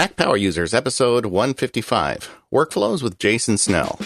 [0.00, 3.98] Mac Power Users, episode 155 Workflows with Jason Snell.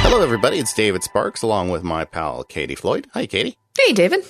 [0.00, 0.58] Hello, everybody.
[0.58, 3.06] It's David Sparks along with my pal Katie Floyd.
[3.12, 3.58] Hi, Katie.
[3.78, 4.24] Hey, David.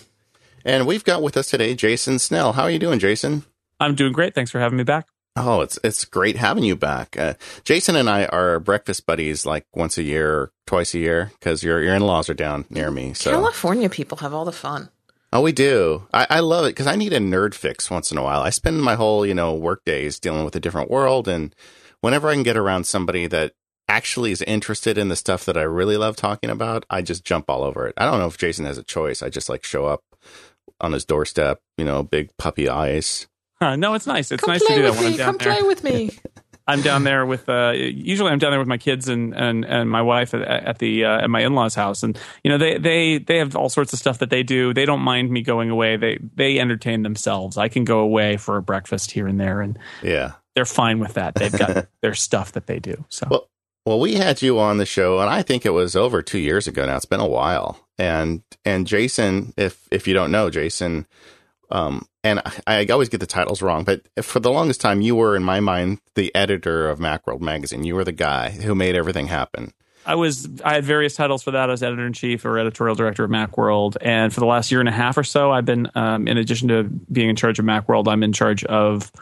[0.64, 2.54] And we've got with us today Jason Snell.
[2.54, 3.44] How are you doing, Jason?
[3.78, 4.34] I'm doing great.
[4.34, 5.06] Thanks for having me back.
[5.36, 7.16] Oh, it's it's great having you back.
[7.16, 7.34] Uh,
[7.64, 11.62] Jason and I are breakfast buddies, like once a year, or twice a year, because
[11.62, 13.14] your your in laws are down near me.
[13.14, 14.90] So California people have all the fun.
[15.32, 16.08] Oh, we do.
[16.12, 18.42] I, I love it because I need a nerd fix once in a while.
[18.42, 21.54] I spend my whole you know work days dealing with a different world, and
[22.00, 23.52] whenever I can get around somebody that
[23.88, 27.48] actually is interested in the stuff that I really love talking about, I just jump
[27.48, 27.94] all over it.
[27.96, 29.22] I don't know if Jason has a choice.
[29.22, 30.02] I just like show up
[30.80, 33.26] on his doorstep, you know, big puppy eyes.
[33.60, 34.30] Huh, no, it's nice.
[34.32, 35.12] It's Come nice to do that with when me.
[35.12, 35.54] I'm down Come there.
[35.58, 36.10] play with me.
[36.66, 39.90] I'm down there with uh, usually I'm down there with my kids and and, and
[39.90, 42.78] my wife at, at the uh, at my in laws house and you know they
[42.78, 45.68] they they have all sorts of stuff that they do they don't mind me going
[45.70, 49.60] away they they entertain themselves I can go away for a breakfast here and there
[49.60, 50.34] and Yeah.
[50.54, 53.48] they're fine with that they've got their stuff that they do so Well,
[53.84, 56.68] well, we had you on the show, and I think it was over two years
[56.68, 56.96] ago now.
[56.96, 61.06] It's been a while, and and Jason, if if you don't know Jason,
[61.70, 65.14] um, and I, I always get the titles wrong, but for the longest time, you
[65.14, 67.84] were in my mind the editor of MacWorld magazine.
[67.84, 69.72] You were the guy who made everything happen.
[70.06, 71.68] I was I had various titles for that.
[71.68, 74.80] I was editor in chief or editorial director of MacWorld, and for the last year
[74.80, 77.64] and a half or so, I've been um, in addition to being in charge of
[77.64, 79.12] MacWorld, I'm in charge of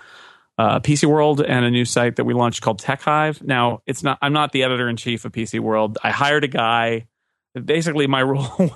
[0.56, 3.42] uh, PC World and a new site that we launched called Tech Hive.
[3.42, 5.98] Now, it's not I'm not the editor in chief of PC World.
[6.02, 7.06] I hired a guy.
[7.64, 8.70] Basically, my role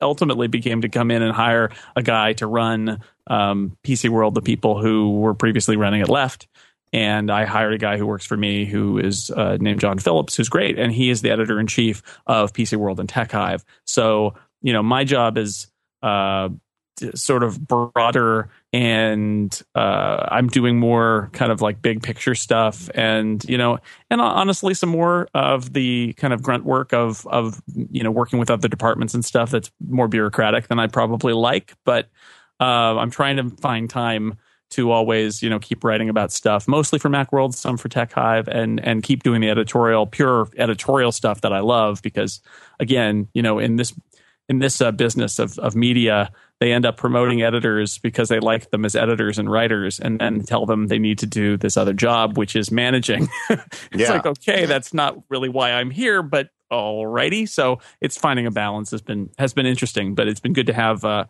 [0.00, 4.34] ultimately became to come in and hire a guy to run um, PC World.
[4.34, 6.48] The people who were previously running it left
[6.94, 10.36] and I hired a guy who works for me who is uh, named Jon Phillips,
[10.36, 13.64] who's great, and he is the editor in chief of PC World and Tech Hive.
[13.84, 15.66] So you know, my job is
[16.02, 16.48] uh,
[17.14, 23.44] sort of broader, and uh, I'm doing more kind of like big picture stuff, and
[23.44, 23.78] you know,
[24.10, 28.38] and honestly, some more of the kind of grunt work of of you know working
[28.38, 32.08] with other departments and stuff that's more bureaucratic than I probably like, but
[32.60, 34.38] uh, I'm trying to find time
[34.70, 38.48] to always you know keep writing about stuff mostly for macworld some for tech hive
[38.48, 42.40] and and keep doing the editorial pure editorial stuff that i love because
[42.80, 43.92] again you know in this
[44.48, 46.30] in this uh, business of, of media
[46.60, 50.42] they end up promoting editors because they like them as editors and writers and then
[50.42, 54.12] tell them they need to do this other job which is managing it's Yeah.
[54.12, 58.90] like okay that's not really why i'm here but alrighty so it's finding a balance
[58.90, 61.24] has been has been interesting but it's been good to have uh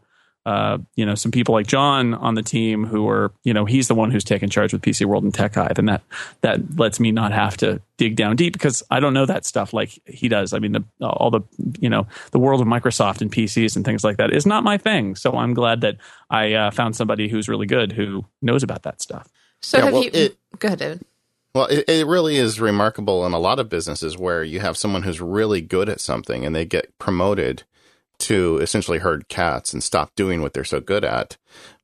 [0.46, 3.88] uh, you know, some people like Jon on the team who are, you know, he's
[3.88, 6.02] the one who's taken charge with PC World and Tech Hive, and that
[6.42, 9.72] that lets me not have to dig down deep because I don't know that stuff
[9.72, 10.52] like he does.
[10.52, 11.40] I mean, the, all the,
[11.80, 14.76] you know, the world of Microsoft and PCs and things like that is not my
[14.78, 15.14] thing.
[15.16, 15.96] So I'm glad that
[16.28, 19.28] I uh, found somebody who's really good who knows about that stuff.
[19.62, 20.10] So Yeah, have well, you?
[20.12, 21.02] it- go ahead, David.
[21.54, 25.04] Well, it, it really is remarkable in a lot of businesses where you have someone
[25.04, 27.62] who's really good at something and they get promoted
[28.20, 31.36] to essentially herd cats and stop doing what they're so good at.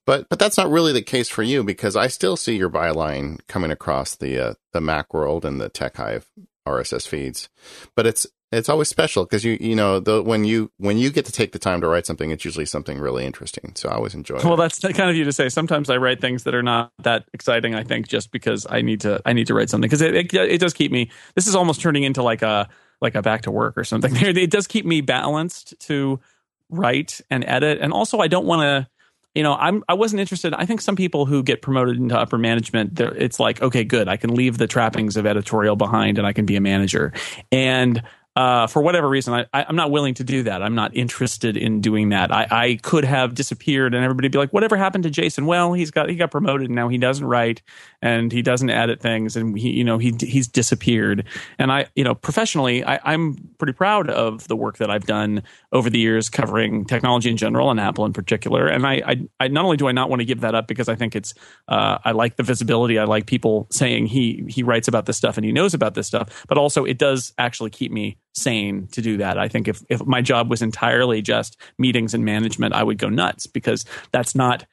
[0.07, 3.41] But but that's not really the case for you because I still see your byline
[3.47, 6.27] coming across the uh, the Mac World and the Tech Hive
[6.67, 7.49] RSS feeds.
[7.95, 11.27] But it's it's always special because you you know the, when you when you get
[11.27, 13.73] to take the time to write something, it's usually something really interesting.
[13.77, 14.41] So I always enjoy.
[14.43, 14.57] Well, it.
[14.57, 15.49] that's kind of you to say.
[15.49, 17.75] Sometimes I write things that are not that exciting.
[17.75, 20.35] I think just because I need to, I need to write something because it, it
[20.35, 21.11] it does keep me.
[21.37, 22.69] This is almost turning into like a
[23.01, 24.15] like a back to work or something.
[24.21, 26.21] It does keep me balanced to
[26.69, 28.89] write and edit, and also I don't want to.
[29.35, 30.53] You know, I'm I wasn't interested.
[30.55, 34.17] I think some people who get promoted into upper management, it's like, okay, good, I
[34.17, 37.13] can leave the trappings of editorial behind, and I can be a manager.
[37.53, 38.03] And
[38.37, 40.63] uh, for whatever reason, I, I, I'm not willing to do that.
[40.63, 42.33] I'm not interested in doing that.
[42.33, 45.91] I, I could have disappeared, and everybody be like, "Whatever happened to Jason?" Well, he's
[45.91, 47.61] got he got promoted, and now he doesn't write,
[48.01, 51.27] and he doesn't edit things, and he you know he he's disappeared.
[51.59, 55.43] And I you know professionally, I, I'm pretty proud of the work that I've done
[55.73, 58.69] over the years covering technology in general and Apple in particular.
[58.69, 60.89] And I I, I not only do I not want to give that up because
[60.89, 61.35] I think it's
[61.67, 62.97] uh, I like the visibility.
[62.97, 66.07] I like people saying he he writes about this stuff and he knows about this
[66.07, 69.39] stuff, but also it does actually keep me sane to do that.
[69.39, 73.09] I think if if my job was entirely just meetings and management, I would go
[73.09, 74.67] nuts because that's not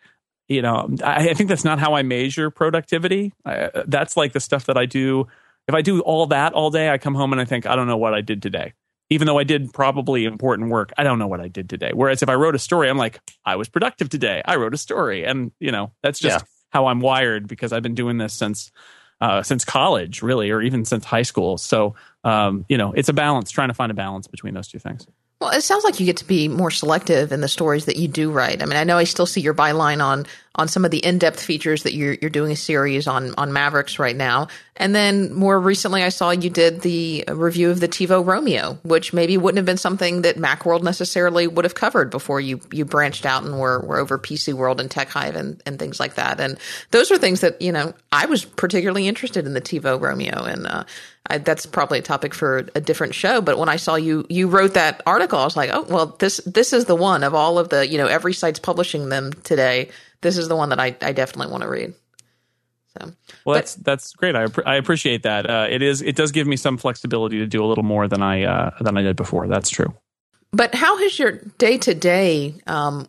[0.47, 3.33] you know I, I think that's not how I measure productivity.
[3.45, 5.27] I, that's like the stuff that I do.
[5.67, 7.87] If I do all that all day, I come home and I think I don't
[7.87, 8.73] know what I did today.
[9.09, 11.91] Even though I did probably important work, I don't know what I did today.
[11.93, 14.41] Whereas if I wrote a story, I'm like, I was productive today.
[14.45, 16.45] I wrote a story, and you know that's just Yeah.
[16.71, 18.69] how I'm wired because I've been doing this since
[19.19, 21.57] uh, since college, really, or even since high school.
[21.57, 21.95] So
[22.27, 25.07] um, you know, it's a balance, trying to find a balance between those two things.
[25.39, 28.07] Well, it sounds like you get to be more selective in the stories that you
[28.07, 28.63] do write.
[28.63, 30.25] I mean, I know I still see your byline on
[30.55, 33.53] on some of the in depth features that you're you're doing a series on on
[33.53, 37.87] Mavericks right now, and then more recently, I saw you did the review of the
[37.87, 42.41] TiVo Roamio, which maybe wouldn't have been something that MacWorld necessarily would have covered before
[42.41, 45.77] you you branched out and were were over PC World and Tech Hive and and
[45.77, 46.39] things like that.
[46.39, 46.57] And
[46.89, 50.65] those are things that you know I was particularly interested in the TiVo Roamio, and
[50.65, 50.83] uh,
[51.29, 53.41] I, that's probably a topic for a different show.
[53.41, 56.37] But when I saw you you wrote that article, I was like, oh well, this
[56.45, 59.89] this is the one of all of the you know every site's publishing them today.
[60.21, 61.93] This is the one that I I definitely want to read.
[62.97, 63.13] So, well,
[63.45, 64.35] but, that's that's great.
[64.35, 65.49] I I appreciate that.
[65.49, 68.21] Uh, it is it does give me some flexibility to do a little more than
[68.21, 69.47] I uh, than I did before.
[69.47, 69.93] That's true.
[70.51, 72.55] But how has your day to day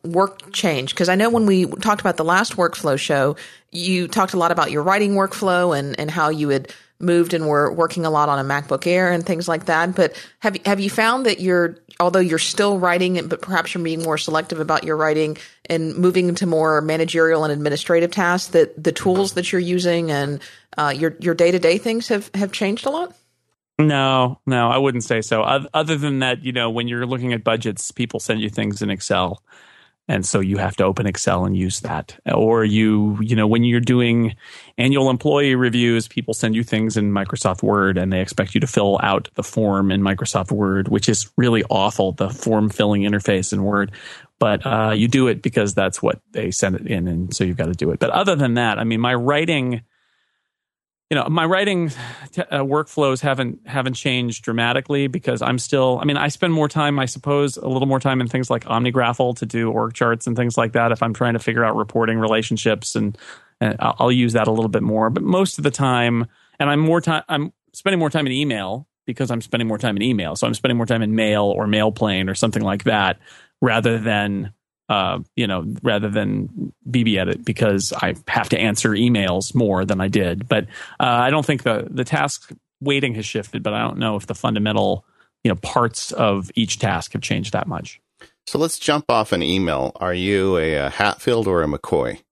[0.04, 0.94] work changed?
[0.94, 3.36] Because I know when we talked about the last workflow show,
[3.70, 7.46] you talked a lot about your writing workflow and, and how you had moved and
[7.46, 9.94] were working a lot on a MacBook Air and things like that.
[9.94, 14.02] But have have you found that you're, although you're still writing, but perhaps you're being
[14.02, 15.36] more selective about your writing
[15.66, 20.40] and moving into more managerial and administrative tasks, that the tools that you're using and
[20.76, 23.14] uh, your your day to day things have have changed a lot?
[23.80, 25.42] No, no, I wouldn't say so.
[25.42, 28.90] Other than that, you know, when you're looking at budgets, people send you things in
[28.90, 29.40] Excel.
[30.08, 32.19] And so you have to open Excel and use that.
[32.32, 34.34] Or you, you know, when you're doing
[34.78, 38.66] annual employee reviews, people send you things in Microsoft Word and they expect you to
[38.66, 43.52] fill out the form in Microsoft Word, which is really awful, the form filling interface
[43.52, 43.93] in Word.
[44.38, 47.06] But uh, you do it because that's what they send it in.
[47.06, 47.99] And so you've got to do it.
[47.99, 49.82] But other than that, I mean, my writing
[51.10, 51.88] you know my writing
[52.32, 56.69] t- uh, workflows haven't haven't changed dramatically because i'm still i mean i spend more
[56.69, 60.26] time i suppose a little more time in things like omnigraffle to do org charts
[60.26, 63.16] and things like that if i'm trying to figure out reporting relationships and,
[63.60, 65.10] and i'll use that a little bit more.
[65.10, 66.26] But most of the time
[66.60, 69.96] and i'm more time i'm spending more time in email because i'm spending more time
[69.96, 70.37] in email.
[70.37, 73.19] So i'm spending more time in mail or mailplane or something like that
[73.61, 74.52] rather than
[74.88, 80.00] uh, you know, rather than BB edit because I have to answer emails more than
[80.00, 80.49] I did.
[80.49, 80.64] But
[80.99, 82.50] uh, I don't think the the task
[82.81, 85.05] weighting has shifted, but I don't know if the fundamental
[85.44, 88.00] you know parts of each task have changed that much.
[88.46, 89.93] So let's jump off an email.
[89.96, 92.23] Are you a, a Hatfield or a McCoy?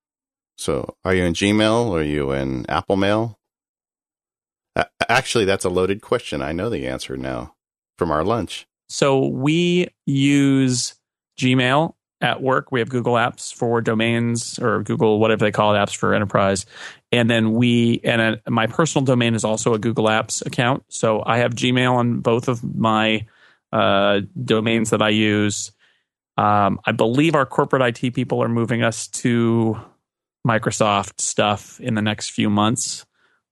[0.57, 3.39] So are you in Gmail or are you in Apple Mail?
[4.75, 6.41] Uh, actually, that's a loaded question.
[6.41, 7.55] I know the answer now
[7.99, 8.67] from our lunch.
[8.89, 10.95] So we use
[11.39, 12.73] Gmail at work.
[12.73, 16.67] We have Google Apps for domains or Google whatever they call it, apps for enterprise.
[17.13, 20.85] And then we and a, my personal domain is also a Google Apps account.
[20.89, 23.27] So I have Gmail on both of my
[23.73, 25.73] uh, domains that I use.
[26.37, 29.79] Um, I believe our corporate IT people are moving us to
[30.47, 33.06] Microsoft stuff in the next few months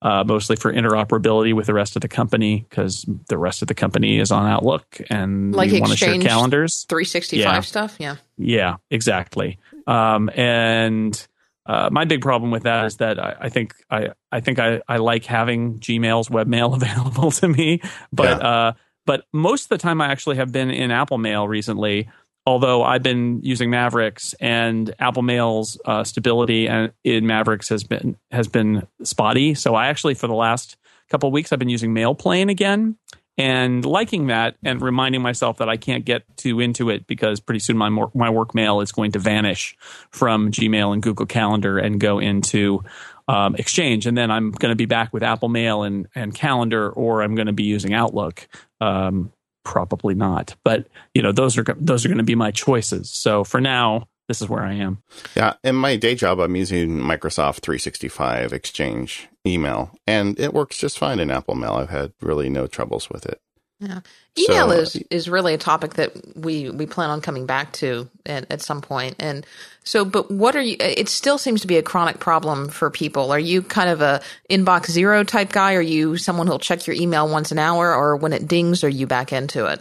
[0.05, 3.75] uh, mostly for interoperability with the rest of the company because the rest of the
[3.75, 6.85] company is on Outlook and like we want to share calendars.
[6.91, 7.61] 365 yeah.
[7.61, 7.97] stuff.
[7.99, 8.17] Yeah.
[8.37, 9.59] Yeah, exactly.
[9.87, 11.27] Um, and
[11.65, 14.83] uh, my big problem with that is that I, I think I, I think I,
[14.87, 17.81] I like having Gmail's webmail available to me,
[18.12, 18.49] but yeah.
[18.49, 18.73] uh,
[19.06, 22.11] but most of the time I actually have been in Apple Mail recently
[22.46, 28.17] although I've been using Mavericks and Apple Mail's uh, stability and in Mavericks has been
[28.31, 29.55] has been spotty.
[29.55, 30.76] So I actually for the last
[31.08, 32.96] couple weeks I've been using Mailplane again
[33.37, 37.58] and liking that and reminding myself that I can't get too into it because pretty
[37.58, 39.77] soon my my work mail is going to vanish
[40.10, 42.84] from Gmail and Google Calendar and go into
[43.27, 46.91] um, Exchange, and then I'm going to be back with Apple Mail and and Calendar,
[46.91, 48.46] or I'm going to be using Outlook.
[48.81, 49.32] Um,
[49.65, 50.55] probably not.
[50.65, 53.11] But you know, those are those are going to be my choices.
[53.11, 55.03] So for now, this is where I am.
[55.35, 60.99] Yeah, in my day job, I'm using Microsoft 365 Exchange email, and it works just
[60.99, 61.73] fine in Apple Mail.
[61.73, 63.41] I've had really no troubles with it.
[63.81, 64.00] Yeah,
[64.38, 68.08] email so, is is really a topic that we we plan on coming back to
[68.24, 69.16] at, at some point.
[69.19, 69.44] And
[69.82, 70.76] so, but what are you?
[70.78, 73.32] It still seems to be a chronic problem for people.
[73.32, 75.74] Are you kind of a inbox zero type guy?
[75.74, 78.88] Are you someone who'll check your email once an hour, or when it dings, are
[78.88, 79.81] you back into it?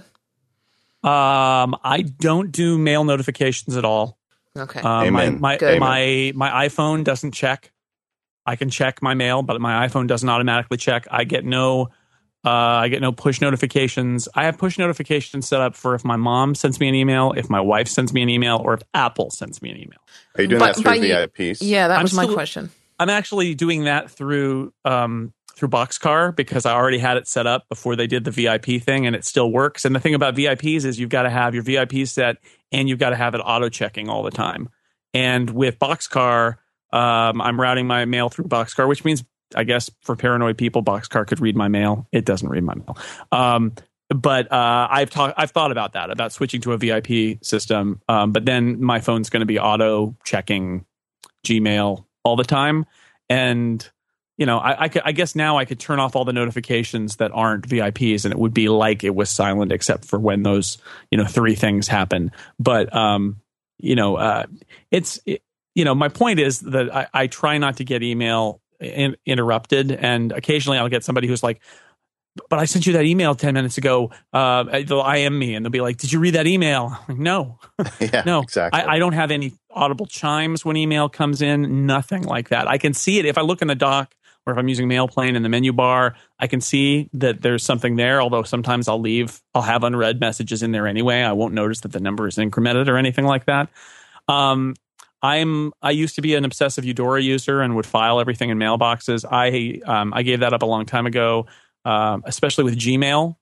[1.07, 4.17] Um, I don't do mail notifications at all.
[4.57, 4.81] Okay.
[4.81, 5.39] Uh, Amen.
[5.39, 7.71] My my, my my iPhone doesn't check.
[8.45, 11.07] I can check my mail, but my iPhone doesn't automatically check.
[11.12, 11.89] I get no
[12.45, 14.27] uh, I get no push notifications.
[14.35, 17.50] I have push notifications set up for if my mom sends me an email, if
[17.50, 20.00] my wife sends me an email, or if Apple sends me an email.
[20.35, 21.59] Are you doing but, that through VIPs?
[21.62, 22.69] Yeah, that I'm was still, my question.
[23.00, 27.69] I'm actually doing that through um, through Boxcar because I already had it set up
[27.69, 29.85] before they did the VIP thing, and it still works.
[29.85, 32.38] And the thing about VIPs is you've got to have your VIP set,
[32.71, 34.69] and you've got to have it auto checking all the time.
[35.13, 36.57] And with Boxcar,
[36.91, 39.23] um, I'm routing my mail through Boxcar, which means
[39.55, 42.07] I guess for paranoid people, Boxcar could read my mail.
[42.12, 42.98] It doesn't read my mail.
[43.31, 43.74] Um,
[44.10, 48.01] but uh, I've talked, I've thought about that, about switching to a VIP system.
[48.07, 50.86] Um, but then my phone's going to be auto checking
[51.45, 52.86] Gmail all the time,
[53.29, 53.89] and
[54.38, 57.17] you know, I, I, could, I guess now I could turn off all the notifications
[57.17, 60.77] that aren't VIPs, and it would be like it was silent, except for when those
[61.12, 62.31] you know three things happen.
[62.60, 63.41] But um,
[63.77, 64.45] you know, uh,
[64.89, 65.43] it's it,
[65.75, 69.92] you know, my point is that I, I try not to get email in, interrupted,
[69.92, 71.62] and occasionally I'll get somebody who's like,
[72.50, 74.12] but I sent you that email 10 minutes ago.
[74.32, 76.98] Uh, they'll IM me and they'll be like, did you read that email?
[77.08, 77.60] Like, no,
[78.00, 78.82] yeah, no, exactly.
[78.82, 82.68] I, I, don't have any audible chimes when email comes in, nothing like that.
[82.68, 83.25] I can see it.
[83.25, 86.16] If I look in the dock or if I'm using Mailplane in the menu bar,
[86.40, 88.22] I can see that there's something there.
[88.22, 91.22] Although sometimes I'll leave, I'll have unread messages in there anyway.
[91.22, 93.70] I won't notice that the number is incremented or anything like that.
[94.28, 94.75] Um,
[95.24, 99.25] I'm I used to be an obsessive Eudora user and would file everything in mailboxes.
[99.30, 101.48] I um, I gave that up a long time ago
[101.86, 103.36] um, especially with Gmail,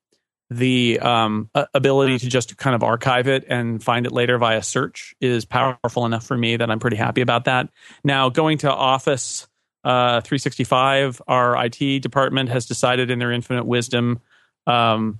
[0.50, 5.16] the um, ability to just kind of archive it and find it later via search
[5.22, 7.70] is powerful enough for me that I'm pretty happy about that.
[8.04, 9.48] Now, going to Office
[9.84, 14.20] uh, 365, our IT department has decided in their infinite wisdom,
[14.68, 15.20] um,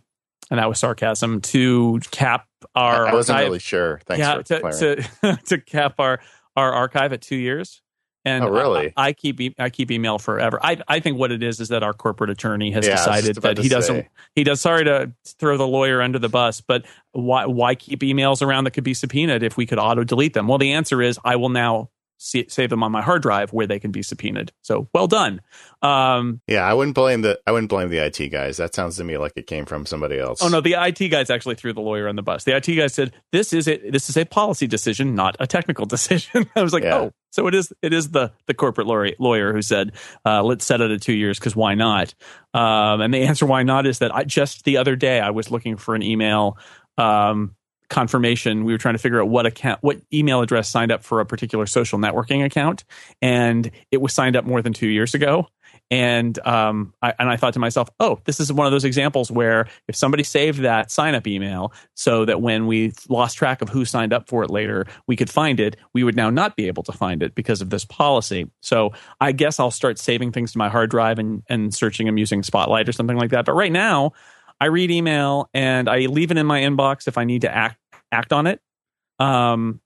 [0.50, 3.08] and that was sarcasm, to cap our.
[3.08, 3.48] I wasn't archive.
[3.48, 4.02] really sure.
[4.06, 6.20] Thanks yeah, to, to, to cap our
[6.56, 7.82] our archive at two years.
[8.24, 8.94] And oh, really?
[8.96, 10.60] I, I, keep I keep email forever.
[10.62, 13.58] I I think what it is is that our corporate attorney has yeah, decided that
[13.58, 14.10] he doesn't say.
[14.36, 18.44] he does sorry to throw the lawyer under the bus, but why why keep emails
[18.44, 20.48] around that could be subpoenaed if we could auto delete them?
[20.48, 21.90] Well, the answer is I will now
[22.22, 24.52] see, save them on my hard drive where they can be subpoenaed.
[24.62, 25.42] So well done.
[25.82, 28.58] Um, yeah, I wouldn't blame the I wouldn't blame the IT guys.
[28.58, 30.42] That sounds to me like it came from somebody else.
[30.44, 32.44] Oh no, the IT guys actually threw the lawyer on the bus.
[32.44, 33.92] The IT guy said, "This is it.
[33.92, 36.96] This is a policy decision, not a technical decision." I was like, Yeah.
[36.98, 37.74] "Oh, so it is.
[37.82, 39.94] It is the the corporate lawyer, lawyer who said,
[40.26, 42.14] uh, let's set it at two years because why not?"
[42.54, 45.50] Um, and the answer why not is that I just the other day I was
[45.50, 46.58] looking for an email.
[46.98, 47.56] Um,
[47.92, 51.20] confirmation we were trying to figure out what account what email address signed up for
[51.20, 52.86] a particular social networking account
[53.22, 55.48] and it was signed up more than two years ago
[55.92, 59.30] and um, I, and I thought to myself, oh, this is one of those examples
[59.30, 63.68] where if somebody saved that sign up email so that when we lost track of
[63.68, 66.68] who signed up for it later, we could find it, we would now not be
[66.68, 68.50] able to find it because of this policy.
[68.62, 72.18] So I guess I'll start saving things to my hard drive and, and searching them
[72.18, 73.44] using Spotlight or something like that.
[73.44, 74.14] But right now,
[74.62, 77.81] I read email and I leave it in my inbox if I need to act
[78.12, 78.62] act on it.
[79.20, 79.82] Um,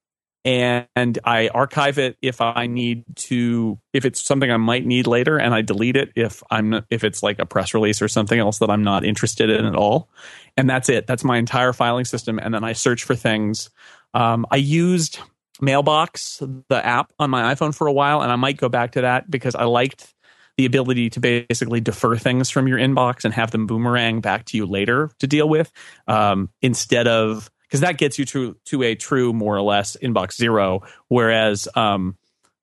[0.45, 5.39] and, I archive it if I need to, if it's something I might need later,
[5.39, 8.59] and I delete it if I'm if it's like a press release or something else
[8.59, 10.07] that I'm not interested in at all.
[10.55, 11.07] And that's it.
[11.07, 12.37] That's my entire filing system.
[12.37, 13.71] And then I search for things.
[14.13, 15.19] Um, I used
[15.61, 19.01] Mailbox, the app on my iPhone for a while, and I might go back to
[19.01, 20.13] that because I liked
[20.57, 24.57] the ability to basically defer things from your inbox and have them boomerang back to
[24.57, 25.71] you later to deal with
[26.07, 30.35] um, instead of because that gets you to to a true more or less inbox
[30.35, 32.17] zero whereas um,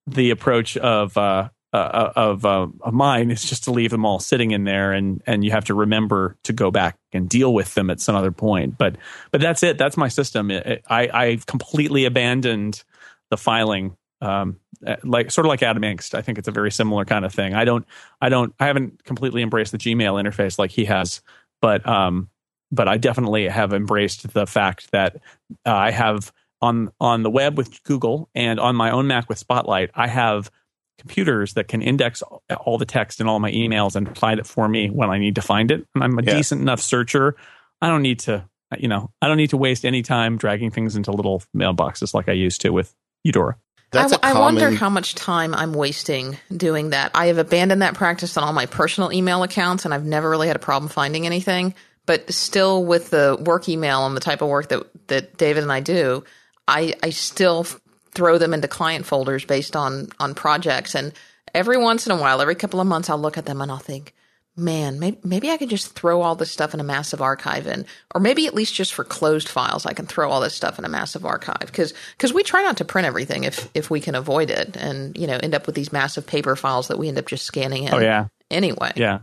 [0.07, 4.19] the approach of uh, uh, of uh, of mine is just to leave them all
[4.19, 7.73] sitting in there and and you have to remember to go back and deal with
[7.73, 8.95] them at some other point but
[9.31, 12.83] but that's it that's my system I I completely abandoned
[13.29, 14.59] the filing um,
[15.03, 16.15] like sort of like Adam Engst.
[16.15, 17.53] I think it's a very similar kind of thing.
[17.53, 17.85] I don't,
[18.21, 21.21] I don't, I haven't completely embraced the Gmail interface like he has,
[21.61, 22.29] but um,
[22.73, 25.17] but I definitely have embraced the fact that
[25.65, 29.37] uh, I have on on the web with Google and on my own Mac with
[29.37, 30.49] Spotlight, I have
[30.97, 32.21] computers that can index
[32.65, 35.35] all the text in all my emails and find it for me when I need
[35.35, 35.85] to find it.
[35.93, 36.35] And I'm a Yeah.
[36.35, 37.35] decent enough searcher.
[37.81, 40.95] I don't need to, you know, I don't need to waste any time dragging things
[40.95, 43.55] into little mailboxes like I used to with Eudora.
[43.91, 44.55] That's I a I common.
[44.55, 47.11] wonder how much time I'm wasting doing that.
[47.13, 50.47] I have abandoned that practice on all my personal email accounts, and I've never really
[50.47, 51.75] had a problem finding anything.
[52.05, 55.71] But still, with the work email and the type of work that that David and
[55.71, 56.23] I do,
[56.67, 57.65] I I still
[58.11, 60.95] throw them into client folders based on on projects.
[60.95, 61.13] And
[61.53, 63.77] every once in a while, every couple of months, I'll look at them and I'll
[63.77, 64.13] think,
[64.55, 67.85] man, maybe, maybe I could just throw all this stuff in a massive archive in,
[68.13, 70.85] or maybe at least just for closed files, I can throw all this stuff in
[70.85, 71.71] a massive archive.
[71.73, 75.17] Cause, cause we try not to print everything if, if we can avoid it and,
[75.17, 77.85] you know, end up with these massive paper files that we end up just scanning
[77.85, 78.91] in Oh yeah, anyway.
[78.95, 79.19] yeah.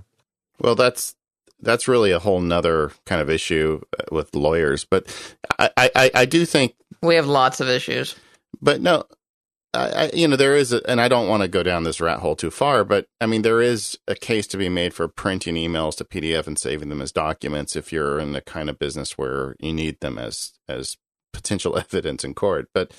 [0.59, 1.15] Well, that's
[1.63, 4.85] that's really a whole nother kind of issue uh, with lawyers.
[4.85, 5.07] But
[5.59, 8.15] I, I, I do think, We have lots of issues.
[8.61, 9.05] but no,
[9.73, 12.01] I, I you know there is, a, and I don't want to go down this
[12.01, 12.85] rat hole too far.
[12.85, 16.47] But I mean, there is a case to be made for printing emails to PDF
[16.47, 20.01] and saving them as documents if you're in the kind of business where you need
[20.01, 20.97] them as as
[21.33, 22.69] potential evidence in court.
[22.75, 22.93] But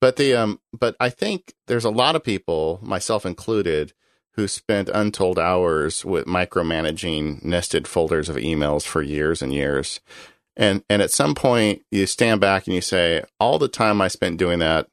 [0.00, 3.92] but the um but I think there's a lot of people, myself included,
[4.34, 10.00] who spent untold hours with micromanaging nested folders of emails for years and years.
[10.56, 14.08] And and at some point you stand back and you say, all the time I
[14.08, 14.88] spent doing that,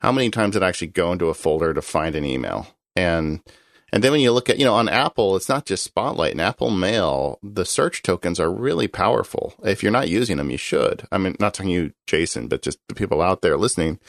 [0.00, 2.68] how many times did I actually go into a folder to find an email?
[2.96, 3.40] And
[3.92, 6.40] and then when you look at, you know, on Apple, it's not just Spotlight and
[6.40, 9.54] Apple Mail, the search tokens are really powerful.
[9.62, 11.06] If you're not using them, you should.
[11.12, 14.00] I mean, not talking you, Jason, but just the people out there listening.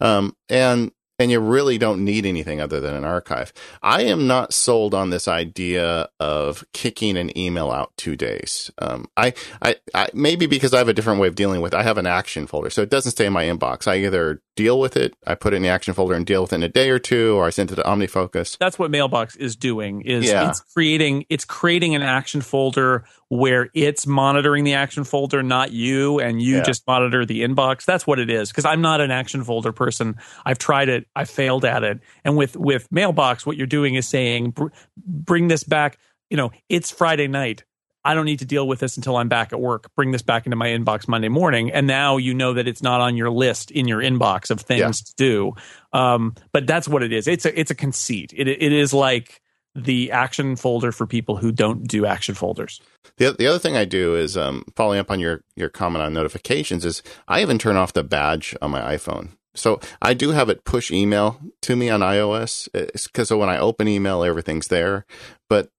[0.00, 3.52] Um, and and you really don't need anything other than an archive.
[3.82, 8.70] I am not sold on this idea of kicking an email out two days.
[8.78, 11.74] Um, I, I, I, maybe because I have a different way of dealing with.
[11.74, 13.86] It, I have an action folder, so it doesn't stay in my inbox.
[13.86, 16.52] I either deal with it, I put it in the action folder and deal with
[16.52, 18.58] it in a day or two, or I send it to OmniFocus.
[18.58, 20.02] That's what Mailbox is doing.
[20.02, 20.50] Is yeah.
[20.50, 26.20] it's creating it's creating an action folder where it's monitoring the action folder, not you,
[26.20, 26.62] and you yeah.
[26.62, 27.86] just monitor the inbox.
[27.86, 28.50] That's what it is.
[28.50, 30.16] Because I'm not an action folder person.
[30.44, 31.06] I've tried it.
[31.16, 32.00] I failed at it.
[32.22, 34.54] And with with Mailbox, what you're doing is saying,
[34.98, 35.98] bring this back.
[36.28, 37.64] You know, it's Friday night.
[38.04, 39.90] I don't need to deal with this until I'm back at work.
[39.94, 43.00] Bring this back into my inbox Monday morning, and now you know that it's not
[43.00, 44.90] on your list in your inbox of things yeah.
[44.90, 45.52] to do.
[45.92, 47.28] Um, but that's what it is.
[47.28, 48.32] It's a it's a conceit.
[48.36, 49.40] It it is like
[49.74, 52.80] the action folder for people who don't do action folders.
[53.18, 56.12] The, the other thing I do is um, following up on your, your comment on
[56.12, 59.30] notifications is I even turn off the badge on my iPhone.
[59.54, 63.58] So I do have it push email to me on iOS because so when I
[63.58, 65.06] open email, everything's there.
[65.48, 65.70] But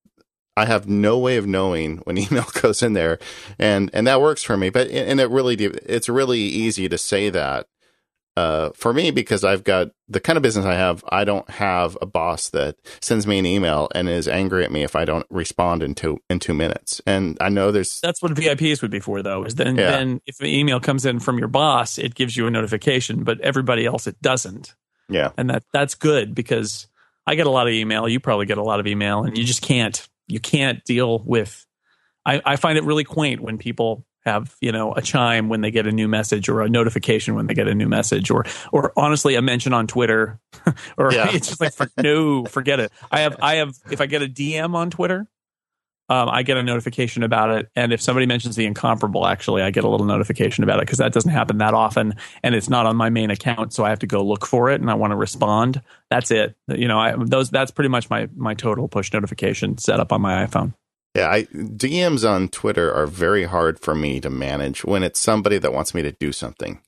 [0.58, 3.20] I have no way of knowing when email goes in there,
[3.58, 4.70] and and that works for me.
[4.70, 7.68] But and it really it's really easy to say that
[8.38, 11.04] uh, for me because I've got the kind of business I have.
[11.10, 14.84] I don't have a boss that sends me an email and is angry at me
[14.84, 17.02] if I don't respond in two in two minutes.
[17.06, 19.44] And I know there's that's what VIPs would be for, though.
[19.44, 19.92] Is then yeah.
[19.92, 23.40] then if an email comes in from your boss, it gives you a notification, but
[23.42, 24.76] everybody else it doesn't.
[25.10, 26.88] Yeah, and that that's good because
[27.28, 28.08] I get a lot of email.
[28.08, 31.66] You probably get a lot of email, and you just can't you can't deal with.
[32.26, 35.72] I, I find it really quaint when people have you know a chime when they
[35.72, 38.94] get a new message or a notification when they get a new message or or
[38.96, 40.40] honestly a mention on twitter
[40.98, 41.28] or yeah.
[41.32, 44.28] it's just like for, no forget it i have i have if i get a
[44.28, 45.28] dm on twitter
[46.12, 47.70] um, i get a notification about it.
[47.76, 50.98] And if somebody mentions the incomparable actually i get a little notification about it because
[50.98, 52.16] that doesn't happen that often.
[52.44, 54.82] And it's not on my main account so i have to go look for it
[54.82, 55.82] and i want to respond.
[56.10, 56.56] That's it.
[56.68, 60.46] You know I, those that's pretty much my my total push notification setup on my
[60.46, 60.74] iphone.
[61.16, 65.58] Yeah, I, DMs on Twitter are very hard for me to manage when it's somebody
[65.58, 66.82] that wants me to do something.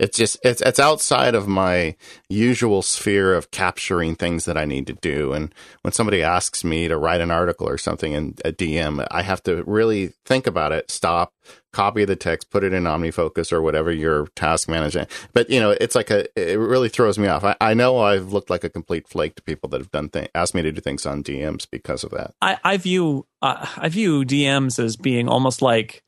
[0.00, 1.94] It's just it's it's outside of my
[2.30, 5.34] usual sphere of capturing things that I need to do.
[5.34, 9.20] And when somebody asks me to write an article or something in a DM, I
[9.20, 11.34] have to really think about it, stop,
[11.74, 15.10] copy the text, put it in OmniFocus or whatever your task management.
[15.34, 17.44] But you know, it's like a it really throws me off.
[17.44, 20.30] I, I know I've looked like a complete flake to people that have done th-
[20.34, 22.32] asked me to do things on DMs because of that.
[22.40, 26.02] I, I view uh, I view DMs as being almost like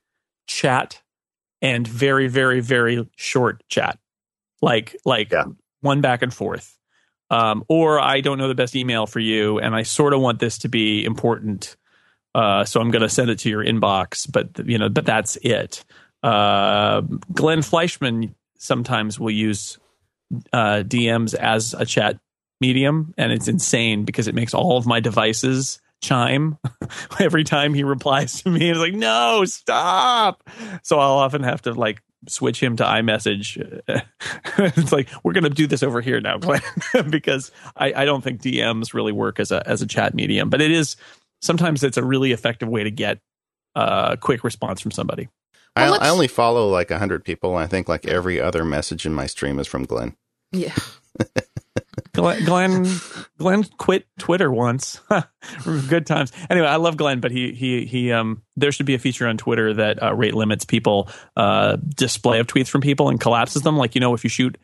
[0.47, 1.03] chat
[1.63, 3.99] and very, very, very short chat,
[4.61, 5.45] like like yeah.
[5.81, 6.77] one back and forth.
[7.31, 10.41] Um, or I don't know the best email for you, and I sort of want
[10.41, 11.77] this to be important,
[12.35, 14.31] uh, so I'm going to send it to your inbox.
[14.31, 15.85] But you know, but that's it.
[16.23, 17.01] Uh,
[17.33, 19.79] Glenn Fleishman sometimes will use
[20.53, 22.19] uh, DMs as a chat
[22.61, 26.59] medium, and it's insane because it makes all of my devices chime
[27.21, 28.71] every time he replies to me.
[28.71, 30.49] It's like, no, stop.
[30.83, 33.81] So I'll often have to like switch him to iMessage.
[34.59, 36.61] it's like we're going to do this over here now, Glenn,
[37.11, 40.51] because I, I don't think DMs really work as a as a chat medium.
[40.51, 40.97] But it is
[41.41, 43.19] sometimes it's a really effective way to get
[43.75, 45.29] a quick response from somebody.
[45.75, 47.57] Well, I, I only follow like hundred people.
[47.57, 50.15] I think like every other message in my stream is from Glenn.
[50.51, 50.75] Yeah.
[52.15, 52.87] Glenn,
[53.39, 55.01] Glenn, quit Twitter once.
[55.89, 56.31] Good times.
[56.51, 58.13] Anyway, I love Glenn, but he he he.
[58.13, 62.39] Um, there should be a feature on Twitter that uh, rate limits people uh, display
[62.39, 63.79] of tweets from people and collapses them.
[63.79, 64.59] Like you know, if you shoot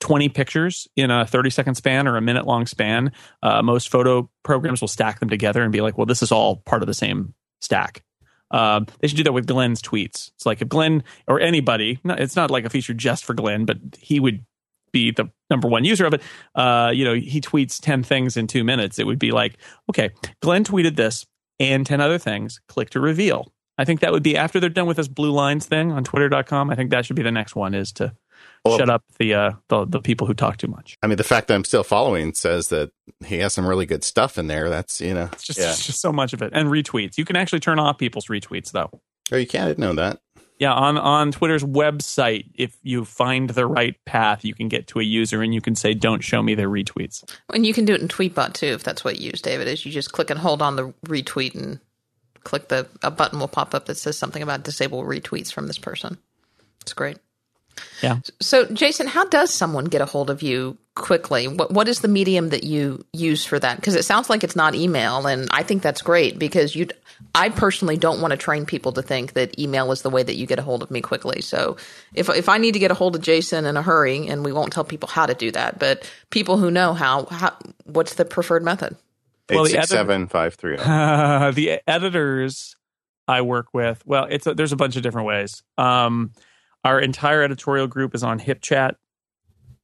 [0.00, 4.28] 20 pictures in a 30 second span or a minute long span, uh, most photo
[4.42, 6.94] programs will stack them together and be like, well, this is all part of the
[6.94, 8.02] same stack.
[8.50, 10.32] Uh, they should do that with Glenn's tweets.
[10.34, 13.78] It's like if Glenn or anybody, it's not like a feature just for Glenn, but
[14.00, 14.44] he would
[14.92, 16.22] be the number one user of it,
[16.54, 19.56] uh, you know, he tweets 10 things in two minutes, it would be like,
[19.88, 21.26] okay, Glenn tweeted this
[21.58, 23.52] and 10 other things, click to reveal.
[23.78, 26.70] I think that would be after they're done with this blue lines thing on twitter.com.
[26.70, 28.14] I think that should be the next one is to
[28.64, 30.98] well, shut up the, uh, the the people who talk too much.
[31.02, 32.90] I mean, the fact that I'm still following says that
[33.24, 34.68] he has some really good stuff in there.
[34.68, 35.70] That's you know, it's just, yeah.
[35.70, 37.16] it's just so much of it and retweets.
[37.16, 38.90] You can actually turn off people's retweets though.
[39.32, 39.64] Oh, you can?
[39.64, 40.20] I didn't know that.
[40.60, 45.00] Yeah, on on Twitter's website, if you find the right path, you can get to
[45.00, 47.94] a user and you can say, "Don't show me their retweets." And you can do
[47.94, 49.68] it in Tweetbot too, if that's what you use, David.
[49.68, 51.80] Is you just click and hold on the retweet and
[52.44, 55.78] click the a button will pop up that says something about disable retweets from this
[55.78, 56.18] person.
[56.82, 57.16] It's great.
[58.02, 58.20] Yeah.
[58.40, 61.48] So, Jason, how does someone get a hold of you quickly?
[61.48, 63.76] What what is the medium that you use for that?
[63.76, 66.88] Because it sounds like it's not email, and I think that's great because you.
[67.34, 70.36] I personally don't want to train people to think that email is the way that
[70.36, 71.42] you get a hold of me quickly.
[71.42, 71.76] So,
[72.14, 74.52] if if I need to get a hold of Jason in a hurry, and we
[74.52, 78.24] won't tell people how to do that, but people who know how, how what's the
[78.24, 78.96] preferred method?
[79.50, 80.88] Eight six seven five three zero.
[80.88, 82.76] Uh, the editors
[83.30, 85.62] I work with, well, it's a, there's a bunch of different ways.
[85.78, 86.32] Um,
[86.84, 88.96] our entire editorial group is on HipChat.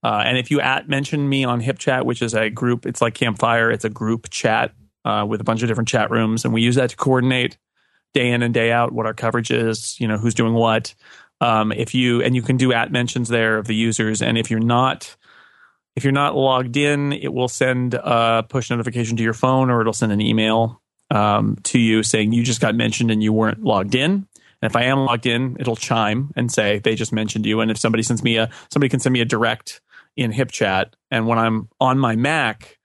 [0.02, 3.14] Uh, and if you at mention me on HipChat, which is a group, it's like
[3.14, 4.72] Campfire, it's a group chat
[5.04, 7.58] uh, with a bunch of different chat rooms, and we use that to coordinate
[8.12, 10.94] day in and day out what our coverage is, you know, who's doing what.
[11.40, 14.50] Um, if you and you can do at mentions there of the users, and if
[14.50, 15.16] you're not
[15.96, 19.80] if you're not logged in, it will send a push notification to your phone, or
[19.80, 20.80] it'll send an email
[21.10, 24.26] um, to you saying you just got mentioned and you weren't logged in.
[24.62, 27.60] And if I am logged in, it'll chime and say they just mentioned you.
[27.60, 29.80] And if somebody sends me a somebody can send me a direct
[30.16, 32.78] in HipChat, and when I'm on my Mac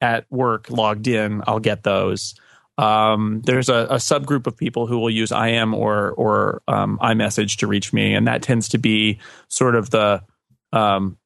[0.00, 2.34] at work logged in, I'll get those.
[2.78, 7.58] Um, there's a, a, subgroup of people who will use IM or or um, iMessage
[7.58, 10.22] to reach me, and that tends to be sort of the
[10.72, 11.18] um,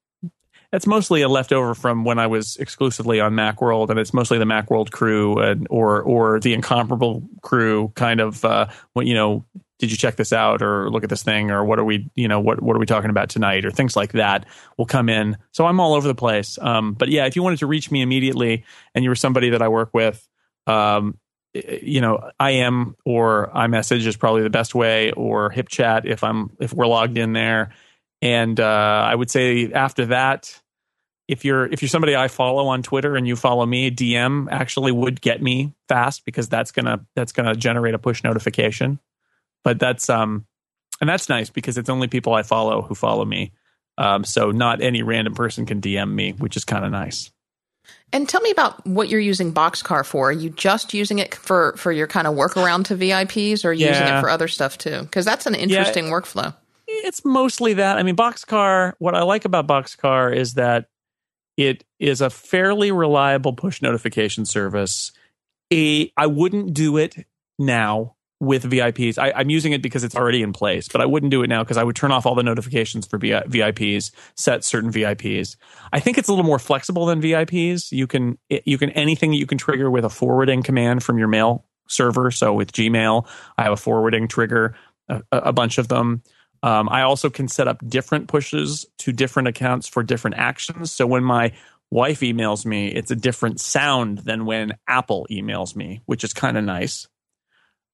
[0.72, 4.46] it's mostly a leftover from when I was exclusively on MacWorld, and it's mostly the
[4.46, 9.44] MacWorld crew and or or the incomparable crew kind of uh, what you know.
[9.82, 12.28] Did you check this out or look at this thing or what are we you
[12.28, 14.46] know what what are we talking about tonight or things like that
[14.78, 15.36] will come in.
[15.50, 16.56] So I'm all over the place.
[16.62, 18.64] Um, but yeah, if you wanted to reach me immediately
[18.94, 20.24] and you were somebody that I work with,
[20.68, 21.18] um,
[21.52, 26.72] you know, IM or iMessage is probably the best way, or HipChat if I'm if
[26.72, 27.72] we're logged in there.
[28.20, 30.62] And uh, I would say after that,
[31.26, 34.92] if you're if you're somebody I follow on Twitter and you follow me, DM actually
[34.92, 39.00] would get me fast because that's gonna that's gonna generate a push notification.
[39.64, 40.46] But that's um
[41.00, 43.52] and that's nice because it's only people I follow who follow me.
[43.98, 47.30] Um, so not any random person can DM me, which is kind of nice.
[48.12, 50.28] And tell me about what you're using Boxcar for.
[50.28, 53.72] Are you just using it for for your kind of workaround to VIPs, or are
[53.72, 53.92] you yeah.
[53.92, 55.02] using it for other stuff too?
[55.02, 56.54] Because that's an interesting yeah, workflow.
[56.86, 57.98] It's mostly that.
[57.98, 58.92] I mean, Boxcar.
[58.98, 60.86] What I like about Boxcar is that
[61.56, 65.12] it is a fairly reliable push notification service.
[65.72, 67.26] A, I wouldn't do it
[67.58, 69.18] now with VIPs.
[69.18, 71.62] I, am using it because it's already in place, but I wouldn't do it now
[71.62, 75.54] because I would turn off all the notifications for VIPs, set certain VIPs.
[75.92, 77.92] I think it's a little more flexible than VIPs.
[77.92, 81.64] You can you can anything you can trigger with a forwarding command from your mail
[81.86, 82.32] server.
[82.32, 84.74] So with Gmail, I have a forwarding trigger,
[85.08, 86.24] a, a bunch of them.
[86.64, 90.90] Um, I also can set up different pushes to different accounts for different actions.
[90.90, 91.52] So when my
[91.92, 96.56] wife emails me, it's a different sound than when Apple emails me, which is kind
[96.56, 97.06] of nice.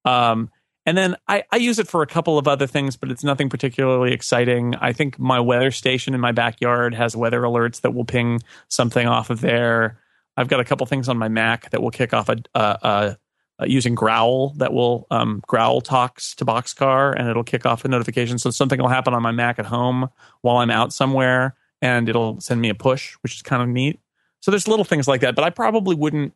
[0.09, 0.51] Um,
[0.87, 3.51] and then I, I, use it for a couple of other things, but it's nothing
[3.51, 4.75] particularly exciting.
[4.77, 9.07] I think my weather station in my backyard has weather alerts that will ping something
[9.07, 10.01] off of there.
[10.35, 13.19] I've got a couple things on my Mac that will kick off a, a,
[13.59, 17.89] a using Growl that will um, Growl talks to Boxcar and it'll kick off a
[17.89, 18.39] notification.
[18.39, 20.09] So something will happen on my Mac at home
[20.41, 24.01] while I'm out somewhere and it'll send me a push, which is kind of neat.
[24.41, 26.33] So there's little things like that, but I probably wouldn't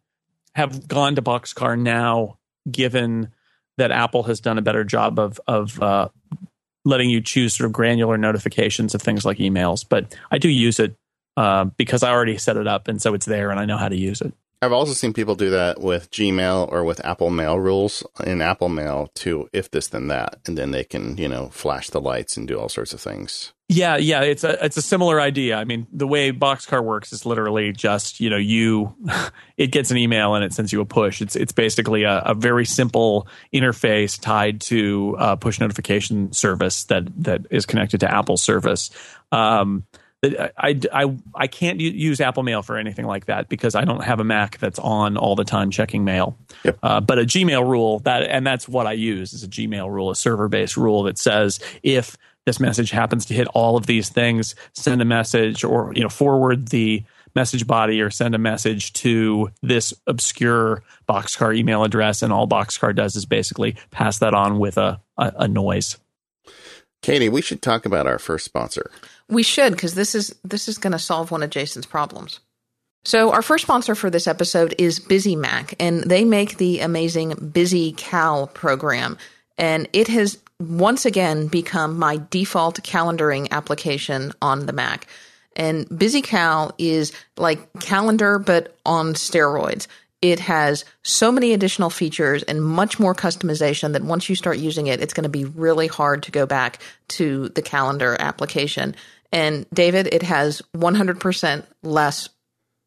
[0.55, 2.39] have gone to Boxcar now,
[2.71, 3.31] given
[3.79, 6.09] that Apple has done a better job of of uh,
[6.85, 9.85] letting you choose sort of granular notifications of things like emails.
[9.89, 10.95] But I do use it
[11.37, 13.89] uh, because I already set it up, and so it's there, and I know how
[13.89, 14.35] to use it.
[14.63, 18.69] I've also seen people do that with Gmail or with Apple Mail rules in Apple
[18.69, 22.37] Mail to if this then that, and then they can you know flash the lights
[22.37, 23.53] and do all sorts of things.
[23.69, 25.57] Yeah, yeah, it's a it's a similar idea.
[25.57, 28.95] I mean, the way Boxcar works is literally just you know you
[29.57, 31.21] it gets an email and it sends you a push.
[31.21, 37.09] It's it's basically a, a very simple interface tied to a push notification service that
[37.25, 38.91] that is connected to Apple service.
[39.33, 39.87] Um,
[40.25, 44.21] I, I, I can't use Apple Mail for anything like that because I don't have
[44.21, 46.39] a Mac that's on all the time checking mail.
[46.63, 46.79] Yep.
[46.81, 50.11] Uh, but a Gmail rule that and that's what I use is a Gmail rule,
[50.11, 54.11] a server based rule that says if this message happens to hit all of these
[54.11, 57.03] things, send a message or you know forward the
[57.35, 62.95] message body or send a message to this obscure Boxcar email address, and all Boxcar
[62.95, 65.99] does is basically pass that on with a, a, a noise.
[67.01, 68.91] Katie, we should talk about our first sponsor.
[69.29, 72.41] We should because this is this is going to solve one of Jason's problems.
[73.05, 78.55] So our first sponsor for this episode is BusyMac, and they make the amazing BusyCal
[78.55, 79.19] program,
[79.59, 85.09] and it has once again become my default calendaring application on the Mac.
[85.57, 89.87] And BusyCal is like calendar, but on steroids.
[90.23, 94.87] It has so many additional features and much more customization that once you start using
[94.87, 98.95] it, it's going to be really hard to go back to the calendar application.
[99.33, 102.29] And David, it has 100% less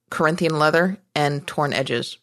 [0.10, 2.18] Corinthian leather and torn edges.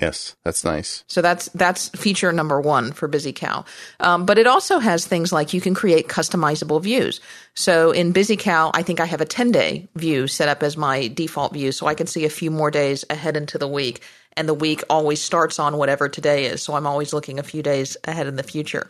[0.00, 1.04] Yes, that's nice.
[1.06, 3.66] So that's that's feature number one for BusyCal.
[4.00, 7.20] Um, but it also has things like you can create customizable views.
[7.54, 11.08] So in BusyCal, I think I have a 10 day view set up as my
[11.08, 14.02] default view, so I can see a few more days ahead into the week.
[14.36, 17.62] And the week always starts on whatever today is, so I'm always looking a few
[17.62, 18.88] days ahead in the future.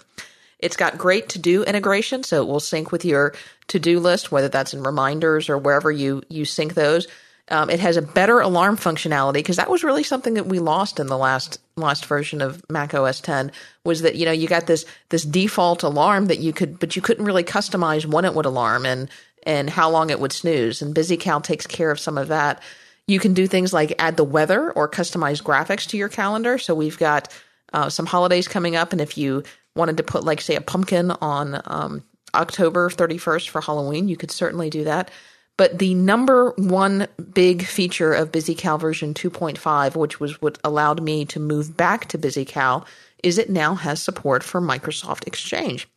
[0.59, 3.35] It's got great to do integration, so it will sync with your
[3.68, 7.09] to do list, whether that's in reminders or wherever you you sync those.
[7.48, 11.00] Um, it has a better alarm functionality because that was really something that we lost
[11.00, 13.50] in the last last version of Mac OS 10
[13.85, 17.02] was that you know you got this this default alarm that you could but you
[17.02, 19.11] couldn't really customize when it would alarm and
[19.42, 22.62] and how long it would snooze and BusyCal takes care of some of that.
[23.09, 26.59] You can do things like add the weather or customize graphics to your calendar.
[26.59, 27.29] So we've got
[27.73, 29.43] uh, some holidays coming up, and if you
[29.75, 34.31] wanted to put like say a pumpkin on um, October 31st for Halloween, you could
[34.31, 35.11] certainly do that.
[35.59, 41.25] But the number one big feature of BusyCal version 2.5, which was what allowed me
[41.27, 42.87] to move back to BusyCal,
[43.23, 45.88] is it now has support for Microsoft Exchange.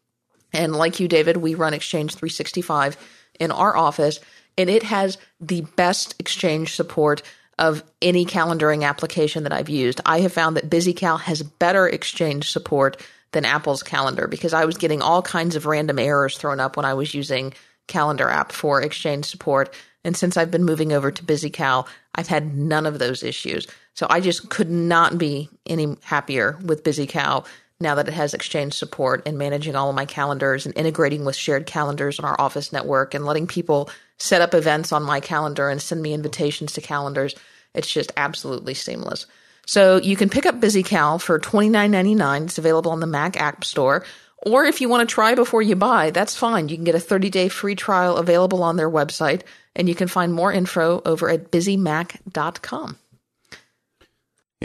[0.54, 2.98] And like you, David, we run Exchange 365
[3.40, 4.20] in our office,
[4.58, 7.22] and it has the best Exchange support
[7.58, 10.02] of any calendaring application that I've used.
[10.06, 12.98] I have found that BusyCal has better Exchange support
[13.32, 16.86] than Apple's calendar because I was getting all kinds of random errors thrown up when
[16.86, 17.54] I was using
[17.88, 19.74] calendar app for Exchange support.
[20.04, 23.68] And since I've been moving over to BusyCal, I've had none of those issues.
[23.94, 27.46] So I just could not be any happier with BusyCal
[27.80, 31.36] now that it has Exchange support and managing all of my calendars and integrating with
[31.36, 35.70] shared calendars on our office network and letting people set up events on my calendar
[35.70, 37.36] and send me invitations to calendars.
[37.74, 39.26] It's just absolutely seamless.
[39.66, 42.44] So you can pick up BusyCal for $29.99.
[42.46, 44.06] It's available on the Mac App Store.
[44.46, 46.70] Or if you want to try before you buy, that's fine.
[46.70, 49.42] You can get a 30 day free trial available on their website,
[49.76, 52.98] and you can find more info over at busymac.com.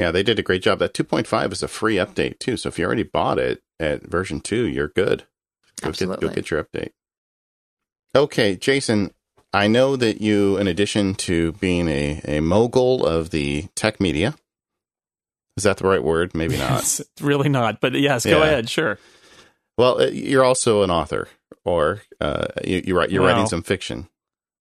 [0.01, 0.79] Yeah, they did a great job.
[0.79, 2.57] That 2.5 is a free update too.
[2.57, 5.25] So if you already bought it at version 2, you're good.
[5.83, 6.21] Go Absolutely.
[6.29, 6.91] Get, go get your update.
[8.15, 9.13] Okay, Jason,
[9.53, 14.35] I know that you, in addition to being a, a mogul of the tech media,
[15.57, 16.35] is that the right word?
[16.35, 16.81] Maybe not.
[16.81, 18.45] It's really not, but yes, go Yeah.
[18.45, 18.69] ahead.
[18.71, 18.99] Sure.
[19.77, 21.29] well, uh, you're also an author,
[21.65, 24.09] or uh, you, you write, you're writing some fiction.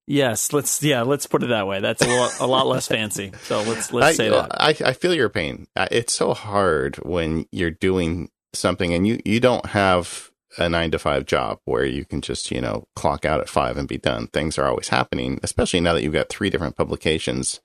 [0.09, 1.81] Yes, let's yeah, let's put it that way.
[1.81, 3.31] That's a lot, a lot less fancy.
[3.43, 4.47] So let's let's I, say that.
[4.59, 5.67] I, I feel your pain.
[5.75, 10.99] It's so hard when you're doing something and you, you don't have a nine to
[10.99, 14.25] five job where you can just, you know, clock out at five and be done.
[14.27, 17.59] Things are always happening, especially now that you've got three different publications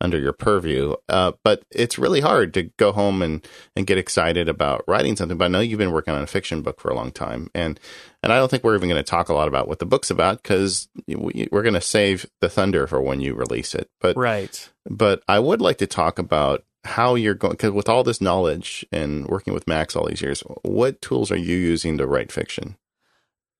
[0.00, 0.94] under your purview.
[1.08, 5.36] Uh, but it's really hard to go home and, and get excited about writing something.
[5.36, 7.50] But I know you've been working on a fiction book for a long time.
[7.54, 7.80] And,
[8.22, 10.10] and I don't think we're even going to talk a lot about what the book's
[10.10, 13.90] about because we, we're going to save the thunder for when you release it.
[14.00, 14.70] But right.
[14.88, 18.86] but I would like to talk about how you're going because with all this knowledge
[18.92, 22.76] and working with Macs all these years, what tools are you using to write fiction?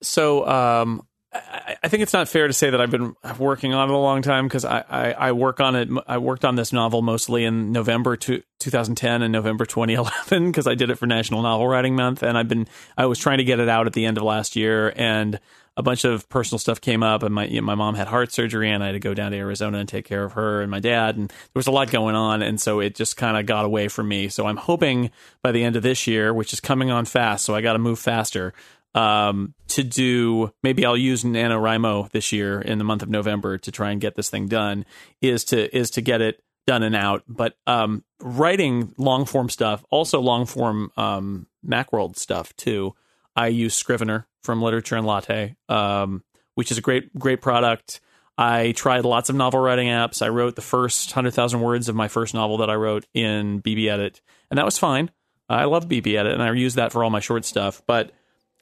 [0.03, 3.89] So um, I, I think it's not fair to say that I've been working on
[3.91, 5.89] it a long time because I, I, I work on it.
[6.07, 10.75] I worked on this novel mostly in November to, 2010 and November 2011 because I
[10.75, 13.61] did it for National Novel Writing Month, and I've been I was trying to get
[13.61, 15.39] it out at the end of last year, and
[15.77, 18.33] a bunch of personal stuff came up, and my you know, my mom had heart
[18.33, 20.71] surgery, and I had to go down to Arizona and take care of her and
[20.71, 23.47] my dad, and there was a lot going on, and so it just kind of
[23.47, 24.29] got away from me.
[24.29, 25.11] So I'm hoping
[25.43, 27.79] by the end of this year, which is coming on fast, so I got to
[27.79, 28.55] move faster
[28.95, 33.71] um, to do maybe I'll use NaNoWriMo this year in the month of November to
[33.71, 34.85] try and get this thing done
[35.21, 37.23] is to is to get it done and out.
[37.27, 42.95] But um, writing long form stuff, also long form um, Macworld stuff too.
[43.37, 46.25] I use Scrivener from Literature and Latte, um,
[46.55, 48.01] which is a great great product.
[48.37, 50.23] I tried lots of novel writing apps.
[50.23, 53.61] I wrote the first hundred thousand words of my first novel that I wrote in
[53.63, 54.21] BB Edit,
[54.51, 55.11] and that was fine.
[55.49, 57.83] I love BB Edit, and I use that for all my short stuff.
[57.87, 58.13] But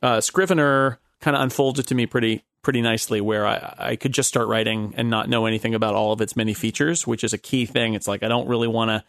[0.03, 4.29] uh, Scrivener kind of unfolded to me pretty pretty nicely, where I, I could just
[4.29, 7.39] start writing and not know anything about all of its many features, which is a
[7.39, 7.95] key thing.
[7.95, 9.05] It's like I don't really want to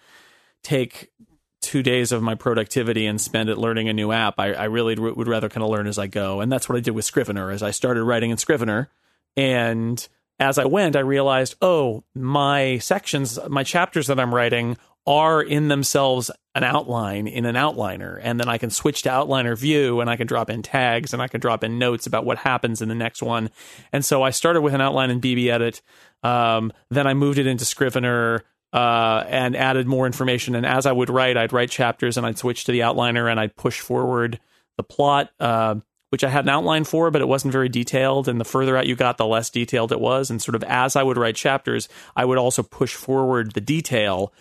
[0.62, 1.12] take
[1.60, 4.36] two days of my productivity and spend it learning a new app.
[4.38, 6.78] I, I really r- would rather kind of learn as I go, and that's what
[6.78, 7.50] I did with Scrivener.
[7.50, 8.89] As I started writing in Scrivener,
[9.36, 10.08] and
[10.39, 15.70] as I went, I realized, oh, my sections, my chapters that I'm writing are in
[15.70, 20.10] themselves an outline in an outliner and then I can switch to outliner view and
[20.10, 22.89] I can drop in tags and I can drop in notes about what happens in
[22.89, 23.52] the next one.
[23.93, 25.82] And so I started with an outline in BB Edit.
[26.24, 28.43] Um, then I moved it into Scrivener
[28.74, 30.56] uh, and added more information.
[30.56, 33.39] And as I would write, I'd write chapters and I'd switch to the outliner and
[33.39, 34.39] I'd push forward
[34.78, 35.76] the plot, uh,
[36.10, 38.28] which I had an outline for, but it wasn't very detailed.
[38.28, 40.32] And the further out you got, the less detailed it was.
[40.32, 44.34] And sort of as I would write chapters, I would also push forward the detail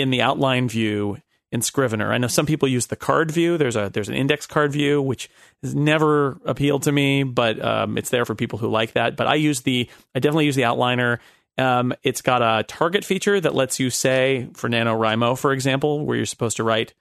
[0.00, 1.18] in the outline view
[1.54, 2.12] in Scrivener.
[2.12, 3.56] I know some people use the card view.
[3.56, 5.30] There's a there's an index card view which
[5.62, 9.16] has never appealed to me, but um, it's there for people who like that.
[9.16, 11.20] But I use the I definitely use the outliner.
[11.56, 16.16] Um, it's got a target feature that lets you say for NaNoWriMo, for example, where
[16.16, 16.92] you're supposed to write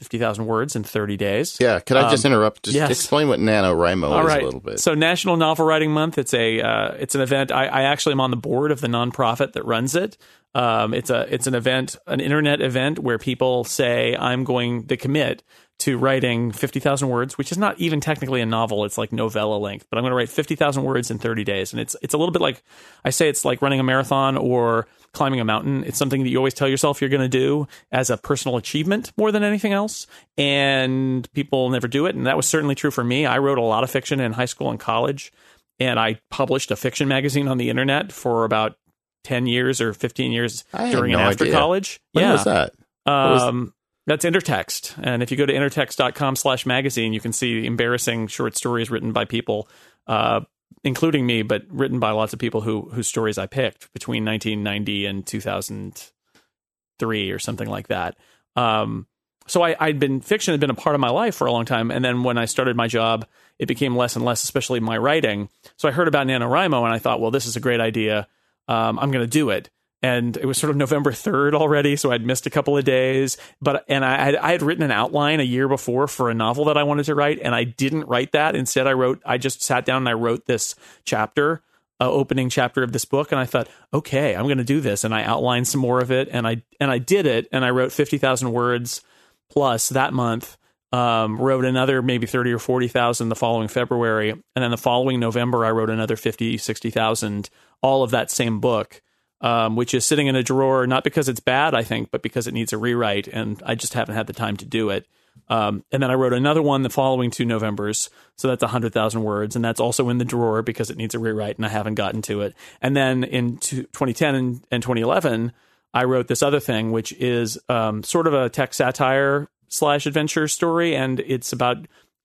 [0.00, 1.58] 50,000 words in 30 days.
[1.60, 2.64] Yeah, could I just Um, interrupt?
[2.64, 2.90] Just yes.
[2.90, 4.42] explain what NaNoWriMo All is right.
[4.42, 4.80] a little bit.
[4.80, 6.16] So National Novel Writing Month.
[6.18, 7.52] It's a uh, it's an event.
[7.52, 10.16] I, I actually am on the board of the nonprofit that runs it.
[10.54, 14.96] Um, it's a it's an event, an internet event where people say I'm going to
[14.96, 15.42] commit
[15.80, 18.84] to writing fifty thousand words, which is not even technically a novel.
[18.84, 21.72] It's like novella length, but I'm going to write fifty thousand words in thirty days,
[21.72, 22.62] and it's it's a little bit like
[23.04, 25.84] I say it's like running a marathon or climbing a mountain.
[25.84, 29.12] It's something that you always tell yourself you're going to do as a personal achievement
[29.16, 30.06] more than anything else,
[30.38, 32.14] and people never do it.
[32.14, 33.26] And that was certainly true for me.
[33.26, 35.32] I wrote a lot of fiction in high school and college,
[35.78, 38.76] and I published a fiction magazine on the internet for about
[39.24, 41.54] 10 years or 15 years during no and after idea.
[41.56, 42.00] college.
[42.12, 42.32] When yeah.
[42.32, 42.72] was that?
[43.06, 43.74] was- Um,
[44.06, 44.94] that's Intertext.
[45.00, 49.12] And if you go to intertext.com slash magazine, you can see embarrassing short stories written
[49.12, 49.68] by people,
[50.06, 50.40] uh,
[50.84, 55.06] including me, but written by lots of people who whose stories I picked between 1990
[55.06, 58.16] and 2003 or something like that.
[58.56, 59.06] Um,
[59.46, 61.64] so I, I'd been fiction had been a part of my life for a long
[61.64, 63.26] time, and then when I started my job,
[63.58, 65.48] it became less and less, especially my writing.
[65.76, 68.28] So I heard about NaNoWriMo, and I thought, well, this is a great idea.
[68.68, 69.70] Um, I'm going to do it.
[70.02, 73.36] And it was sort of November 3rd already, so I'd missed a couple of days.
[73.60, 76.64] But and I had, I had written an outline a year before for a novel
[76.66, 78.56] that I wanted to write, and I didn't write that.
[78.56, 79.20] Instead, I wrote.
[79.26, 81.62] I just sat down and I wrote this chapter,
[82.00, 85.14] opening chapter of this book, and I thought, okay, I'm going to do this, and
[85.14, 87.92] I outlined some more of it, and I and I did it, and I wrote
[87.92, 89.02] fifty thousand words
[89.50, 90.56] plus that month.
[90.92, 94.30] Um, wrote another maybe 30 or 40,000 the following February.
[94.30, 97.48] And then the following November, I wrote another 50, 60,000,
[97.80, 99.00] all of that same book,
[99.40, 102.46] um, which is sitting in a drawer, not because it's bad, I think, but because
[102.46, 103.28] it needs a rewrite.
[103.28, 105.06] And I just haven't had the time to do it.
[105.48, 108.10] Um, and then I wrote another one the following two Novembers.
[108.36, 109.56] So that's 100,000 words.
[109.56, 112.22] And that's also in the drawer because it needs a rewrite and I haven't gotten
[112.22, 112.54] to it.
[112.80, 115.52] And then in two- 2010 and, and 2011,
[115.92, 120.46] I wrote this other thing, which is um, sort of a tech satire slash adventure
[120.48, 121.78] story, and it's about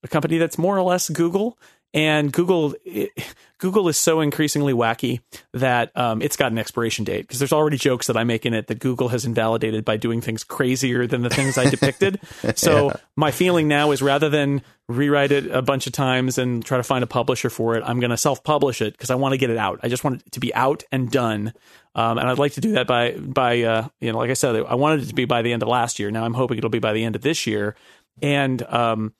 [0.03, 1.57] a company that's more or less Google.
[1.95, 3.11] And Google, it,
[3.57, 5.21] Google is so increasingly wacky
[5.53, 8.53] that um, it's got an expiration date because there's already jokes that I make in
[8.53, 12.19] it that Google has invalidated by doing things crazier than the things I depicted.
[12.55, 16.77] So my feeling now is rather than rewrite it a bunch of times and try
[16.77, 19.37] to find a publisher for it, I'm going to self-publish it because I want to
[19.37, 19.79] get it out.
[19.81, 21.53] I just want it to be out and done.
[21.95, 24.55] Um, and I'd like to do that by by uh, you know, like I said,
[24.55, 26.11] I wanted it to be by the end of last year.
[26.11, 27.75] Now I'm hoping it'll be by the end of this year.
[28.21, 29.13] And um,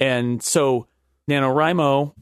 [0.00, 0.86] and so
[1.28, 2.14] NaNoWriMo,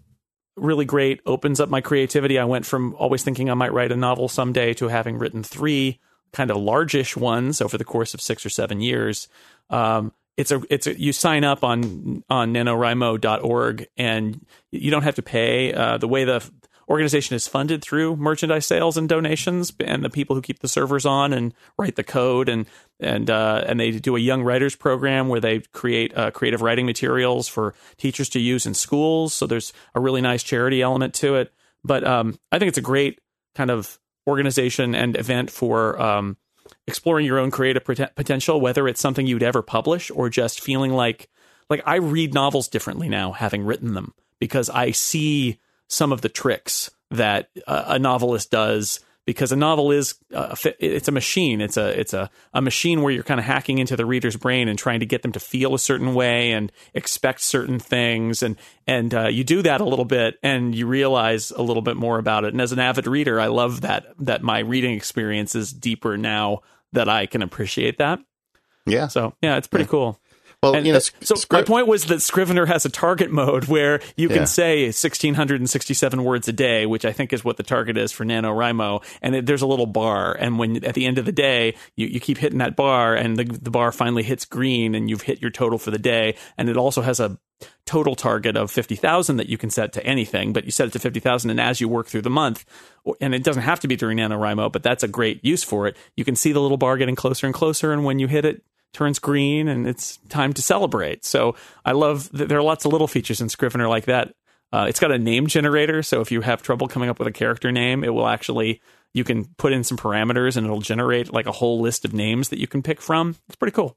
[0.61, 2.38] really great, opens up my creativity.
[2.38, 6.01] I went from always thinking I might write a novel someday to having written three
[6.33, 9.29] kind of largish ones over the course of six or seven years.
[9.68, 15.16] Um, it's a it's a, you sign up on on nanowrimo.org and you don't have
[15.16, 15.73] to pay.
[15.73, 16.49] Uh, the way the
[16.90, 21.07] organization is funded through merchandise sales and donations, and the people who keep the servers
[21.07, 22.66] on and write the code, and
[22.98, 26.87] and uh, and they do a young writers program where they create uh, creative writing
[26.87, 29.33] materials for teachers to use in schools.
[29.33, 31.53] So there's a really nice charity element to it.
[31.85, 33.20] But um, I think it's a great
[33.55, 36.37] kind of organization and event for um,
[36.87, 40.92] exploring your own creative pot- potential, whether it's something you'd ever publish or just feeling
[40.92, 41.29] like
[41.70, 46.31] like I read novels differently now, having written them, because I see some of the
[46.31, 49.00] tricks that a, a novelist does.
[49.26, 51.61] Because a novel is uh, it's a machine.
[51.61, 54.66] It's a it's a, a machine where you're kind of hacking into the reader's brain
[54.66, 58.57] and trying to get them to feel a certain way and expect certain things, and
[58.88, 62.18] and uh, you do that a little bit, and you realize a little bit more
[62.18, 62.55] about it.
[62.55, 66.62] And as an avid reader, I love that that my reading experience is deeper now
[66.92, 68.18] that I can appreciate that.
[68.87, 69.07] Yeah.
[69.07, 70.19] So yeah, it's pretty cool.
[70.63, 73.65] Well, And, you know, so Scriv- my point was that Scrivener has a target mode
[73.65, 74.44] where you can Yeah.
[74.44, 79.02] say 1667 words a day, which I think is what the target is for NaNoWriMo.
[79.23, 80.37] And it, there's a little bar.
[80.38, 83.38] And when at the end of the day, you, you keep hitting that bar and
[83.38, 86.35] the, the bar finally hits green and you've hit your total for the day.
[86.58, 87.38] And it also has a
[87.87, 90.98] total target of 50,000 that you can set to anything, but you set it to
[90.98, 91.48] 50,000.
[91.48, 92.67] And as you work through the month,
[93.19, 95.96] and it doesn't have to be during NaNoWriMo, but that's a great use for it.
[96.19, 97.94] You can see the little bar getting closer and closer.
[97.94, 98.63] And when you hit it,
[98.93, 101.25] turns green and it's time to celebrate.
[101.25, 104.35] So I love that there are lots of little features in Scrivener like that.
[104.73, 107.33] Uh, it's got a name generator, so if you have trouble coming up with a
[107.33, 108.81] character name, it will actually
[109.13, 112.51] you can put in some parameters and it'll generate like a whole list of names
[112.51, 113.35] that you can pick from.
[113.49, 113.97] It's pretty cool.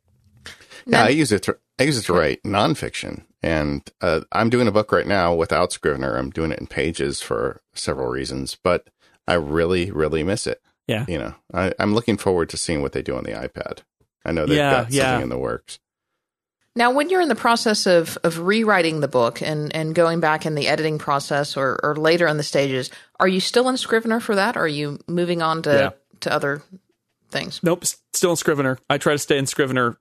[0.86, 1.44] Yeah, I use it.
[1.44, 5.34] To, I use it to write nonfiction, and uh, I'm doing a book right now
[5.34, 6.18] without Scrivener.
[6.18, 8.90] I'm doing it in Pages for several reasons, but
[9.28, 10.62] I really, really miss it.
[10.88, 11.06] Yeah.
[11.08, 13.80] You know, I, I'm looking forward to seeing what they do on the iPad.
[14.26, 15.22] I know they've Yeah, got something yeah.
[15.22, 15.80] in the works.
[16.76, 20.46] Now, when you're in the process of, of rewriting the book and, and going back
[20.46, 24.20] in the editing process or, or later in the stages, are you still in Scrivener
[24.20, 24.58] for that?
[24.58, 25.90] Or are you moving on to, Yeah.
[26.22, 26.64] to other
[27.30, 27.60] things?
[27.62, 28.80] Nope, still in Scrivener.
[28.90, 29.98] I try to stay in Scrivener.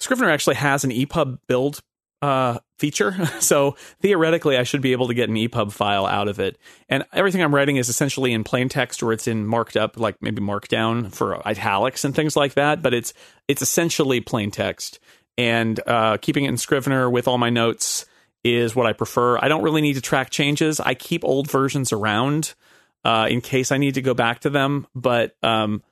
[0.00, 1.80] Scrivener actually has an EPUB build
[2.22, 6.38] uh, feature, so theoretically, I should be able to get an EPUB file out of
[6.40, 6.56] it.
[6.88, 10.16] And everything I'm writing is essentially in plain text, or it's in marked up, like
[10.22, 12.80] maybe markdown for italics and things like that.
[12.80, 13.12] But it's
[13.48, 15.00] it's essentially plain text,
[15.36, 18.06] and uh, keeping it in Scrivener with all my notes
[18.44, 19.38] is what I prefer.
[19.38, 20.80] I don't really need to track changes.
[20.80, 22.54] I keep old versions around
[23.04, 25.82] uh, in case I need to go back to them, but um,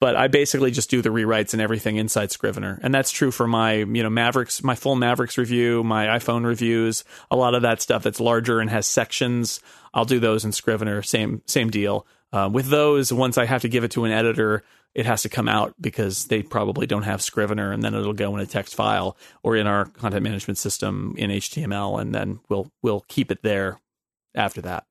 [0.00, 3.46] but I basically just do the rewrites and everything inside Scrivener, and that's true for
[3.46, 7.82] my you know Mavericks, my full Mavericks review, my iPhone reviews, a lot of that
[7.82, 9.60] stuff that's larger and has sections.
[9.92, 11.02] I'll do those in Scrivener.
[11.02, 12.06] Same same deal.
[12.32, 14.62] Uh, with those, once I have to give it to an editor,
[14.94, 18.34] it has to come out because they probably don't have Scrivener, and then it'll go
[18.36, 22.70] in a text file or in our content management system in HTML, and then we'll
[22.82, 23.80] we'll keep it there
[24.34, 24.87] after that.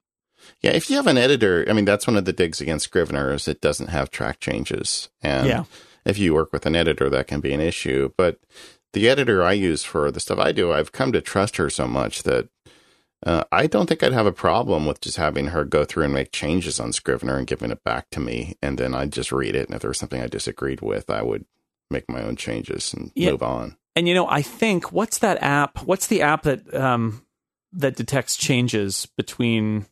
[0.62, 3.34] Yeah, if you have an editor, I mean, that's one of the digs against Scrivener
[3.34, 5.10] is it doesn't have track changes.
[5.22, 5.64] And Yeah.
[6.06, 8.12] if you work with an editor, that can be an issue.
[8.18, 8.40] But
[8.94, 11.88] the editor I use for the stuff I do, I've come to trust her so
[11.88, 12.48] much that
[13.26, 16.14] uh, I don't think I'd have a problem with just having her go through and
[16.14, 18.56] make changes on Scrivener and giving it back to me.
[18.62, 19.66] And then I'd just read it.
[19.68, 21.46] And if there was something I disagreed with, I would
[21.90, 23.32] make my own changes and Yeah.
[23.32, 23.78] move on.
[23.96, 25.80] And you know, I think what's that app?
[25.84, 27.24] What's the app that um
[27.74, 29.88] that detects changes between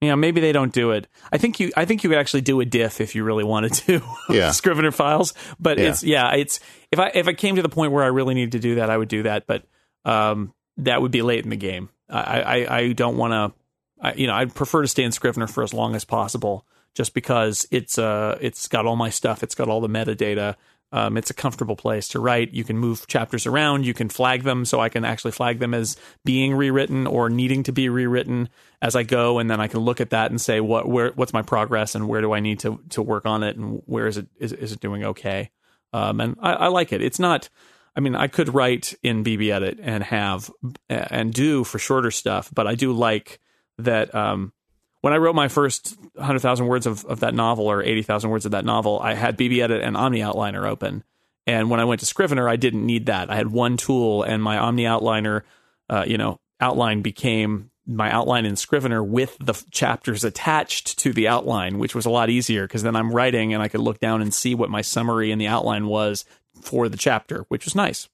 [0.00, 1.08] you know, maybe they don't do it.
[1.32, 3.72] I think you I think you could actually do a diff if you really wanted
[3.74, 4.00] to.
[4.30, 4.50] Yeah.
[4.52, 5.34] Scrivener files.
[5.58, 5.88] But Yeah.
[5.88, 6.60] it's yeah, it's
[6.92, 8.90] if I if I came to the point where I really needed to do that,
[8.90, 9.46] I would do that.
[9.46, 9.64] But
[10.04, 11.88] um that would be late in the game.
[12.08, 13.52] I I, I don't wanna
[14.00, 17.14] I, you know, I'd prefer to stay in Scrivener for as long as possible, just
[17.14, 20.54] because it's uh it's got all my stuff, it's got all the metadata.
[20.90, 22.54] Um, it's a comfortable place to write.
[22.54, 23.84] You can move chapters around.
[23.84, 27.62] You can flag them, so I can actually flag them as being rewritten or needing
[27.64, 28.48] to be rewritten
[28.80, 31.32] as I go, and then I can look at that and say what where what's
[31.32, 34.16] my progress and where do I need to to work on it and where is
[34.16, 35.50] it is, is it doing okay?
[35.92, 37.02] Um, and I, I like it.
[37.02, 37.48] It's not.
[37.96, 40.50] I mean, I could write in BBEdit and have
[40.88, 43.40] and do for shorter stuff, but I do like
[43.78, 44.14] that.
[44.14, 44.52] Um,
[45.00, 48.52] when I wrote my first 100,000 words of, of that novel or 80,000 words of
[48.52, 51.04] that novel, I had BBEdit and OmniOutliner open.
[51.46, 53.30] And when I went to Scrivener, I didn't need that.
[53.30, 55.42] I had one tool, and my OmniOutliner,
[55.88, 61.12] uh, you know, outline became my outline in Scrivener with the f- chapters attached to
[61.12, 63.98] the outline, which was a lot easier because then I'm writing and I could look
[63.98, 66.26] down and see what my summary in the outline was
[66.60, 68.08] for the chapter, which was nice.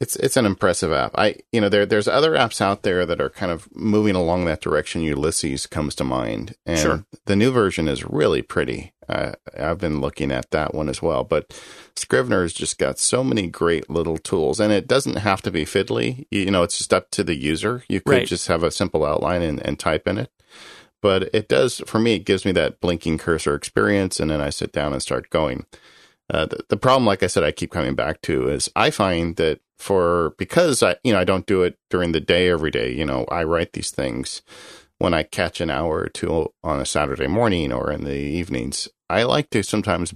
[0.00, 1.10] It's it's an impressive app.
[1.16, 4.44] I you know there there's other apps out there that are kind of moving along
[4.44, 5.02] that direction.
[5.02, 7.04] Ulysses comes to mind, and Sure.
[7.26, 8.92] the new version is really pretty.
[9.08, 11.24] Uh, I've been looking at that one as well.
[11.24, 11.58] But
[11.96, 15.64] Scrivener has just got so many great little tools, and it doesn't have to be
[15.64, 16.26] fiddly.
[16.30, 17.82] You, you know, it's just up to the user.
[17.88, 18.26] You could Right.
[18.26, 20.30] just have a simple outline and, and type in it.
[21.00, 22.14] But it does for me.
[22.14, 25.64] It gives me that blinking cursor experience, and then I sit down and start going.
[26.30, 29.34] Uh, the, the problem, like I said, I keep coming back to is I find
[29.36, 32.92] that for because I you know I don't do it during the day every day.
[32.92, 34.42] You know, I write these things
[34.98, 38.88] when I catch an hour or two on a Saturday morning or in the evenings.
[39.08, 40.14] I like to sometimes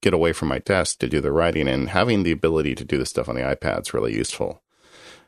[0.00, 2.98] get away from my desk to do the writing, and having the ability to do
[2.98, 4.62] the stuff on the iPad is really useful.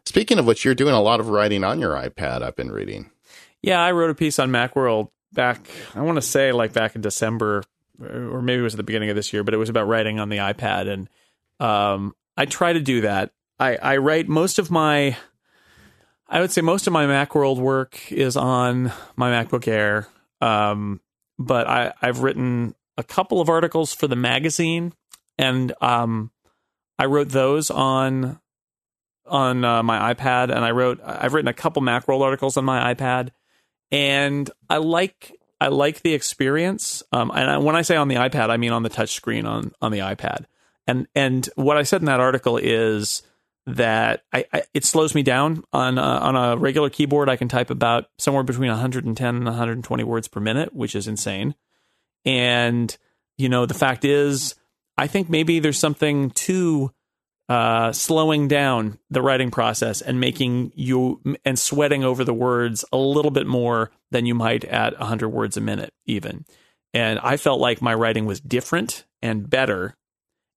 [0.04, 2.42] Speaking of which, you're doing a lot of writing on your iPad.
[2.42, 3.10] I've been reading.
[3.62, 7.02] Yeah, I wrote a piece on Macworld back, I want to say like back in
[7.02, 7.62] December,
[8.00, 10.18] or maybe it was at the beginning of this year, but it was about writing
[10.18, 10.88] on the iPad.
[10.88, 11.08] And
[11.60, 13.30] um, I try to do that.
[13.58, 15.16] I, I write most of my,
[16.28, 20.08] I would say most of my Macworld work is on my MacBook Air.
[20.40, 21.00] Um,
[21.38, 24.92] but I, I've written a couple of articles for the magazine
[25.38, 26.30] and um,
[26.98, 28.40] I wrote those on
[29.26, 32.94] on uh, my iPad, and I wrote I've written a couple Macworld articles on my
[32.94, 33.30] iPad,
[33.90, 37.02] and I like I like the experience.
[37.12, 39.46] Um, and I, when I say on the iPad, I mean on the touch screen
[39.46, 40.46] on on the iPad.
[40.86, 43.22] And and what I said in that article is
[43.66, 47.28] that I, I it slows me down on a, on a regular keyboard.
[47.28, 51.54] I can type about somewhere between 110 and 120 words per minute, which is insane.
[52.24, 52.96] And
[53.36, 54.54] you know the fact is,
[54.96, 56.92] I think maybe there's something to
[57.48, 62.96] uh, slowing down the writing process and making you and sweating over the words a
[62.96, 66.44] little bit more than you might at 100 words a minute, even.
[66.94, 69.96] And I felt like my writing was different and better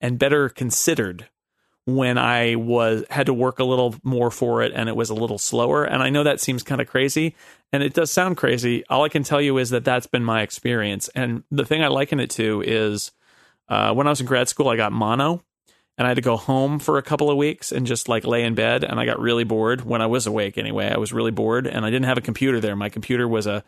[0.02, 1.28] and better considered
[1.96, 5.16] when I was had to work a little more for it and it was a
[5.16, 5.84] little slower.
[5.84, 7.36] And I know that seems kind of crazy
[7.72, 8.84] and it does sound crazy.
[8.90, 11.10] All I can tell you is that that's been my experience.
[11.10, 13.12] And the thing I liken it to is
[13.68, 15.44] uh, when I was in grad school, I got mono
[16.00, 18.46] and I had to go home for a couple of weeks and just like lay
[18.46, 18.86] in bed.
[18.86, 20.58] And I got really bored when I was awake.
[20.58, 22.76] Anyway, I was really bored, and I didn't have a computer there.
[22.78, 23.66] My computer was a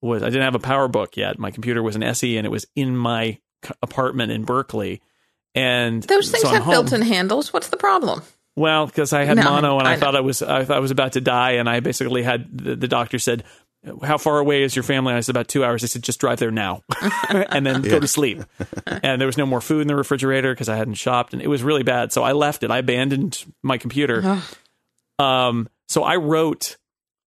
[0.00, 1.38] was I didn't have a PowerBook yet.
[1.38, 3.38] My computer was an SE, and it was in my
[3.82, 5.02] apartment in Berkeley.
[5.54, 7.52] And those things so have built-in handles.
[7.52, 8.22] What's the problem?
[8.56, 10.80] Well, because I had no, mono and I, I thought I was I thought I
[10.80, 13.44] was about to die, and I basically had the, the doctor said,
[14.02, 15.12] how far away is your family?
[15.12, 15.82] And I said, about two hours.
[15.82, 16.82] They said, just drive there now
[17.28, 17.90] and then yeah.
[17.90, 18.42] go to sleep.
[18.86, 21.48] And there was no more food in the refrigerator because I hadn't shopped and it
[21.48, 22.12] was really bad.
[22.12, 22.70] So I left it.
[22.70, 24.40] I abandoned my computer.
[25.18, 26.76] um, so I wrote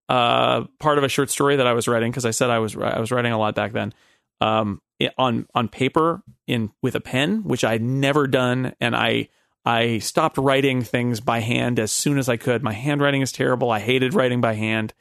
[0.09, 2.75] uh, part of a short story that I was writing because I said I was
[2.75, 3.93] I was writing a lot back then
[4.41, 4.81] um,
[5.17, 9.29] on on paper in with a pen, which I'd never done, and I
[9.65, 12.63] I stopped writing things by hand as soon as I could.
[12.63, 13.69] My handwriting is terrible.
[13.69, 14.93] I hated writing by hand,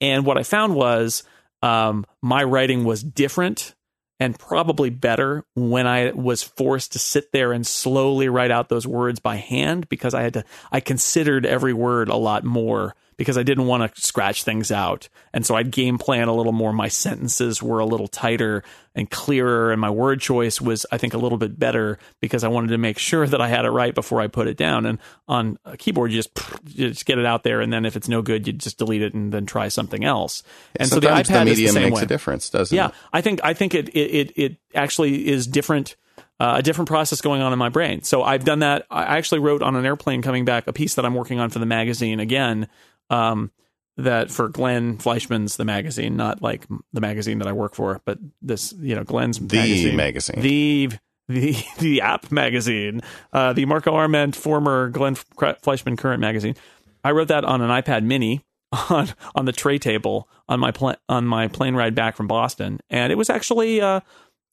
[0.00, 1.22] and what I found was
[1.62, 3.74] um, my writing was different
[4.20, 8.86] and probably better when I was forced to sit there and slowly write out those
[8.86, 13.36] words by hand because I had to, I considered every word a lot more because
[13.36, 15.08] I didn't want to scratch things out.
[15.34, 16.72] And so I'd game plan a little more.
[16.72, 18.62] My sentences were a little tighter
[18.94, 22.48] and clearer, and my word choice was, I think, a little bit better because I
[22.48, 24.86] wanted to make sure that I had it right before I put it down.
[24.86, 26.30] And on a keyboard, you just
[26.64, 29.02] you just get it out there, and then if it's no good, you just delete
[29.02, 30.44] it and then try something else.
[30.76, 32.02] And Sometimes so the iPad the medium is the same makes way.
[32.04, 32.94] a difference, doesn't yeah, it?
[33.12, 35.96] I think I think it it it, it actually is different.
[36.40, 38.04] Uh, a different process going on in my brain.
[38.04, 38.86] So I've done that.
[38.92, 41.58] I actually wrote on an airplane coming back a piece that I'm working on for
[41.58, 42.68] the magazine again.
[43.10, 43.50] Um,
[43.96, 48.18] that for Glenn Fleishman's the magazine, not like the magazine that I work for, but
[48.40, 50.40] this, you know, Glenn's the magazine, magazine.
[50.40, 50.88] the
[51.28, 53.00] the the app magazine,
[53.32, 56.54] uh, the Marco Arment former Glenn Fleishman current magazine.
[57.02, 58.44] I wrote that on an iPad Mini
[58.90, 62.80] on on the tray table on my pl- on my plane ride back from Boston,
[62.90, 64.00] and it was actually uh,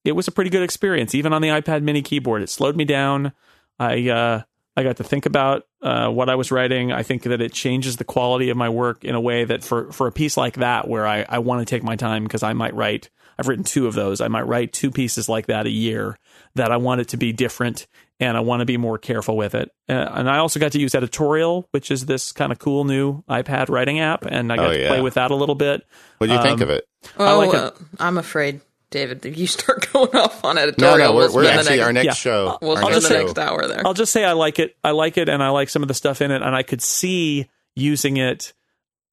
[0.03, 2.41] it was a pretty good experience, even on the iPad Mini keyboard.
[2.41, 3.31] It slowed me down.
[3.77, 4.41] I uh,
[4.77, 6.91] I got to think about uh, what I was writing.
[6.91, 9.91] I think that it changes the quality of my work in a way that for,
[9.91, 12.53] for a piece like that, where I, I want to take my time because I
[12.53, 13.09] might write,
[13.39, 14.19] I've written two of those.
[14.21, 16.17] I might write two pieces like that a year
[16.55, 17.87] that I want it to be different
[18.19, 19.69] and I want to be more careful with it.
[19.89, 23.23] Uh, and I also got to use Editorial, which is this kind of cool new
[23.29, 24.25] iPad writing app.
[24.25, 25.83] And I got Oh, to play with that a little bit.
[26.17, 26.85] What do you think Um, of it?
[27.17, 27.55] Oh, like it.
[27.55, 28.61] uh, I'm afraid,
[28.95, 31.85] David, if you start going off on No, editorial, no, we're, we'll we're actually next,
[31.85, 32.13] our next Yeah.
[32.13, 32.57] show.
[32.61, 33.85] we'll our spend just the say- next hour there.
[33.85, 34.75] I'll just say I like it.
[34.83, 36.81] I like it, and I like some of the stuff in it, and I could
[36.81, 38.53] see using it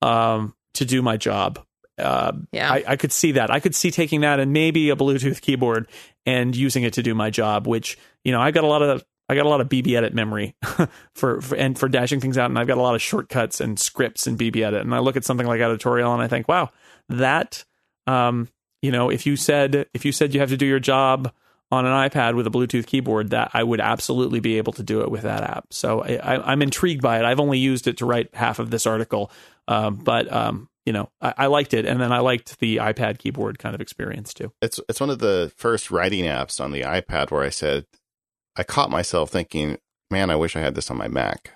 [0.01, 1.59] um, to do my job.
[1.99, 2.70] Uh, Yeah.
[2.72, 3.51] I, I could see that.
[3.51, 5.89] I could see taking that and maybe a Bluetooth keyboard
[6.26, 7.66] and using it to do my job.
[7.66, 10.55] Which you know, I got a lot of I got a lot of BBEdit memory
[11.14, 13.78] for, for and for dashing things out, and I've got a lot of shortcuts and
[13.80, 14.80] scripts in BBEdit.
[14.80, 16.70] And I look at something like editorial, and I think, wow,
[17.09, 17.64] that
[18.07, 18.49] um,
[18.83, 21.33] you know, if you said if you said you have to do your job
[21.70, 25.01] on an iPad with a Bluetooth keyboard, that I would absolutely be able to do
[25.01, 25.66] it with that app.
[25.70, 27.24] So I, I, I'm intrigued by it.
[27.24, 29.30] I've only used it to write half of this article,
[29.68, 33.18] um, but um, you know, I, I liked it, and then I liked the iPad
[33.18, 34.53] keyboard kind of experience too.
[34.61, 37.87] It's it's one of the first writing apps on the iPad where I said
[38.57, 39.78] I caught myself thinking,
[40.11, 41.53] "Man, I wish I had this on my Mac."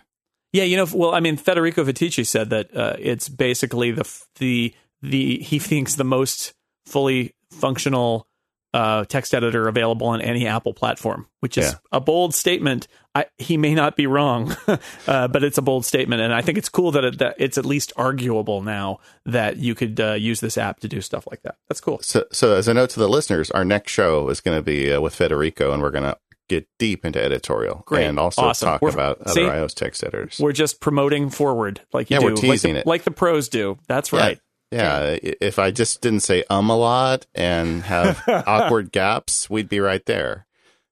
[0.53, 4.75] Yeah, you know, well, I mean, Federico Viticci said that uh, it's basically the the
[5.03, 6.55] the he thinks the most
[6.87, 8.27] fully functional
[8.75, 11.75] uh, text editor available on any Apple platform, which is Yeah.
[11.93, 12.89] a bold statement.
[13.15, 14.55] I, he may not be wrong,
[15.07, 17.57] uh, but it's a bold statement, and I think it's cool that, it, that it's
[17.57, 21.41] at least arguable now that you could uh, use this app to do stuff like
[21.43, 21.55] that.
[21.69, 22.01] That's cool.
[22.03, 24.93] So, so as a note to the listeners, our next show is going to be
[24.93, 26.19] uh, with Federico, and we're going to
[26.51, 28.05] get deep into editorial Great.
[28.05, 28.67] and also Awesome.
[28.69, 30.39] talk We're- about other iOS text editors.
[30.39, 32.87] We're just promoting forward, like you Yeah, do, we're like teasing the, it.
[32.87, 33.79] like the pros do.
[33.89, 34.37] That's right.
[34.37, 34.41] Yeah,
[34.83, 39.81] i- if I just didn't say um a lot and have awkward gaps, we'd be
[39.81, 40.47] right there.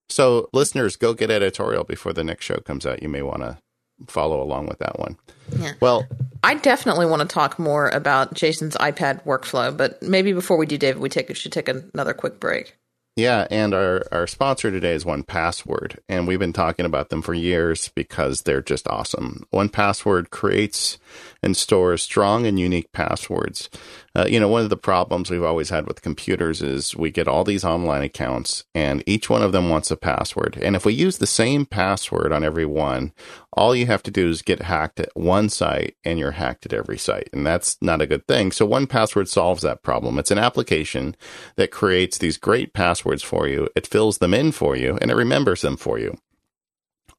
[0.08, 3.02] So, listeners, go get editorial before the next show comes out.
[3.02, 3.58] You may want to
[4.06, 5.16] follow along with that one.
[5.58, 5.72] Yeah.
[5.80, 6.06] Well,
[6.42, 10.76] I definitely want to talk more about Jason's iPad workflow, but maybe before we do,
[10.76, 12.76] David, we take should take another quick break.
[13.16, 17.32] Yeah, and our, our sponsor today is 1Password, and we've been talking about them for
[17.32, 19.46] years because they're just awesome.
[19.54, 20.98] 1Password creates
[21.44, 23.68] and stores strong and unique passwords.
[24.16, 27.28] Uh, you know, one of the problems we've always had with computers is we get
[27.28, 30.56] all these online accounts, and each one of them wants a password.
[30.62, 33.12] And if we use the same password on every one,
[33.52, 36.72] all you have to do is get hacked at one site, and you're hacked at
[36.72, 38.52] every site, and that's not a good thing.
[38.52, 40.18] So 1Password solves that problem.
[40.18, 41.16] It's an application
[41.56, 43.68] that creates these great passwords for you.
[43.76, 46.16] It fills them in for you, and it remembers them for you.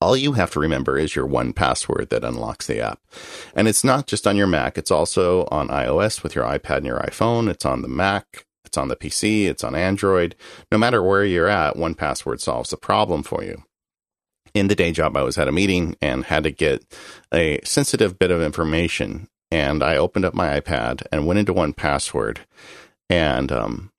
[0.05, 2.99] All you have to remember is your 1Password that unlocks the app.
[3.55, 6.85] And it's not just on your Mac, it's also on iOS with your iPad and
[6.85, 7.49] your iPhone.
[7.49, 10.35] It's on the Mac, it's on the PC, it's on Android.
[10.71, 13.63] No matter where you're at, 1Password solves the problem for you.
[14.53, 16.85] In the day job, I was at a meeting and had to get
[17.33, 19.27] a sensitive bit of information.
[19.49, 22.41] And I opened up my iPad and went into 1Password.
[23.09, 23.91] And um,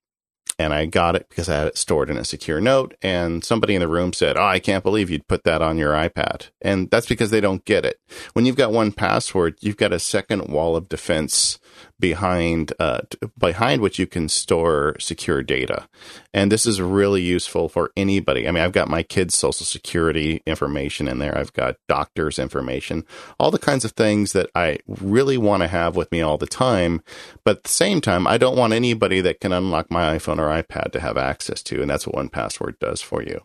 [0.59, 2.95] and I got it because I had it stored in a secure note.
[3.01, 5.93] And somebody in the room said, Oh, I can't believe you'd put that on your
[5.93, 6.49] iPad.
[6.61, 7.99] And that's because they don't get it.
[8.33, 11.59] When you've got 1Password, you've got a second wall of defense
[11.99, 13.01] behind uh,
[13.37, 15.87] behind which you can store secure data.
[16.33, 18.47] And this is really useful for anybody.
[18.47, 21.37] I mean, I've got my kids' social security information in there.
[21.37, 23.03] I've got doctors' information,
[23.39, 26.47] all the kinds of things that I really want to have with me all the
[26.47, 27.01] time.
[27.43, 30.49] But at the same time, I don't want anybody that can unlock my iPhone or
[30.49, 31.81] iPad to have access to.
[31.81, 33.41] And that's what 1Password does for you.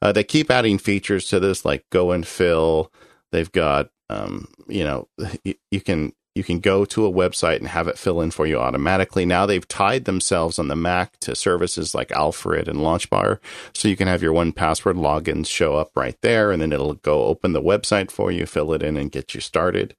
[0.00, 2.92] Uh, they keep adding features to this, like go and fill.
[3.32, 5.08] They've got um, you know,
[5.44, 8.46] you, you, can you can go to a website and have it fill in for
[8.46, 9.26] you automatically.
[9.26, 13.40] Now they've tied themselves on the Mac to services like Alfred and Launchbar,
[13.74, 17.24] so you can have your 1Password logins show up right there, and then it'll go
[17.24, 19.96] open the website for you, fill it in, and get you started.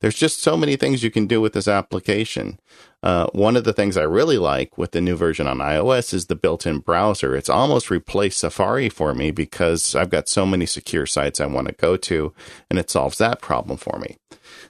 [0.00, 2.60] There's just so many things you can do with this application.
[3.02, 6.26] Uh, one of the things I really like with the new version on iOS is
[6.26, 7.36] the built-in browser.
[7.36, 11.68] It's almost replaced Safari for me because I've got so many secure sites I want
[11.68, 12.34] to go to,
[12.68, 14.16] and it solves that problem for me.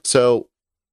[0.03, 0.47] So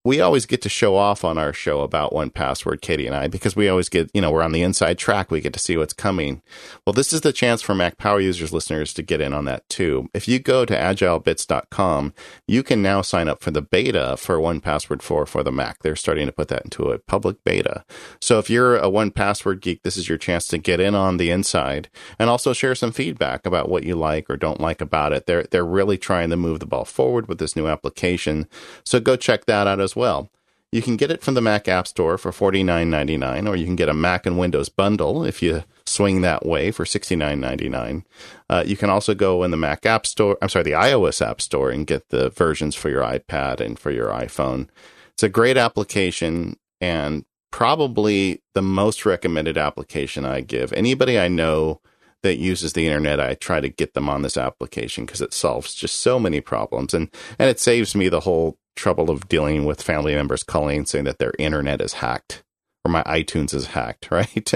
[0.07, 3.57] we always get to show off on our show about 1Password, Katie and I, because
[3.57, 5.33] we always get, you know, we're on the inside track.
[5.33, 6.43] We get to see what's coming.
[6.87, 9.69] Well, this is the chance for Mac Power Users listeners to get in on that
[9.69, 10.09] too.
[10.15, 12.15] If you go to agilebits.com,
[12.47, 15.83] you can now sign up for the beta for 1Password 4 for the Mac.
[15.83, 17.85] They're starting to put that into a public beta.
[18.21, 21.31] So if you're a 1Password geek, this is your chance to get in on the
[21.33, 25.27] inside and also share some feedback about what you like or don't like about it.
[25.27, 28.47] They're, they're really trying to move the ball forward with this new application.
[28.85, 30.31] So go check that out as well.
[30.73, 33.89] You can get it from the Mac App Store for $49.99, or you can get
[33.89, 38.05] a Mac and Windows bundle if you swing that way for $69.99.
[38.51, 41.41] Uh, you can also go in the Mac App Store, I'm sorry, the iOS App
[41.41, 44.69] Store and get the versions for your iPad and for your iPhone.
[45.13, 50.73] It's a great application and probably the most recommended application I give.
[50.73, 51.81] Anybody I know
[52.23, 55.75] that uses the internet, I try to get them on this application because it solves
[55.75, 59.83] just so many problems and and it saves me the whole trouble of dealing with
[59.83, 62.45] family members calling saying that their internet is hacked
[62.85, 64.53] or my iTunes is hacked, right?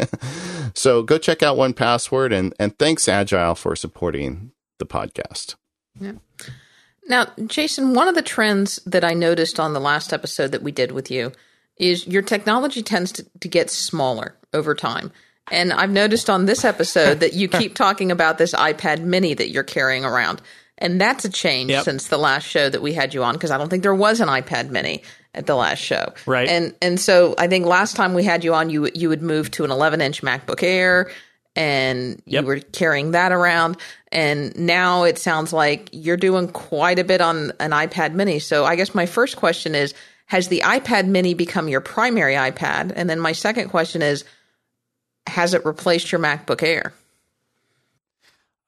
[0.74, 5.56] so go check out 1Password and and thanks Agile for supporting the podcast.
[5.98, 6.12] Yeah.
[7.08, 10.70] Now, Jason, one of the trends that I noticed on the last episode that we
[10.70, 11.32] did with you
[11.76, 15.10] is your technology tends to, to get smaller over time.
[15.50, 19.50] And I've noticed on this episode that you keep talking about this iPad mini that
[19.50, 20.40] you're carrying around.
[20.80, 21.84] And that's a change yep.
[21.84, 24.20] since the last show that we had you on because I don't think there was
[24.20, 25.02] an iPad mini
[25.34, 26.12] at the last show.
[26.26, 26.48] Right.
[26.48, 29.50] And and so I think last time we had you on you you would move
[29.52, 31.10] to an 11 inch MacBook Air
[31.54, 32.42] and yep.
[32.42, 33.76] you were carrying that around
[34.10, 38.38] and now it sounds like you're doing quite a bit on an iPad mini.
[38.38, 39.94] So I guess my first question is
[40.26, 42.92] has the iPad mini become your primary iPad?
[42.94, 44.24] And then my second question is
[45.26, 46.92] has it replaced your MacBook Air?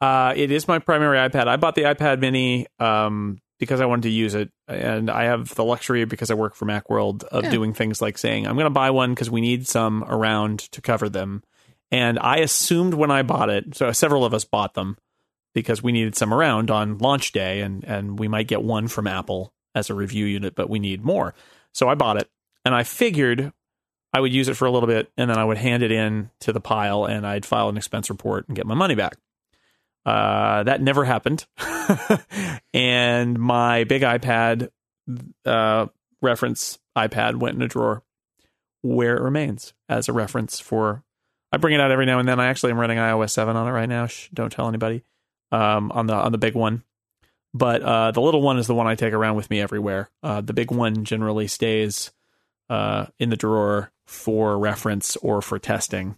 [0.02, 1.46] Uh, it is my primary iPad.
[1.46, 5.54] I bought the iPad Mini um, because I wanted to use it, and I have
[5.54, 7.50] the luxury because I work for MacWorld of yeah.
[7.50, 10.82] doing things like saying I'm going to buy one because we need some around to
[10.82, 11.44] cover them.
[11.92, 14.96] And I assumed when I bought it, so several of us bought them
[15.54, 19.06] because we needed some around on launch day, and and we might get one from
[19.06, 21.32] Apple as a review unit, but we need more.
[21.72, 22.28] So I bought it,
[22.64, 23.52] and I figured
[24.12, 26.30] I would use it for a little bit, and then I would hand it in
[26.40, 29.16] to the pile, and I'd file an expense report and get my money back.
[30.04, 31.46] Uh, that never happened.
[32.74, 34.68] and my big iPad
[35.44, 35.86] uh,
[36.20, 38.02] reference iPad went in a drawer
[38.82, 41.02] where it remains as a reference for.
[41.52, 42.40] I bring it out every now and then.
[42.40, 44.06] I actually am running iOS 7 on it right now.
[44.06, 45.04] Shh, don't tell anybody.
[45.52, 46.82] um, on the on the big one.
[47.54, 50.10] But uh, the little one is the one I take around with me everywhere.
[50.22, 52.10] Uh, the big one generally stays
[52.70, 56.16] uh, in the drawer for reference or for testing.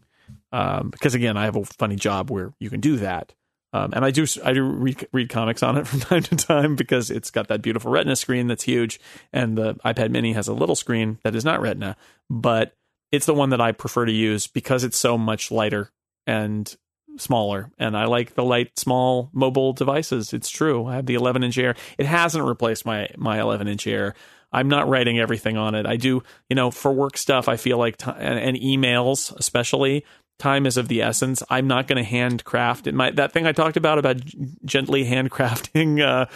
[0.52, 3.34] Um, because again, I have a funny job where you can do that.
[3.74, 6.76] Um, and I do I do read, read, comics on it from time to time
[6.76, 9.00] because it's got that beautiful Retina screen that's huge,
[9.32, 11.96] and the iPad Mini has a little screen that is not Retina,
[12.30, 12.72] but
[13.10, 15.90] it's the one that I prefer to use because it's so much lighter
[16.24, 16.72] and
[17.18, 17.72] smaller.
[17.76, 20.32] And I like the light, small mobile devices.
[20.32, 20.86] It's true.
[20.86, 21.74] I have the 11 inch Air.
[21.98, 24.14] It hasn't replaced my my 11 inch Air.
[24.52, 25.84] I'm not writing everything on it.
[25.84, 27.48] I do, you know, for work stuff.
[27.48, 30.04] I feel like t- and, and emails, especially
[30.38, 31.42] time is of the essence.
[31.48, 32.94] I'm not going to handcraft it.
[32.94, 34.16] My that thing I talked about about
[34.64, 36.26] gently handcrafting uh,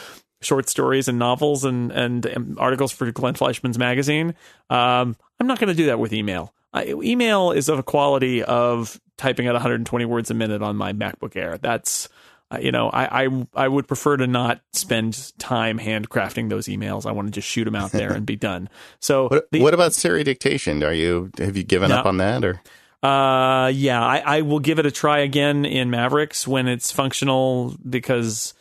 [0.40, 4.34] short stories and novels and, and, and articles for Glenn Fleishman's magazine.
[4.70, 6.54] Um, I'm not going to do that with email.
[6.76, 11.36] email is of a quality of typing at 120 words a minute on my MacBook
[11.36, 11.58] Air.
[11.58, 12.08] That's
[12.50, 17.04] uh, you know, I, I I would prefer to not spend time handcrafting those emails.
[17.04, 18.70] I want to just shoot them out there and be done.
[19.00, 20.82] So, what, the, what about Siri dictation?
[20.82, 22.62] Are you have you given no, up on that or?
[23.02, 27.76] Uh, yeah, I, I will give it a try again in Mavericks when it's functional
[27.88, 28.54] because,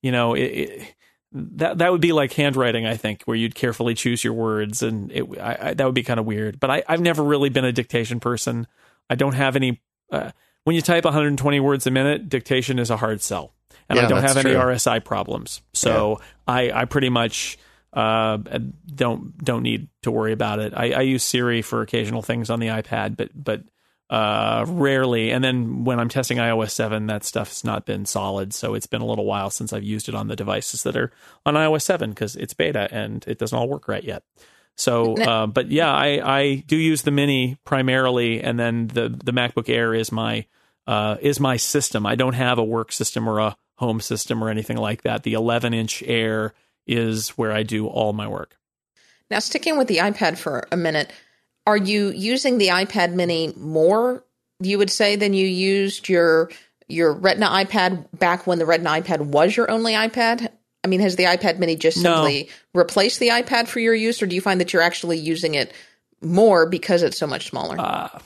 [0.00, 0.94] you know, it, it,
[1.32, 5.10] that that would be like handwriting, I think, where you'd carefully choose your words, and
[5.12, 6.60] it, I, I, that would be kind of weird.
[6.60, 8.66] But I, I've never really been a dictation person.
[9.08, 9.80] I don't have any.
[10.10, 10.30] Uh,
[10.64, 13.54] when you type 120 words a minute, dictation is a hard sell,
[13.88, 14.60] and yeah, I don't have any true.
[14.60, 15.62] RSI problems.
[15.72, 16.26] So yeah.
[16.54, 17.58] I, I pretty much
[17.92, 18.38] uh,
[18.94, 20.72] don't don't need to worry about it.
[20.76, 23.62] I, I use Siri for occasional things on the iPad, but but
[24.12, 25.30] uh, rarely.
[25.32, 28.52] And then when I'm testing iOS 7, that stuff's not been solid.
[28.52, 31.10] So it's been a little while since I've used it on the devices that are
[31.46, 34.22] on iOS 7 because it's beta and it doesn't all work right yet.
[34.76, 39.32] So, uh, but yeah, I, I do use the Mini primarily, and then the the
[39.32, 40.46] MacBook Air is my
[40.86, 42.06] uh, is my system.
[42.06, 45.24] I don't have a work system or a home system or anything like that.
[45.24, 46.54] The 11 inch Air
[46.86, 48.56] is where I do all my work.
[49.30, 51.12] Now, sticking with the iPad for a minute,
[51.66, 54.24] are you using the iPad mini more,
[54.60, 56.50] you would say, than you used your
[56.88, 60.48] your Retina iPad back when the Retina iPad was your only iPad?
[60.84, 62.44] I mean, has the iPad mini just simply
[62.74, 62.80] no.
[62.80, 65.72] replaced the iPad for your use, or do you find that you're actually using it
[66.20, 67.76] more because it's so much smaller?
[67.78, 68.18] Uh,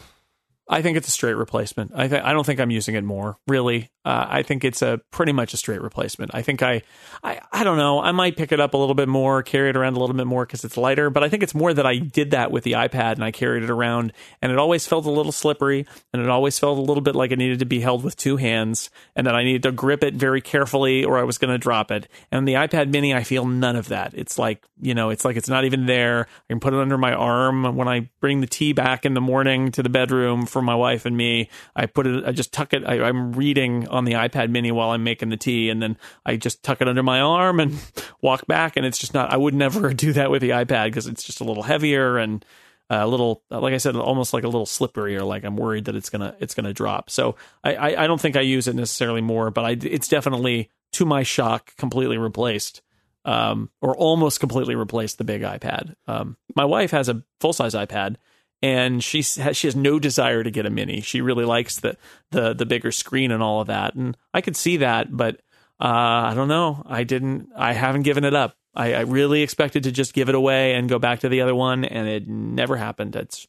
[0.68, 1.92] I think it's a straight replacement.
[1.94, 3.38] I th- I don't think I'm using it more.
[3.46, 6.32] Really, uh, I think it's a pretty much a straight replacement.
[6.34, 6.82] I think I,
[7.22, 8.00] I I don't know.
[8.00, 10.26] I might pick it up a little bit more, carry it around a little bit
[10.26, 11.08] more because it's lighter.
[11.08, 13.62] But I think it's more that I did that with the iPad and I carried
[13.62, 14.12] it around,
[14.42, 17.30] and it always felt a little slippery, and it always felt a little bit like
[17.30, 20.14] it needed to be held with two hands, and that I needed to grip it
[20.14, 22.08] very carefully or I was going to drop it.
[22.32, 24.14] And the iPad Mini, I feel none of that.
[24.14, 26.26] It's like you know, it's like it's not even there.
[26.28, 29.20] I can put it under my arm when I bring the tea back in the
[29.20, 31.50] morning to the bedroom for my wife and me.
[31.74, 32.82] I put it, I just tuck it.
[32.86, 36.36] I, I'm reading on the iPad Mini while I'm making the tea, and then I
[36.36, 37.78] just tuck it under my arm and
[38.22, 38.78] walk back.
[38.78, 39.30] And it's just not.
[39.30, 42.42] I would never do that with the iPad because it's just a little heavier and
[42.88, 45.94] a little, like I said, almost like a little slippery, or like I'm worried that
[45.94, 47.10] it's gonna it's gonna drop.
[47.10, 50.70] So I I, I don't think I use it necessarily more, but I it's definitely
[50.92, 52.80] to my shock completely replaced.
[53.26, 55.96] Um, or almost completely replaced the big iPad.
[56.06, 58.18] Um, my wife has a full size iPad,
[58.62, 61.00] and she has, she has no desire to get a mini.
[61.00, 61.96] She really likes the
[62.30, 65.40] the the bigger screen and all of that, and I could see that, but
[65.80, 66.82] uh, I don't know.
[66.86, 67.50] I didn't.
[67.56, 68.56] I haven't given it up.
[68.74, 71.54] I, I, really expected to just give it away and go back to the other
[71.54, 73.16] one, and it never happened.
[73.16, 73.46] It's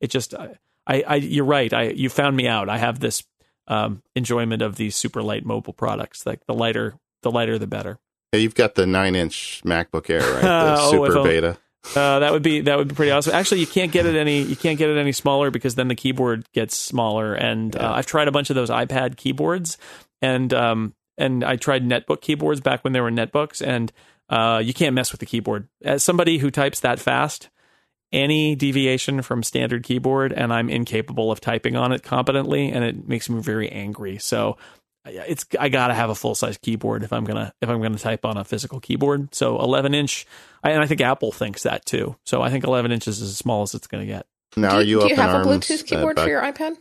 [0.00, 1.72] it just I, I you're right.
[1.72, 2.68] I you found me out.
[2.68, 3.22] I have this
[3.66, 6.26] um, enjoyment of these super light mobile products.
[6.26, 7.98] Like the lighter, the lighter, the better.
[8.32, 10.42] Yeah, you've got the nine inch MacBook Air, right?
[10.42, 11.58] The oh, super beta.
[11.94, 13.34] Uh, that would be that would be pretty awesome.
[13.34, 15.94] Actually, you can't get it any you can't get it any smaller because then the
[15.94, 17.34] keyboard gets smaller.
[17.34, 19.78] And uh, I've tried a bunch of those iPad keyboards,
[20.20, 23.92] and um, and I tried netbook keyboards back when they were netbooks, and
[24.28, 25.68] uh, you can't mess with the keyboard.
[25.82, 27.48] As somebody who types that fast,
[28.12, 33.08] any deviation from standard keyboard, and I'm incapable of typing on it competently, and it
[33.08, 34.18] makes me very angry.
[34.18, 34.56] So
[35.10, 38.24] it's I gotta have a full size keyboard if I'm gonna if I'm gonna type
[38.24, 39.34] on a physical keyboard.
[39.34, 40.26] So 11 inch,
[40.62, 42.16] and I think Apple thinks that too.
[42.24, 44.26] So I think 11 inches is as small as it's gonna get.
[44.56, 45.00] Now, are you?
[45.00, 46.76] Do you have a Bluetooth keyboard uh, for your iPad?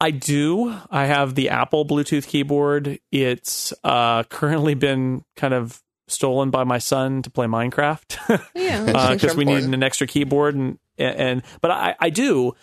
[0.00, 0.76] I do.
[0.90, 2.98] I have the Apple Bluetooth keyboard.
[3.12, 8.48] It's uh, currently been kind of stolen by my son to play Minecraft.
[8.54, 12.54] yeah, because uh, we need an extra keyboard and and but I I do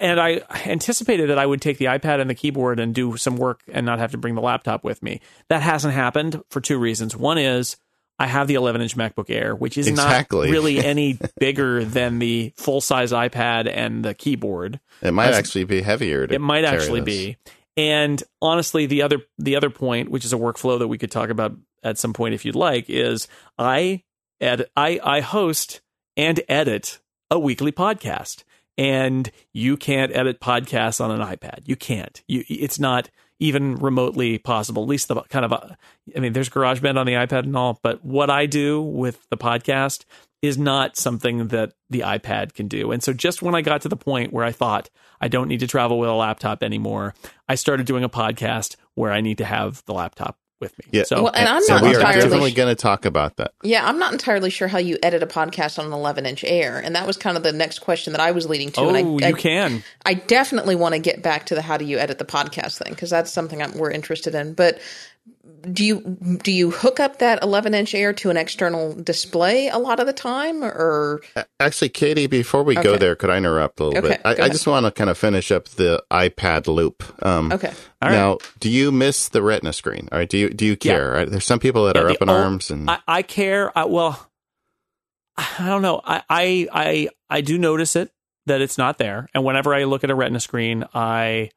[0.00, 3.36] and I anticipated that I would take the iPad and the keyboard and do some
[3.36, 5.20] work and not have to bring the laptop with me.
[5.48, 7.16] That hasn't happened for two reasons.
[7.16, 7.76] One is
[8.18, 10.48] I have the 11 inch MacBook Air, which is exactly.
[10.48, 14.78] not really any bigger than the full size iPad and the keyboard.
[15.00, 16.24] It might actually be heavier.
[16.24, 17.16] it might actually this.
[17.16, 17.36] be.
[17.76, 21.30] And honestly, the other the other point, which is a workflow that we could talk
[21.30, 23.26] about at some point if you'd like, is
[23.58, 24.02] I
[24.38, 25.80] ed- I I host
[26.14, 28.44] and edit a weekly podcast.
[28.80, 31.68] And you can't edit podcasts on an iPad.
[31.68, 32.22] You can't.
[32.26, 34.84] You, it's not even remotely possible.
[34.84, 35.76] At least the kind of, a,
[36.16, 39.36] I mean, there's GarageBand on the iPad and all, but what I do with the
[39.36, 40.06] podcast
[40.40, 42.90] is not something that the iPad can do.
[42.90, 44.88] And so just when I got to the point where I thought
[45.20, 47.14] I don't need to travel with a laptop anymore,
[47.50, 50.84] I started doing a podcast where I need to have the laptop with me.
[50.92, 51.04] Yeah.
[51.04, 53.36] So, Well, and I'm so not we are entirely definitely sh- going to talk about
[53.36, 53.52] that.
[53.62, 56.78] Yeah, I'm not entirely sure how you edit a podcast on an 11 inch Air,
[56.78, 58.80] and that was kind of the next question that I was leading to.
[58.82, 59.82] oh, and I, oh, you I, can.
[60.04, 62.92] I definitely want to get back to the how do you edit the podcast thing
[62.92, 64.54] because that's something I'm, we're interested in.
[64.54, 64.80] But
[65.72, 69.78] do you do you hook up that 11 inch Air to an external display a
[69.78, 71.20] lot of the time, or
[71.58, 74.40] Actually, Katie, before we go there, could I interrupt a little Okay, bit?
[74.40, 77.02] I, I just want to kind of finish up the iPad loop.
[77.24, 77.68] Um, okay?
[78.02, 78.12] All right.
[78.12, 80.08] Now, do you miss the Retina screen?
[80.10, 80.76] All right, do you do you Yeah.
[80.94, 81.10] care?
[81.12, 81.30] Right?
[81.30, 83.76] There's some people that Yeah, are the up in ol- arms, and I, I care.
[83.76, 84.26] I, well,
[85.36, 86.00] I don't know.
[86.04, 88.10] I, I I I do notice it
[88.46, 91.50] that it's not there, and whenever I look at a Retina screen, I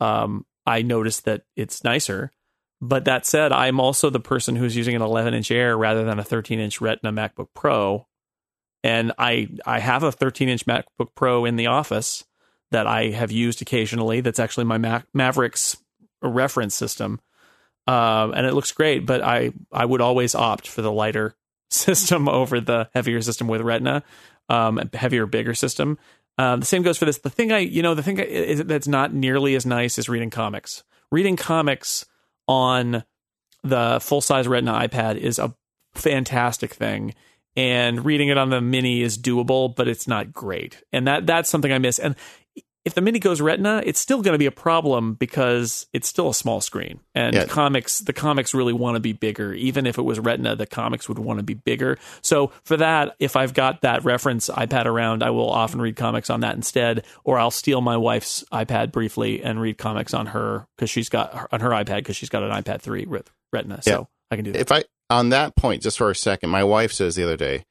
[0.00, 2.30] um I notice that it's nicer.
[2.80, 6.18] But that said, I'm also the person who's using an 11 inch Air rather than
[6.18, 8.06] a 13 inch Retina MacBook Pro,
[8.84, 12.24] and I I have a 13 inch MacBook Pro in the office
[12.70, 14.20] that I have used occasionally.
[14.20, 15.76] That's actually my Mac, Mavericks
[16.22, 17.20] reference system,
[17.88, 19.06] um, and it looks great.
[19.06, 21.34] But I I would always opt for the lighter
[21.70, 24.04] system over the heavier system with Retina,
[24.48, 25.98] um, heavier, bigger system.
[26.38, 27.18] Um, the same goes for this.
[27.18, 30.08] The thing I, you know, the thing I, is, that's not nearly as nice is
[30.08, 30.84] reading comics.
[31.10, 32.06] Reading comics
[32.48, 33.04] on
[33.62, 35.54] the full size Retina iPad is a
[35.94, 37.14] fantastic thing,
[37.56, 40.82] and reading it on the Mini is doable, but it's not great.
[40.92, 41.98] And that that's something I miss.
[41.98, 42.16] And
[42.88, 46.28] if the Mini goes Retina, it's still going to be a problem because it's still
[46.28, 47.44] a small screen, and Yeah.
[47.44, 49.52] comics the comics really want to be bigger.
[49.54, 51.96] Even if it was Retina, the comics would want to be bigger.
[52.22, 56.30] So for that, if I've got that reference iPad around, I will often read comics
[56.30, 60.66] on that instead, or I'll steal my wife's iPad briefly and read comics on her
[60.76, 63.90] because she's got on her iPad because she's got an iPad three with Retina, so
[63.90, 64.04] Yeah.
[64.30, 64.60] I can do that.
[64.60, 67.64] if I on that point, just for a second, my wife says the other day,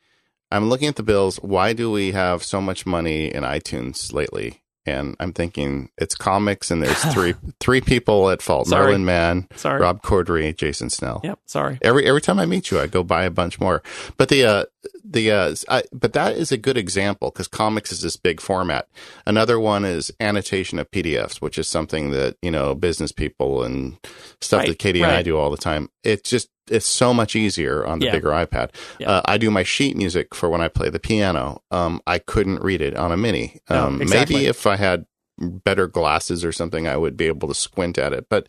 [0.52, 1.38] I'm looking at the bills.
[1.38, 4.62] Why do we have so much money in iTunes lately?
[4.88, 8.86] And I'm thinking it's comics, and there's three three people at fault: Sorry.
[8.86, 9.82] Merlin Mann, Sorry.
[9.82, 11.22] Rob Corddry, Jason Snell.
[11.24, 11.78] Yep, sorry.
[11.82, 13.84] Every every time I meet you, I go buy a bunch more.
[14.18, 14.64] But the uh,
[15.04, 18.88] the uh, I, but that is a good example because comics is this big format.
[19.26, 23.98] Another one is annotation of PDFs, which is something that you know business people and
[24.42, 25.90] stuff Right, that Katie and I do all the time.
[26.04, 28.12] It's just it's so much easier on the Yeah.
[28.12, 28.72] bigger iPad.
[29.00, 29.10] Yeah.
[29.10, 31.62] Uh, I do my sheet music for when I play the piano.
[31.72, 33.62] Um, I couldn't read it on a mini.
[33.70, 34.36] No, Um, exactly.
[34.36, 35.06] Maybe if I had
[35.40, 38.26] better glasses or something, I would be able to squint at it.
[38.28, 38.48] But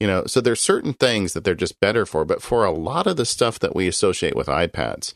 [0.00, 2.24] you know, so there's certain things that they're just better for.
[2.24, 5.12] But for a lot of the stuff that we associate with iPads,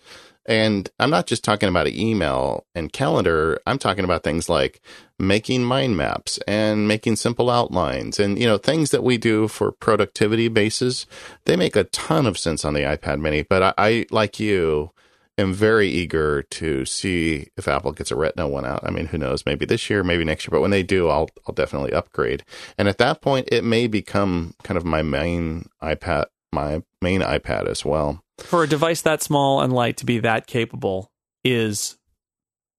[0.47, 3.61] and I'm not just talking about email and calendar.
[3.67, 4.81] I'm talking about things like
[5.19, 9.73] making mind maps and making simple outlines and, you know, things that we do for
[9.73, 11.07] productivity bases.
[11.47, 14.91] They make a ton of sense on the iPad mini, but I, I like you,
[15.39, 18.81] am very eager to see if Apple gets a Retina one out.
[18.85, 19.47] I mean, who knows?
[19.47, 20.53] Maybe this year, maybe next year.
[20.53, 22.45] But when they do, I'll I'll definitely upgrade.
[22.79, 27.67] And at that point, it may become kind of my main iPad, my main iPad
[27.67, 28.24] as well.
[28.39, 31.11] For a device that small and light to be that capable
[31.45, 31.97] is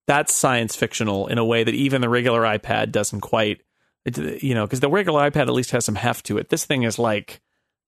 [0.08, 3.62] that's science fictional in a way that even the regular iPad doesn't quite
[4.16, 6.50] you know because the regular iPad at least has some heft to it.
[6.50, 7.42] This thing is like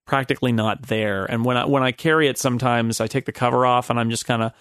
[0.06, 1.26] practically not there.
[1.26, 4.10] And when I when I carry it sometimes I take the cover off and I'm
[4.10, 4.54] just kind of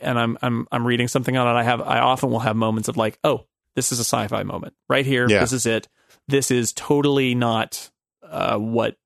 [0.00, 1.58] and I'm I'm I'm reading something on it.
[1.58, 4.74] I have I often will have moments of like oh this is a sci-fi moment.
[4.88, 5.40] Right here Yeah.
[5.40, 5.88] this is it.
[6.26, 7.90] This is totally not
[8.22, 8.96] uh, what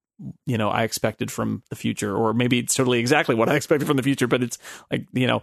[0.46, 3.86] you know I expected from the future, or maybe it's totally exactly what I expected
[3.86, 4.26] from the future.
[4.26, 4.58] But it's
[4.90, 5.42] like you know,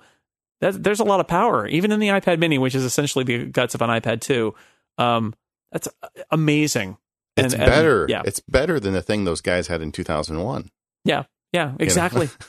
[0.61, 3.45] that, there's a lot of power even in the iPad Mini, which is essentially the
[3.45, 4.53] guts of an iPad 2.
[4.97, 5.33] Um,
[5.71, 5.87] that's
[6.31, 6.97] amazing.
[7.37, 8.05] It's And- and- better.
[8.09, 10.69] yeah, It's better than the thing those guys had in 2001.
[11.05, 12.29] yeah, yeah, exactly.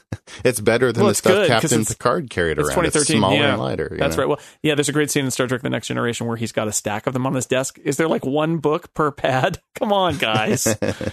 [0.44, 2.84] It's better than Well, the stuff good, Captain Picard carried it's around.
[2.84, 3.52] It's 2013, smaller yeah.
[3.54, 3.96] and lighter.
[3.98, 4.22] That's know?
[4.22, 4.28] right.
[4.28, 6.68] Well, yeah, there's a great scene in Star Trek: The Next Generation where he's got
[6.68, 7.80] a stack of them on his desk.
[7.82, 9.60] Is there like one book per pad?
[9.74, 10.66] Come on, guys,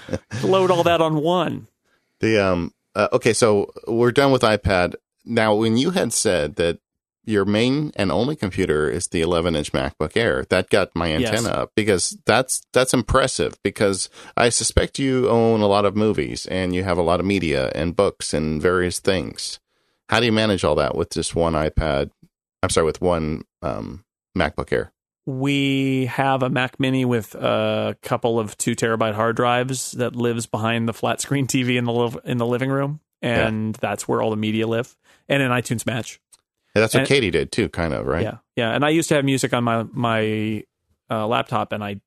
[0.43, 1.67] load all that on one.
[2.19, 4.95] The um uh, okay, so we're done with iPad.
[5.25, 6.79] Now, when you had said that
[7.27, 11.29] your main and only computer is the 11 inch MacBook Air, that got my Yes.
[11.29, 13.57] antenna up because that's that's impressive.
[13.63, 17.25] Because I suspect you own a lot of movies and you have a lot of
[17.25, 19.59] media and books and various things.
[20.09, 22.11] How do you manage all that with just one iPad?
[22.63, 24.03] I'm sorry, with one um,
[24.37, 24.91] MacBook Air.
[25.25, 30.45] we have a Mac Mini with a couple of two terabyte hard drives that lives
[30.45, 33.79] behind the flat screen TV in the liv- in the living room, and yeah.
[33.81, 34.95] that's where all the media live,
[35.27, 36.19] and an iTunes Match.
[36.77, 38.21] Yeah, that's what and, Katie did too, kind of, right?
[38.21, 38.69] Yeah, yeah.
[38.69, 40.63] And I used to have music on my my
[41.09, 42.01] uh, laptop, and I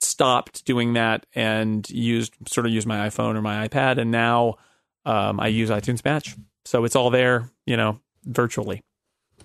[0.00, 4.58] stopped doing that and used sort of used my iPhone or my iPad, and now
[5.04, 8.84] um, I use iTunes Match, so it's all there, you know, virtually.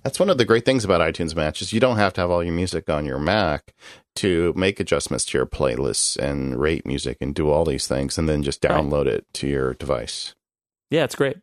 [0.03, 2.29] That's one of the great things about iTunes Match is You don't have to have
[2.29, 3.73] all your music on your Mac
[4.17, 8.29] to make adjustments to your playlists and rate music and do all these things, and
[8.29, 9.15] then just download right.
[9.15, 10.35] it to your device.
[10.91, 11.37] Yeah, it's great.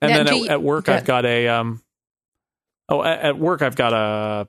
[0.00, 1.82] And now, then at, you, at, work, I've got a um.
[2.88, 4.48] Oh, at, at work, I've got a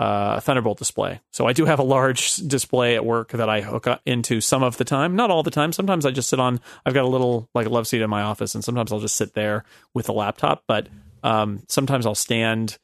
[0.00, 1.20] uh, Thunderbolt display.
[1.30, 4.62] So I do have a large display at work that I hook up into some
[4.62, 5.72] of the time, not all the time.
[5.74, 6.60] Sometimes I just sit on.
[6.86, 9.16] I've got a little like a love seat in my office, and sometimes I'll just
[9.16, 10.64] sit there with a laptop.
[10.66, 10.88] But
[11.22, 12.78] um, sometimes I'll stand.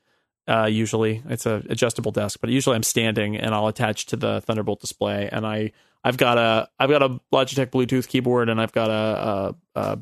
[0.47, 4.43] Uh, usually it's a adjustable desk, but usually I'm standing and I'll attach to the
[4.43, 5.29] Thunderbolt display.
[5.33, 5.73] And I
[6.05, 9.99] I've got a I've got a Logitech Bluetooth keyboard and I've got a, a, a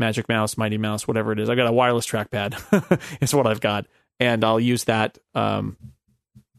[0.00, 1.48] Magic Mouse, Mighty Mouse, whatever it is.
[1.48, 3.00] I've got a wireless trackpad.
[3.20, 3.86] it's what I've got,
[4.18, 5.76] and I'll use that um,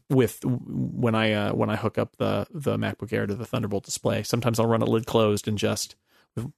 [0.08, 3.84] with when I uh, when I hook up the the MacBook Air to the Thunderbolt
[3.84, 4.22] display.
[4.22, 5.96] Sometimes I'll run it lid closed and just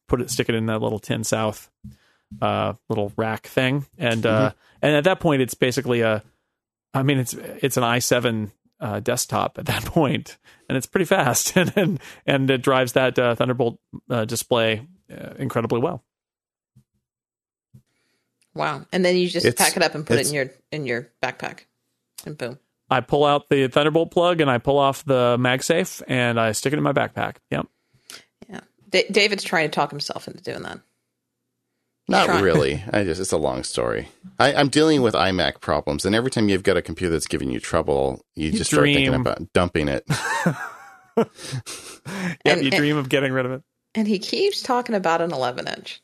[0.07, 1.71] put it stick it in that little tin south
[2.41, 4.59] uh, little rack thing, and uh, mm-hmm.
[4.83, 6.23] and at that point, it's basically a,
[6.93, 10.37] I mean, it's it's an i7 uh, desktop at that point,
[10.69, 13.79] and it's pretty fast, and and, and it drives that uh, Thunderbolt
[14.11, 16.05] uh, display uh, incredibly well.
[18.55, 18.87] Wow!
[18.93, 21.11] And then you just it's, pack it up and put it in your in your
[21.23, 21.61] backpack,
[22.25, 22.59] and boom.
[22.91, 26.73] I pull out the Thunderbolt plug and I pull off the MagSafe and I stick
[26.73, 27.37] it in my backpack.
[27.51, 27.67] Yep.
[28.49, 28.61] Yeah.
[28.91, 30.81] D- David's trying to talk himself into doing that.
[32.07, 32.85] Not really.
[32.93, 34.09] I just it's a long story.
[34.39, 37.51] I, am dealing with iMac problems, and every time you've got a computer that's giving
[37.51, 38.95] you trouble, you, you just dream.
[38.95, 40.05] start thinking about dumping it.
[41.17, 41.29] yep,
[42.45, 43.63] and, you dream of getting rid of it.
[43.95, 46.03] And he keeps talking about an 11 inch.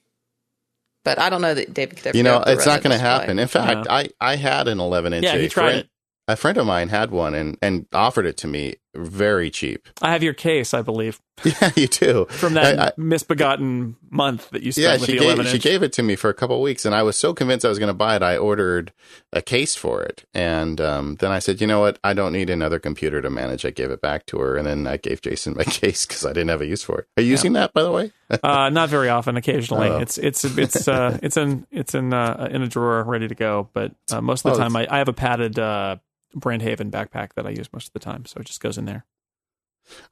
[1.05, 2.17] But I don't know that David could ever.
[2.17, 3.39] You know, it's not going to happen.
[3.39, 5.25] In fact, I I had an 11 inch.
[5.25, 5.91] Yeah, he tried it
[6.31, 9.89] a friend of mine had one and and offered it to me very cheap.
[10.03, 11.21] I have your case, I believe.
[11.43, 12.27] Yeah, you do.
[12.27, 15.47] From that I, I, misbegotten month that you spent yeah, with she the gave, 11
[15.47, 17.71] She gave it to me for a couple weeks, and I was so convinced I
[17.71, 18.23] was going to buy it.
[18.23, 18.93] I ordered
[19.33, 21.99] a case for it, and um, then I said, you know what?
[22.05, 23.65] I don't need another computer to manage.
[23.65, 26.35] I gave it back to her, and then I gave Jason my case because I
[26.35, 27.07] didn't have a use for it.
[27.17, 27.33] Are you yeah.
[27.33, 28.13] using that, by the way?
[28.43, 29.39] uh, not very often.
[29.39, 29.99] Occasionally, oh.
[29.99, 33.69] it's it's it's uh, it's in it's in uh, in a drawer ready to go.
[33.73, 35.97] But uh, most of the oh, time, I, I have a padded uh,
[36.37, 38.27] Brenthaven backpack that I use most of the time.
[38.27, 39.05] So it just goes in there.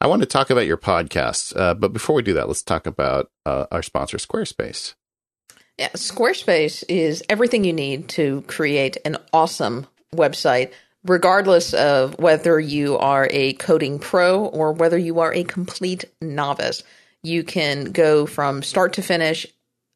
[0.00, 2.86] I want to talk about your podcast, uh, but before we do that, let's talk
[2.86, 4.94] about uh, our sponsor, Squarespace.
[5.78, 10.72] Yeah, Squarespace is everything you need to create an awesome website,
[11.04, 16.82] regardless of whether you are a coding pro or whether you are a complete novice.
[17.22, 19.46] You can go from start to finish,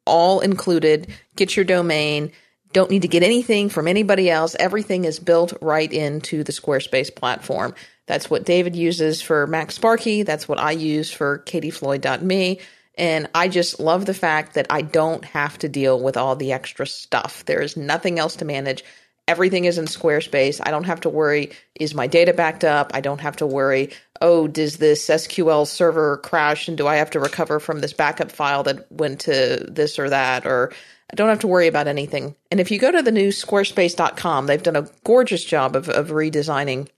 [0.06, 2.32] all included, get your domain,
[2.72, 4.56] don't need to get anything from anybody else.
[4.58, 7.74] Everything is built right into the Squarespace platform.
[8.06, 10.24] That's what David uses for MacSparky.
[10.24, 12.60] That's what I use for katiefloyd.me.
[12.98, 16.52] And I just love the fact that I don't have to deal with all the
[16.52, 17.44] extra stuff.
[17.46, 18.84] There is nothing else to manage.
[19.28, 20.60] Everything is in Squarespace.
[20.64, 22.90] I don't have to worry, is my data backed up?
[22.92, 27.10] I don't have to worry, oh, does this SQL server crash and do I have
[27.10, 30.46] to recover from this backup file that went to this or that?
[30.46, 30.72] Or
[31.12, 32.34] I don't have to worry about anything.
[32.50, 36.08] And if you go to the new squarespace.com, they've done a gorgeous job of, of
[36.08, 36.88] redesigning.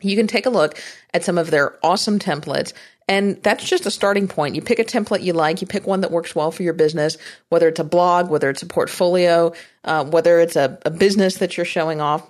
[0.00, 0.80] You can take a look
[1.14, 2.72] at some of their awesome templates.
[3.08, 4.56] And that's just a starting point.
[4.56, 7.16] You pick a template you like, you pick one that works well for your business,
[7.50, 9.52] whether it's a blog, whether it's a portfolio,
[9.84, 12.28] uh, whether it's a, a business that you're showing off.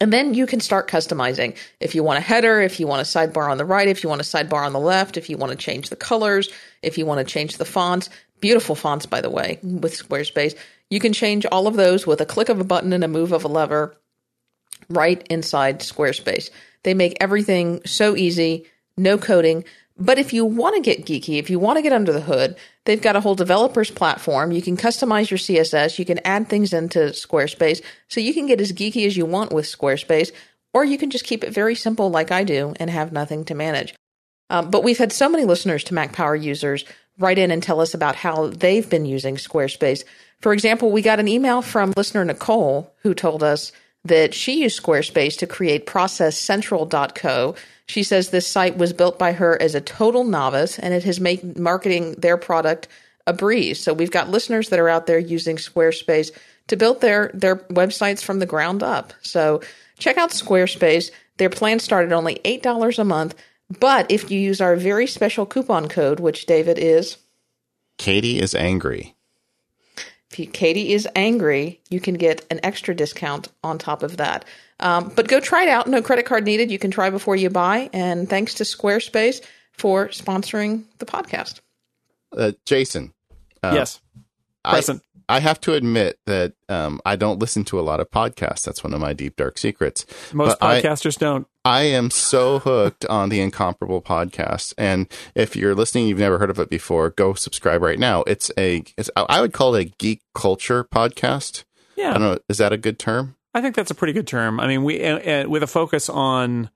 [0.00, 1.56] And then you can start customizing.
[1.78, 4.08] If you want a header, if you want a sidebar on the right, if you
[4.08, 6.50] want a sidebar on the left, if you want to change the colors,
[6.82, 8.10] if you want to change the fonts,
[8.40, 10.56] Beautiful fonts, by the way, with Squarespace.
[10.90, 13.32] You can change all of those with a click of a button and a move
[13.32, 13.96] of a lever
[14.88, 16.50] right inside Squarespace.
[16.82, 18.66] They make everything so easy,
[18.96, 19.64] no coding.
[19.98, 22.56] But if you want to get geeky, if you want to get under the hood,
[22.84, 24.52] they've got a whole developers platform.
[24.52, 25.98] You can customize your CSS.
[25.98, 27.82] You can add things into Squarespace.
[28.08, 30.32] So you can get as geeky as you want with Squarespace,
[30.74, 33.54] or you can just keep it very simple like I do and have nothing to
[33.54, 33.94] manage.
[34.50, 36.84] Um, but we've had so many listeners to Mac Power users
[37.18, 40.04] write in and tell us about how they've been using Squarespace.
[40.40, 43.72] For example, we got an email from listener Nicole who told us
[44.08, 47.54] that she used Squarespace to create ProcessCentral.co.
[47.86, 51.20] She says this site was built by her as a total novice and it has
[51.20, 52.88] made marketing their product
[53.26, 53.80] a breeze.
[53.80, 56.30] So we've got listeners that are out there using Squarespace
[56.68, 59.12] to build their, their websites from the ground up.
[59.22, 59.62] So
[59.98, 61.10] check out Squarespace.
[61.36, 63.34] Their plan started only $8 a month,
[63.80, 67.18] but if you use our very special coupon code, which David is
[67.98, 69.15] Katie is angry.
[70.36, 74.44] If you, Katie is angry, you can get an extra discount on top of that.
[74.80, 75.86] Um, but go try it out.
[75.86, 76.70] No credit card needed.
[76.70, 77.88] You can try before you buy.
[77.94, 79.40] And thanks to Squarespace
[79.72, 81.60] for sponsoring the podcast.
[82.36, 83.14] Uh, Jason,
[83.62, 84.00] uh, yes.
[84.62, 85.02] I, Present.
[85.28, 88.62] I have to admit that um, I don't listen to a lot of podcasts.
[88.62, 90.06] That's one of my deep dark secrets.
[90.32, 91.46] Most but I- podcasters don't.
[91.64, 96.48] I am so hooked on the Incomparable podcast, and if you're listening, you've never heard
[96.48, 98.22] of it before, go subscribe right now.
[98.22, 101.64] It's a, it's, I would call it a geek culture podcast.
[101.96, 103.34] Yeah, I don't know, is that a good term?
[103.52, 104.60] I think that's a pretty good term.
[104.60, 106.70] I mean, we uh, uh, with a focus on,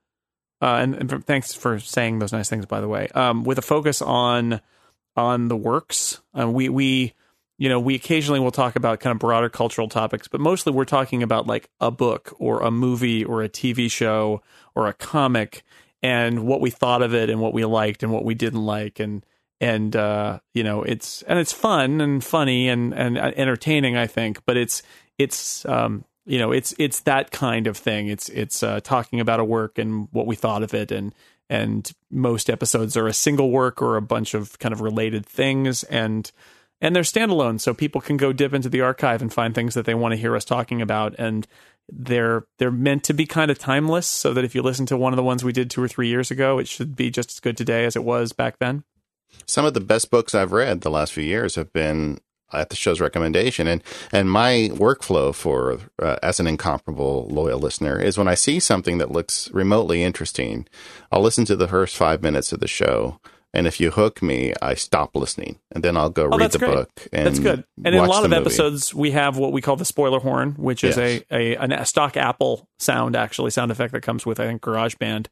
[0.61, 3.07] uh, and, and thanks for saying those nice things, by the way.
[3.15, 4.59] Um, with a focus on
[5.15, 7.13] on the works, uh, we we
[7.61, 10.83] you know we occasionally will talk about kind of broader cultural topics, but mostly we're
[10.83, 14.41] talking about like a book or a movie or a TV show
[14.73, 15.61] or a comic
[16.01, 18.99] and what we thought of it and what we liked and what we didn't like
[18.99, 19.23] and
[19.59, 24.07] and uh, you know it's and it's fun and funny and and uh, entertaining I
[24.07, 24.81] think, but it's
[25.19, 28.07] it's um, you know it's it's that kind of thing.
[28.07, 31.13] It's it's uh, talking about a work and what we thought of it and
[31.47, 35.83] and most episodes are a single work or a bunch of kind of related things
[35.83, 36.31] and
[36.81, 39.85] and they're standalone so people can go dip into the archive and find things that
[39.85, 41.47] they want to hear us talking about and
[41.89, 45.13] they're they're meant to be kind of timeless so that if you listen to one
[45.13, 47.39] of the ones we did 2 or 3 years ago it should be just as
[47.39, 48.83] good today as it was back then.
[49.45, 52.19] Some of the best books I've read the last few years have been
[52.53, 57.99] at the show's recommendation, and and my workflow for uh, as an incomparable loyal listener
[57.99, 60.67] is when I see something that looks remotely interesting,
[61.11, 63.19] I'll listen to the first five minutes of the show.
[63.53, 66.53] And if you hook me, I stop listening, and then I'll go read Oh, that's
[66.53, 66.73] the great.
[66.73, 66.89] book.
[67.11, 67.65] And That's good.
[67.83, 68.39] And in a lot of movie.
[68.41, 71.23] episodes, we have what we call the spoiler horn, which is Yes.
[71.29, 75.27] a, a a stock Apple sound, actually sound effect that comes with I think GarageBand,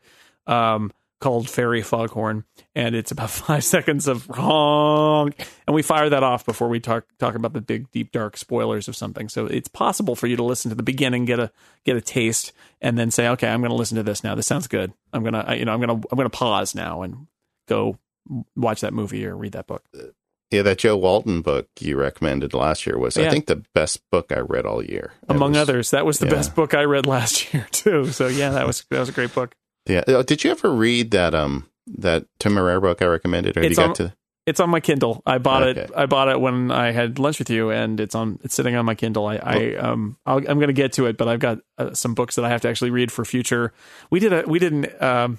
[0.47, 0.91] um,
[1.21, 2.43] called Fairy Foghorn,
[2.75, 5.35] and it's about five seconds of honk,
[5.67, 8.87] and we fire that off before we talk talk about the big deep dark spoilers
[8.89, 9.29] of something.
[9.29, 11.51] So it's possible for you to listen to the beginning, get a
[11.85, 12.51] get a taste,
[12.81, 14.35] and then say, okay, I'm going to listen to this now.
[14.35, 14.91] This sounds good.
[15.13, 17.27] I'm gonna I- you know I'm gonna I'm gonna pause now and
[17.67, 17.97] go
[18.55, 19.83] watch that movie or read that book.
[20.51, 24.31] Yeah, that Jo Walton book you recommended last year was, I think, the best book
[24.31, 25.13] I read all year.
[25.27, 25.91] Among was- others.
[25.91, 26.33] That was the yeah.
[26.33, 28.07] best book I read last year too.
[28.11, 29.53] So yeah, that was that was a great book.
[29.85, 30.03] Yeah.
[30.07, 31.67] Uh, Did you ever read that um
[31.97, 34.13] that Tim Rare book I recommended, or It's you got on- to?
[34.47, 35.21] It's on my Kindle.
[35.27, 35.91] I bought it.
[35.95, 38.39] I bought it when I had lunch with you, and it's on.
[38.43, 39.27] It's sitting on my Kindle.
[39.27, 42.15] I, I um, I'll, I'm going to get to it, but I've got uh, some
[42.15, 43.73] books that I have to actually read for future.
[44.09, 45.37] We did a we didn't um,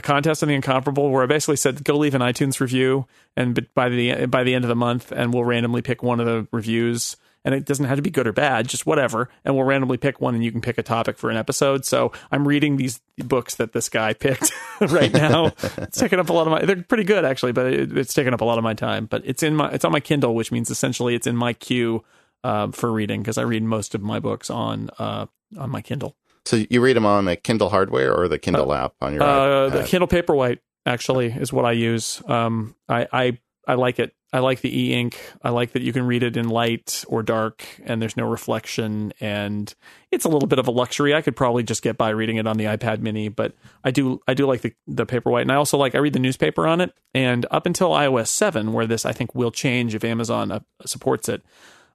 [0.00, 3.68] a contest on the Incomparable where I basically said go leave an iTunes review, and
[3.74, 6.48] by the by the end of the month, and we'll randomly pick one of the
[6.52, 7.16] reviews.
[7.42, 9.30] And it doesn't have to be good or bad, just whatever.
[9.46, 11.86] And we'll randomly pick one, and you can pick a topic for an episode.
[11.86, 15.54] So I'm reading these books that this guy picked right now.
[15.78, 16.66] it's taking up a lot of my.
[16.66, 19.06] They're pretty good actually, but it, it's taking up a lot of my time.
[19.06, 19.70] But it's in my.
[19.70, 22.04] It's on my Kindle, which means essentially it's in my queue
[22.44, 25.24] um, for reading because I read most of my books on uh,
[25.56, 26.16] on my Kindle.
[26.44, 29.68] So you read them on the Kindle hardware or the Kindle app on your Uh,
[29.68, 29.84] the?
[29.84, 32.22] Kindle Paperwhite actually is what I use.
[32.26, 34.14] Um, I, I I like it.
[34.32, 35.20] I like the e ink.
[35.42, 39.12] I like that you can read it in light or dark, and there's no reflection.
[39.20, 39.72] And
[40.10, 41.14] it's a little bit of a luxury.
[41.14, 44.20] I could probably just get by reading it on the iPad Mini, but I do
[44.26, 46.80] I do like the the Paperwhite, and I also like I read the newspaper on
[46.80, 46.94] it.
[47.12, 51.28] And up until iOS seven, where this I think will change if Amazon uh, supports
[51.28, 51.42] it,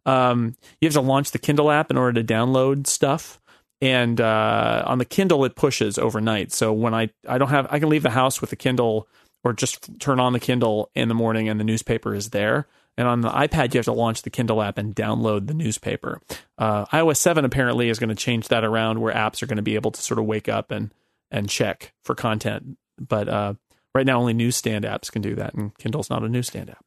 [0.05, 3.39] um, you have to launch the Kindle app in order to download stuff.
[3.85, 6.51] And uh, on the Kindle, it pushes overnight.
[6.51, 9.07] So when I I don't have I can leave the house with the Kindle
[9.43, 12.67] or just turn on the Kindle in the morning and the newspaper is there.
[12.97, 16.19] And on the iPad, you have to launch the Kindle app and download the newspaper.
[16.57, 19.61] Uh, iOS 7 apparently is going to change that around where apps are going to
[19.61, 20.91] be able to sort of wake up and
[21.29, 22.77] and check for content.
[22.97, 23.53] But uh,
[23.93, 26.83] right now, only newsstand apps can do that, and Kindle's not a newsstand app.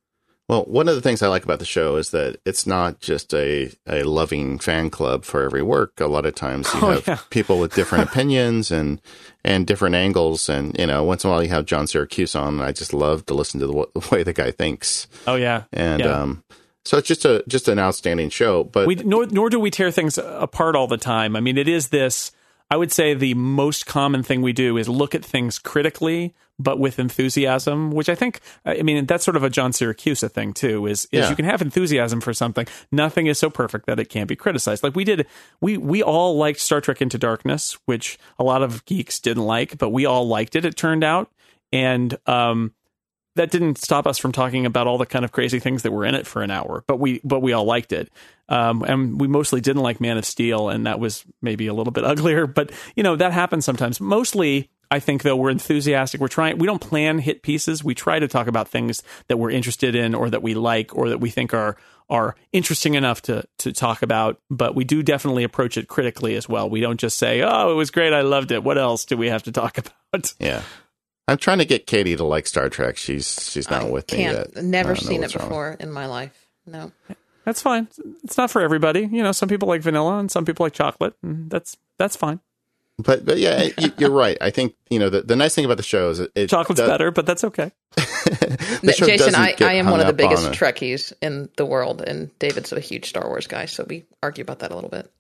[0.48, 3.34] Well, one of the things I like about the show is that it's not just
[3.34, 6.00] a, a loving fan club for every work.
[6.00, 7.18] A lot of times you Oh, have yeah.
[7.28, 9.00] people with different opinions and
[9.44, 10.48] and different angles.
[10.48, 12.94] And, you know, once in a while you have John Siracusa on, and I just
[12.94, 15.06] love to listen to the, the way the guy thinks.
[15.26, 16.12] Oh yeah, And Yeah.
[16.22, 16.44] um,
[16.84, 18.64] so it's just a just an outstanding show.
[18.64, 21.36] But we nor nor do we tear things apart all the time.
[21.36, 22.32] I mean, it is this.
[22.70, 26.78] I would say the most common thing we do is look at things critically, but
[26.78, 27.90] with enthusiasm.
[27.90, 30.86] Which I think, I mean, that's sort of a John Siracusa thing too.
[30.86, 31.30] Is is Yeah.
[31.30, 32.66] you can have enthusiasm for something.
[32.90, 34.82] Nothing is so perfect that it can't be criticized.
[34.82, 35.26] Like we did,
[35.60, 39.78] we we all liked Star Trek Into Darkness, which a lot of geeks didn't like,
[39.78, 40.64] but we all liked it.
[40.64, 41.30] It turned out,
[41.72, 42.72] and um,
[43.36, 46.04] that didn't stop us from talking about all the kind of crazy things that were
[46.04, 46.82] in it for an hour.
[46.88, 48.10] But we but we all liked it.
[48.50, 51.92] Um, and we mostly didn't like Man of Steel, and that was maybe a little
[51.92, 52.46] bit uglier.
[52.46, 54.00] But you know that happens sometimes.
[54.00, 56.20] Mostly, I think though we're enthusiastic.
[56.20, 56.58] We're trying.
[56.58, 57.84] We don't plan hit pieces.
[57.84, 61.08] We try to talk about things that we're interested in, or that we like, or
[61.10, 61.76] that we think are
[62.10, 64.40] are interesting enough to to talk about.
[64.50, 66.70] But we do definitely approach it critically as well.
[66.70, 68.12] We don't just say, "Oh, it was great.
[68.14, 68.64] I loved it.
[68.64, 69.76] What else do we have to talk
[70.12, 70.62] about?" Yeah.
[71.26, 72.96] I'm trying to get Katie to like Star Trek.
[72.96, 74.54] She's she's not I with me can't.
[74.54, 74.64] yet.
[74.64, 75.48] Never I don't know seen it what's wrong.
[75.48, 76.48] before in my life.
[76.66, 76.92] No.
[77.44, 77.88] That's fine.
[78.24, 79.00] It's not for everybody.
[79.00, 81.14] You know, some people like vanilla and some people like chocolate.
[81.22, 82.40] And that's that's fine.
[82.98, 84.36] But but yeah, you- you're right.
[84.40, 86.80] I think you know the, the nice thing about the show is it, it Chocolate's
[86.80, 87.70] does- better, but that's okay.
[87.94, 90.52] the show Jason, I, I am one of the biggest on.
[90.52, 94.58] Trekkies in the world, and David's a huge Star Wars guy, so we argue about
[94.60, 95.10] that a little bit.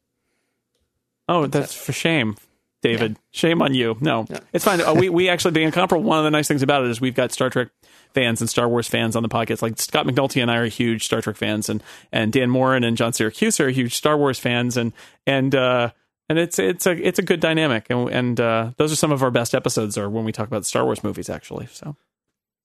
[1.28, 2.36] Oh, that's for shame,
[2.82, 3.16] David.
[3.30, 3.96] Shame on you.
[4.00, 4.80] No, it's fine.
[4.80, 6.08] Oh, we we actually being incomparable.
[6.08, 7.68] One of the nice things about it is we've got Star Trek
[8.14, 9.62] fans and Star Wars fans on the podcast.
[9.62, 11.82] Like Scott McNulty and I are huge Star Trek fans, and
[12.12, 14.92] and Dan Moren and John Siracusa are huge Star Wars fans, and
[15.26, 15.90] and uh,
[16.28, 19.22] and it's it's a it's a good dynamic, and and uh, those are some of
[19.22, 21.66] our best episodes are when we talk about Star Wars movies, actually.
[21.72, 21.96] So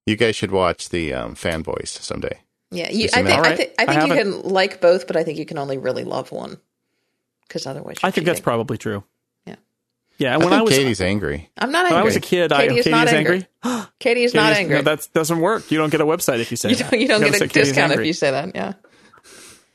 [0.06, 2.40] You guys should watch the um, fanboys someday.
[2.72, 3.58] Yeah, you, Isn't I think I right?
[3.58, 6.04] think I I think you can like both, but I think you can only really
[6.04, 6.58] love one
[7.48, 9.04] because otherwise, I you're think that's probably true.
[9.46, 9.56] Yeah.
[10.18, 11.50] Yeah, and I when think I was Katie's angry.
[11.58, 12.02] I'm not angry when.
[12.02, 13.48] I was a kid, I Katie is Katie not is angry.
[13.64, 13.88] angry.
[14.00, 14.76] Katie is not Katie's- angry.
[14.78, 15.70] No, that doesn't work.
[15.72, 16.90] You don't get a website if you say you that.
[16.92, 18.56] don't, you don't gotta get a Katie's discount if you say that.
[18.56, 18.74] Yeah.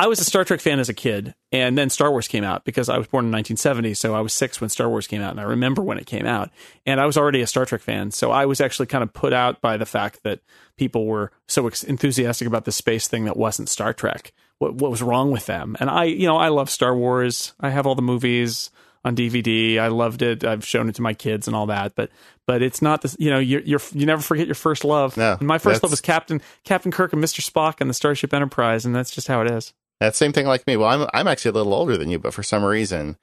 [0.01, 2.65] I was a Star Trek fan as a kid, and then Star Wars came out
[2.65, 5.33] because I was born in 1970, so I was six when Star Wars came out,
[5.33, 6.51] and I remember when it came out.
[6.87, 9.33] And I was already a Star Trek fan, so I was actually kind of put
[9.33, 10.41] out by the fact that
[10.77, 14.33] people were so enthusiastic about the space thing that wasn't Star Trek.
[14.59, 15.77] What, what was wrong with them?
[15.81, 17.55] And I, you know, I love Star Wars.
[17.59, 18.71] I have all the movies
[19.05, 19.79] on DVD.
[19.79, 20.45] I loved it.
[20.45, 22.11] I've shown it to my kids and all that, but
[22.47, 25.17] but it's not the you know you're, you're you never forget your first love.
[25.17, 27.41] No, And my first love was Captain Captain Kirk and Mr.
[27.41, 29.73] Spock and the Starship Enterprise, and that's just how it is.
[30.01, 30.77] That same thing like me.
[30.77, 33.17] Well, I'm I'm actually a little older than you, but for some reason,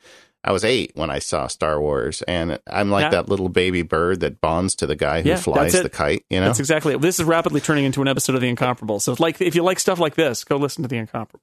[0.43, 3.09] I was eight when I saw Star Wars, and I'm like Yeah.
[3.11, 6.25] that little baby bird that bonds to the guy who Yeah, flies the kite.
[6.29, 7.01] You know, That's exactly it.
[7.01, 8.99] This is rapidly turning into an episode of The Incomparable.
[8.99, 11.39] So, if like, if you like stuff like this, go listen to The Incomparable.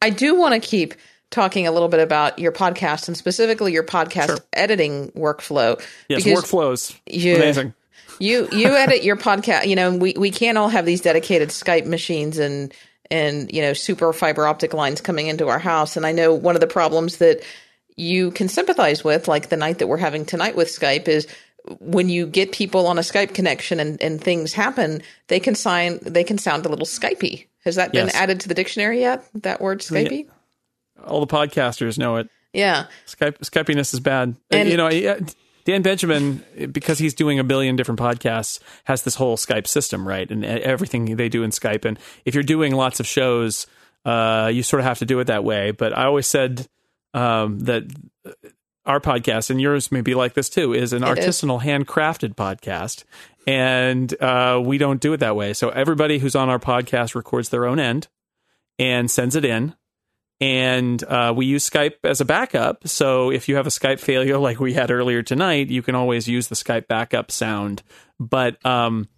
[0.00, 0.94] I do want to keep
[1.30, 4.38] talking a little bit about your podcast and specifically your podcast Sure.
[4.52, 5.78] editing workflow.
[6.08, 6.94] Yes, because workflows.
[7.06, 7.74] you- Amazing.
[8.20, 9.66] You you edit your podcast.
[9.66, 12.72] You know, we we can't all have these dedicated Skype machines and
[13.10, 15.96] and you know super fiber optic lines coming into our house.
[15.96, 17.42] And I know one of the problems that
[17.96, 21.26] you can sympathize with, like the night that we're having tonight with Skype, is
[21.80, 25.98] when you get people on a Skype connection and, and things happen, they can sign
[26.02, 27.46] they can sound a little Skypey.
[27.64, 29.24] Has that been added to the dictionary yet?
[29.34, 30.28] That word Skypey?
[31.04, 32.28] All the podcasters know it.
[32.52, 32.86] Yeah.
[33.06, 34.36] Skype, Skypiness is bad.
[34.50, 35.18] And- you know, yeah,
[35.68, 36.42] Dan Benjamin,
[36.72, 40.30] because he's doing a billion different podcasts, has this whole Skype system, right?
[40.30, 41.84] And everything they do in Skype.
[41.84, 43.66] And if you're doing lots of shows,
[44.06, 45.72] uh, you sort of have to do it that way.
[45.72, 46.66] But I always said
[47.12, 47.82] um, that
[48.86, 51.26] our podcast and yours may be like this too is an It is.
[51.42, 53.04] artisanal handcrafted podcast
[53.46, 57.50] and uh, we don't do it that way so everybody who's on our podcast records
[57.50, 58.08] their own end
[58.78, 59.74] and sends it in
[60.40, 62.86] and uh, we use skype as a backup.
[62.86, 66.28] So if you have a skype failure like we had earlier tonight you can always
[66.28, 67.82] use the skype backup sound.
[68.20, 69.08] But um,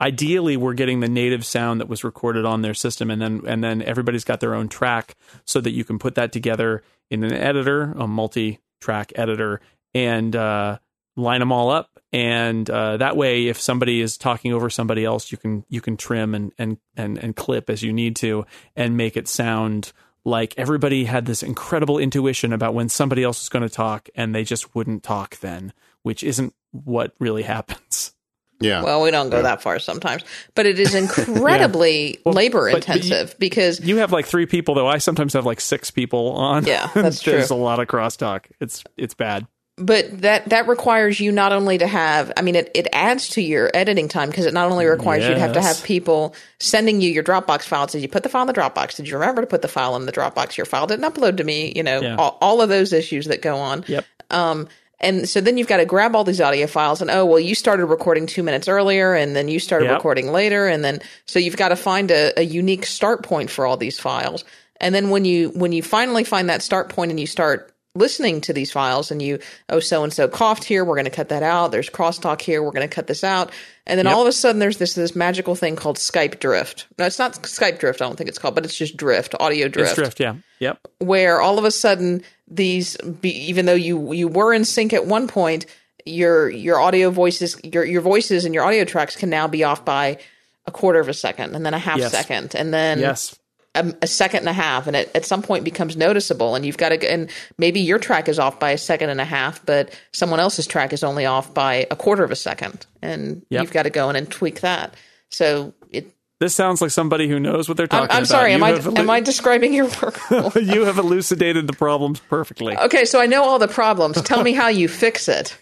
[0.00, 3.62] ideally we're getting the native sound that was recorded on their system and then and
[3.62, 7.32] then everybody's got their own track so that you can put that together in an
[7.32, 9.60] editor a multi-track editor
[9.94, 10.78] and uh,
[11.16, 12.00] line them all up.
[12.12, 15.96] And uh, that way if somebody is talking over somebody else you can you can
[15.96, 19.92] trim and and and, and clip as you need to and make it sound
[20.24, 24.34] like everybody had this incredible intuition about when somebody else was going to talk and
[24.34, 25.72] they just wouldn't talk then
[26.02, 28.12] which isn't what really happens
[28.60, 28.82] yeah.
[28.84, 30.22] Well, we don't go that far sometimes,
[30.54, 30.94] but it is
[31.44, 34.86] incredibly labor but- but you- intensive because You have like three people though.
[34.86, 36.64] I sometimes have like six people on.
[36.64, 37.56] Yeah, that's There's true.
[37.56, 38.46] a lot of crosstalk.
[38.60, 39.46] It's it's bad.
[39.76, 43.40] But that that requires you not only to have i mean it, it adds to
[43.42, 47.00] your editing time because it not only requires you to have to have people sending
[47.00, 48.96] you your dropbox file did you put the file in the dropbox?
[48.96, 50.56] Did you remember to put the file in the dropbox?
[50.56, 52.16] Your file didn't upload to me you know Yeah.
[52.16, 53.84] all, all of those issues that go on.
[53.88, 54.04] Yep.
[54.30, 54.68] um
[55.00, 57.56] and so then you've got to grab all these audio files and oh well you
[57.56, 59.94] started recording two minutes earlier and then you started Yep.
[59.96, 60.68] recording later.
[60.68, 63.98] And then so you've got to find a, a unique start point for all these
[63.98, 64.44] files.
[64.80, 68.40] And then when you when you finally find that start point and you start listening
[68.40, 69.38] to these files and you
[69.68, 72.60] oh so and so coughed here we're going to cut that out there's crosstalk here
[72.62, 73.52] we're going to cut this out
[73.86, 74.14] and then Yep.
[74.14, 77.34] all of a sudden there's this this magical thing called skype drift no it's not
[77.34, 80.18] skype drift i don't think it's called but it's just drift audio drift It's drift.
[80.20, 80.34] Yeah.
[80.58, 80.80] Yep.
[80.98, 85.06] where all of a sudden these be, even though you you were in sync at
[85.06, 85.66] one point
[86.04, 89.84] your your audio voices your your voices and your audio tracks can now be off
[89.84, 90.18] by
[90.66, 92.10] a quarter of a second and then a half Yes.
[92.10, 93.38] second and then yes.
[93.74, 96.76] A, a second and a half and it at some point becomes noticeable and you've
[96.76, 99.90] got to and maybe your track is off by a second and a half but
[100.12, 103.62] someone else's track is only off by a quarter of a second and Yep.
[103.62, 104.94] you've got to go in and tweak that
[105.30, 106.06] so it
[106.40, 108.26] This sounds like somebody who knows what they're I'm, I'm about.
[108.28, 110.20] sorry am I elu- am I describing your work
[110.56, 112.76] you have elucidated the problems perfectly.
[112.76, 115.56] okay so I know all the problems tell me how you fix it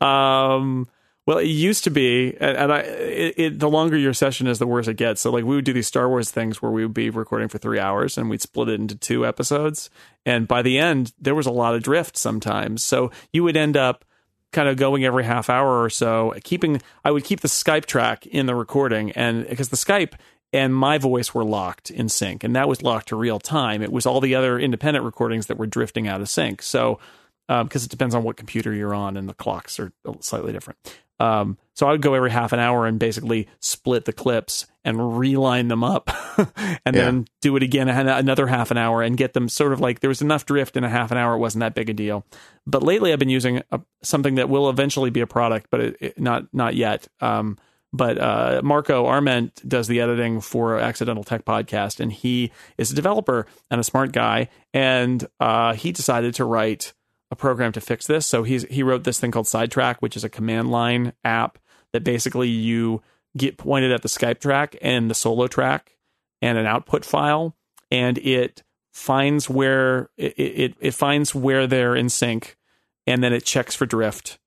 [0.00, 0.88] Um,
[1.26, 4.60] well, it used to be, and, and I, it, it, the longer your session is,
[4.60, 5.20] the worse it gets.
[5.20, 7.58] So, like, we would do these Star Wars things where we would be recording for
[7.58, 9.90] three hours, and we'd split it into two episodes.
[10.24, 12.84] And by the end, there was a lot of drift sometimes.
[12.84, 14.04] So you would end up
[14.52, 16.80] kind of going every half hour or so, keeping.
[17.04, 20.14] I would keep the Skype track in the recording, and because the Skype
[20.52, 23.82] and my voice were locked in sync, and that was locked to real time.
[23.82, 26.62] It was all the other independent recordings that were drifting out of sync.
[26.62, 27.00] So
[27.48, 30.78] um, because it depends on what computer you're on and the clocks are slightly different.
[31.18, 35.18] Um, so I would go every half an hour and basically split the clips and
[35.18, 37.04] reline them up and Yeah.
[37.04, 40.08] then do it again another half an hour and get them sort of like there
[40.08, 41.34] was enough drift in a half an hour.
[41.34, 42.24] It wasn't that big a deal.
[42.66, 45.96] But lately I've been using a, something that will eventually be a product, but it,
[46.00, 47.08] it, not, not yet.
[47.20, 47.58] Um,
[47.92, 52.94] but uh, Marco Arment does the editing for Accidental Tech Podcast, and he is a
[52.94, 54.48] developer and a smart guy.
[54.74, 56.92] And uh, he decided to write
[57.30, 58.26] a program to fix this.
[58.26, 61.58] So he's he wrote this thing called Sidetrack, which is a command line app
[61.92, 63.02] that basically you
[63.36, 65.96] get pointed at the Skype track and the solo track
[66.40, 67.56] and an output file,
[67.90, 68.62] and it
[68.92, 72.56] finds where it it, it finds where they're in sync,
[73.06, 74.38] and then it checks for drift.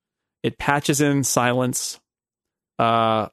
[0.41, 1.99] It patches in silence,
[2.77, 3.27] uh,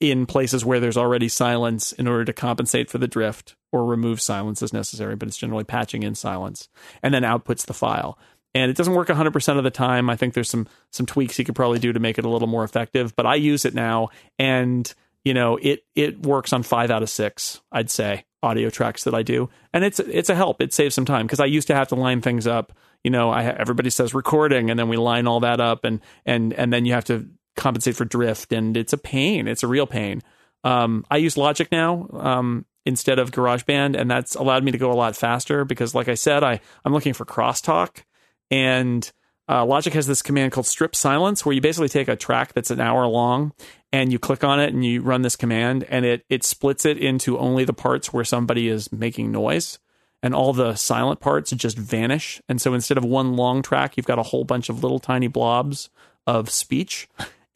[0.00, 4.20] in places where there's already silence in order to compensate for the drift or remove
[4.20, 6.68] silence as necessary, but it's generally patching in silence
[7.02, 8.18] and then outputs the file.
[8.54, 10.10] And it doesn't work 100% of the time.
[10.10, 12.48] I think there's some some tweaks you could probably do to make it a little
[12.48, 14.08] more effective, but I use it now
[14.38, 14.92] and
[15.24, 19.14] you know, it it works on 5 out of 6, I'd say, audio tracks that
[19.14, 19.50] I do.
[19.72, 20.62] And it's it's a help.
[20.62, 22.72] It saves some time because I used to have to line things up.
[23.04, 26.52] You know, I everybody says recording and then we line all that up and and
[26.54, 29.48] and then you have to compensate for drift and it's a pain.
[29.48, 30.22] It's a real pain.
[30.64, 34.92] Um, I use Logic now um, instead of GarageBand, and that's allowed me to go
[34.92, 38.02] a lot faster because, like I said, I I'm looking for crosstalk,
[38.50, 39.10] and
[39.48, 42.70] uh, Logic has this command called strip silence, where you basically take a track that's
[42.70, 43.52] an hour long
[43.92, 46.98] and you click on it and you run this command, and it it splits it
[46.98, 49.78] into only the parts where somebody is making noise.
[50.22, 52.42] And all the silent parts just vanish.
[52.46, 55.28] And so instead of one long track, you've got a whole bunch of little tiny
[55.28, 55.88] blobs
[56.26, 57.08] of speech.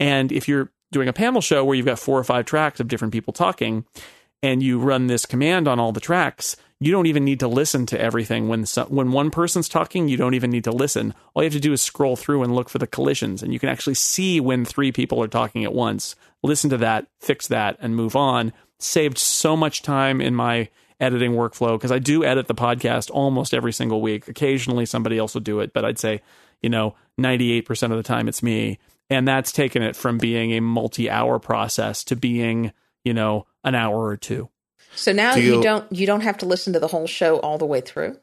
[0.05, 2.89] And if you're doing a panel show where you've got four or five tracks of
[2.89, 3.87] different people talking,
[4.43, 7.87] and you run this command on all the tracks, you don't even need to listen
[7.87, 8.47] to everything.
[8.47, 11.15] When so, when one person's talking, you don't even need to listen.
[11.33, 13.59] All you have to do is scroll through and look for the collisions, and you
[13.59, 16.17] can actually see when three people are talking at once.
[16.43, 18.53] Listen to that, fix that, and move on.
[18.79, 20.69] Saved so much time in my
[21.01, 24.29] editing workflow because I do edit the podcast almost every single week.
[24.29, 26.21] Occasionally somebody else will do it, but I'd say,
[26.61, 28.79] you know, 98% of the time it's me.
[29.11, 32.73] And that's taken it from being a multi hour process to being,
[33.05, 34.49] you know, an hour or two.
[34.95, 37.39] so now Do you, you- don't you don't have to listen to the whole show
[37.39, 38.19] all the way through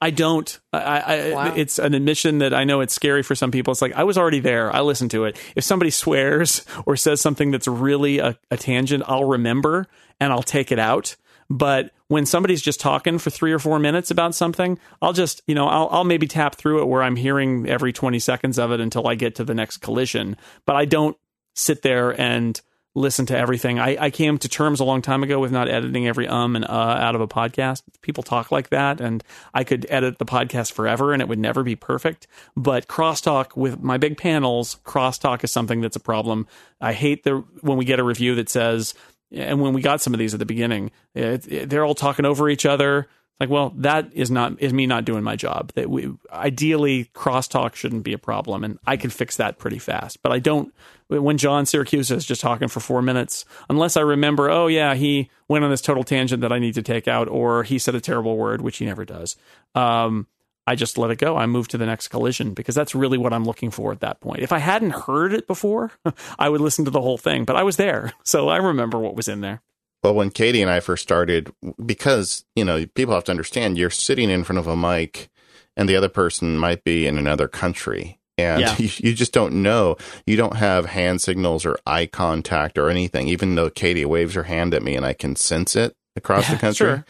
[0.00, 0.58] I don't.
[0.72, 1.54] I, I, Wow.
[1.54, 3.70] It's an admission that I know it's scary for some people.
[3.70, 4.74] It's like I was already there.
[4.74, 5.38] I listened to it.
[5.54, 9.86] If somebody swears or says something that's really a, a tangent, I'll remember
[10.18, 11.14] and I'll take it out.
[11.48, 15.54] But when somebody's just talking for three or four minutes about something, I'll just, you
[15.54, 18.80] know, I'll, I'll maybe tap through it where I'm hearing every 20 seconds of it
[18.80, 20.36] until I get to the next collision.
[20.66, 21.16] But I don't
[21.54, 22.60] sit there and
[22.94, 23.78] listen to everything.
[23.78, 26.64] I, I came to terms a long time ago with not editing every um and
[26.64, 27.82] uh out of a podcast.
[28.02, 29.22] People talk like that, and
[29.54, 32.26] I could edit the podcast forever and it would never be perfect.
[32.56, 36.46] But crosstalk with my big panels, crosstalk is something that's a problem.
[36.80, 38.94] I hate the when we get a review that says,
[39.32, 42.24] and when we got some of these at the beginning, it, it- they're all talking
[42.24, 43.08] over each other.
[43.40, 45.70] Like, well, that is not is me not doing my job.
[45.74, 50.22] That we ideally crosstalk shouldn't be a problem, and I can fix that pretty fast.
[50.24, 50.74] But I don't.
[51.06, 55.30] When John Siracusa is just talking for four minutes, unless I remember, oh yeah, he
[55.46, 58.00] went on this total tangent that I need to take out, or he said a
[58.00, 59.36] terrible word, which he never does.
[59.74, 60.26] Um,
[60.68, 61.34] I just let it go.
[61.34, 64.20] I move to the next collision because that's really what I'm looking for at that
[64.20, 64.40] point.
[64.40, 65.92] If I hadn't heard it before,
[66.38, 68.12] I would listen to the whole thing, but I was there.
[68.28, 69.62] So I remember what was in there.
[70.02, 71.50] Well, when Katie and I first started,
[71.84, 75.30] because, you know, people have to understand you're sitting in front of a mic
[75.78, 78.20] and the other person might be in another country.
[78.36, 78.76] And Yeah.
[78.78, 79.96] you, you just don't know.
[80.26, 84.42] You don't have hand signals or eye contact or anything, even though Katie waves her
[84.42, 86.86] hand at me and I can sense it across the country.
[86.86, 87.04] sure.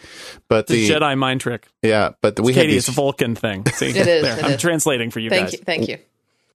[0.49, 1.67] But The the, Jedi mind trick.
[1.83, 3.67] yeah, but we had Katie, these, it's Vulcan thing.
[3.73, 4.39] See, It is, there.
[4.39, 4.61] it I'm is.
[4.61, 5.53] translating for you thank guys.
[5.55, 5.99] you thank you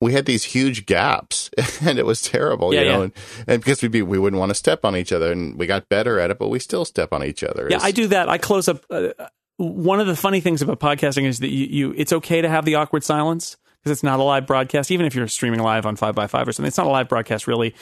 [0.02, 1.50] we had these huge gaps
[1.82, 3.04] and it was terrible, Yeah, you know, yeah.
[3.04, 3.14] and,
[3.48, 5.88] and because we'd be, we wouldn't want to step on each other and we got
[5.88, 7.68] better at it, but we still step on each other.
[7.70, 8.28] Yeah, It's- I do that.
[8.28, 8.84] I close up.
[8.90, 9.10] Uh,
[9.56, 12.66] one of the funny things about podcasting is that you, you it's okay to have
[12.66, 14.92] the awkward silence because it's not a live broadcast.
[14.92, 17.08] Even if you're streaming live on five by five or something, it's not a live
[17.08, 17.74] broadcast really.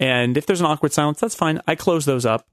[0.00, 1.60] And if there's an awkward silence, that's fine.
[1.68, 2.46] I close those up.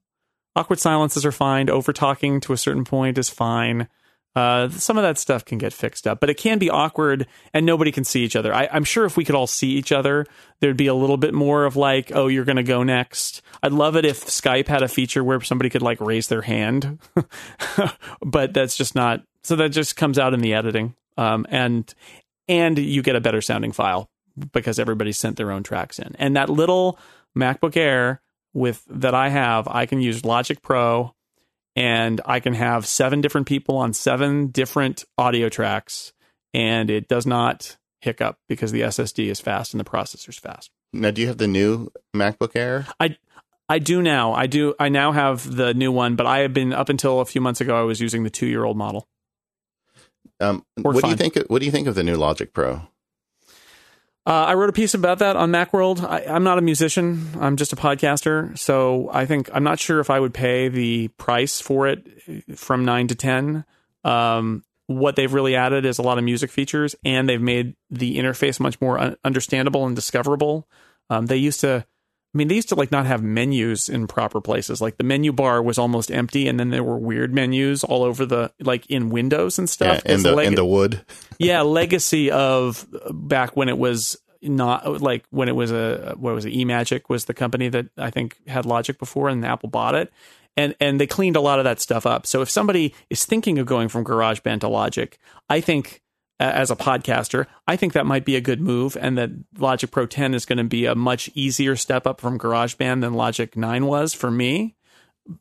[0.55, 1.69] Awkward silences are fine.
[1.69, 3.87] Over talking to a certain point is fine.
[4.35, 7.65] Uh, some of that stuff can get fixed up, but it can be awkward and
[7.65, 8.53] nobody can see each other.
[8.53, 10.25] I, I'm sure if we could all see each other,
[10.59, 13.41] there'd be a little bit more of like, oh, you're going to go next.
[13.63, 16.99] I'd love it if Skype had a feature where somebody could like raise their hand,
[18.21, 19.23] but that's just not.
[19.43, 21.93] So that just comes out in the editing, um, and
[22.47, 24.09] and you get a better sounding file
[24.51, 26.15] because everybody sent their own tracks in.
[26.19, 26.99] And that little
[27.37, 28.21] MacBook Air
[28.55, 31.13] with that I have, I can use Logic Pro
[31.75, 36.13] and I can have seven different people on seven different audio tracks,
[36.53, 40.71] and it does not hiccup because the SSD is fast and the processor's fast.
[40.93, 42.87] now, do you have the new MacBook Air?
[42.99, 43.17] I
[43.67, 44.33] I do now.
[44.33, 44.73] I do.
[44.79, 47.59] I now have the new one, but I have been up until a few months
[47.61, 47.77] ago.
[47.77, 49.07] I was using the two-year-old model.
[50.39, 51.37] Um, what do you think?
[51.47, 52.87] What do you think of the new Logic Pro?
[54.27, 56.03] Uh, I wrote a piece about that on Macworld.
[56.03, 57.29] I, I'm not a musician.
[57.39, 58.57] I'm just a podcaster.
[58.57, 62.07] So I think I'm not sure if I would pay the price for it
[62.55, 63.65] from nine to ten.
[64.03, 68.17] Um, what they've really added is a lot of music features, and they've made the
[68.17, 70.67] interface much more un- understandable and discoverable.
[71.09, 71.85] Um, they used to,
[72.35, 74.81] I mean, they used to like not have menus in proper places.
[74.81, 78.25] Like the menu bar was almost empty, and then there were weird menus all over
[78.25, 80.01] the like in Windows and stuff.
[80.05, 81.01] Yeah, in the leg- in the wood.
[81.39, 86.43] yeah, legacy of back when it was not like when it was a what was
[86.43, 86.53] it?
[86.53, 90.11] eMagic was the company that I think had Logic before, and Apple bought it,
[90.57, 92.27] and and they cleaned a lot of that stuff up.
[92.27, 95.17] So if somebody is thinking of going from GarageBand to Logic,
[95.49, 96.01] I think
[96.39, 100.05] as a podcaster, I think that might be a good move, and that Logic Pro
[100.05, 103.85] 10 is going to be a much easier step up from GarageBand than Logic 9
[103.85, 104.75] was for me.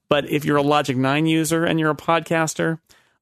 [0.09, 2.79] But if you're a Logic 9 user and you're a podcaster,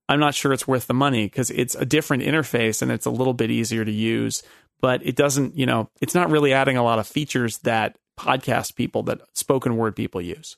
[0.09, 3.11] I'm not sure it's worth the money because it's a different interface and it's a
[3.11, 4.43] little bit easier to use,
[4.81, 8.75] but it doesn't, you know, it's not really adding a lot of features that podcast
[8.75, 10.57] people, that spoken word people use.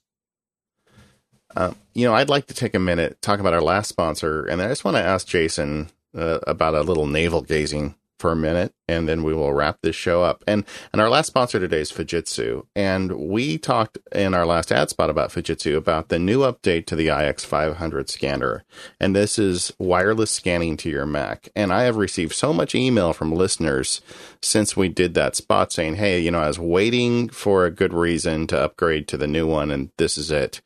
[1.56, 4.60] Um, you know, I'd like to take a minute talk about our last sponsor, and
[4.60, 8.72] I just want to ask Jason uh, about a little navel gazing for a minute,
[8.88, 10.42] and then we will wrap this show up.
[10.46, 14.88] And and our last sponsor today is Fujitsu, and we talked in our last ad
[14.88, 18.64] spot about Fujitsu about the new update to the iX500 scanner,
[18.98, 21.50] and this is wireless scanning to your Mac.
[21.54, 24.00] And I have received so much email from listeners
[24.40, 27.92] since we did that spot saying, "Hey, you know, I was waiting for a good
[27.92, 30.62] reason to upgrade to the new one, and this is it."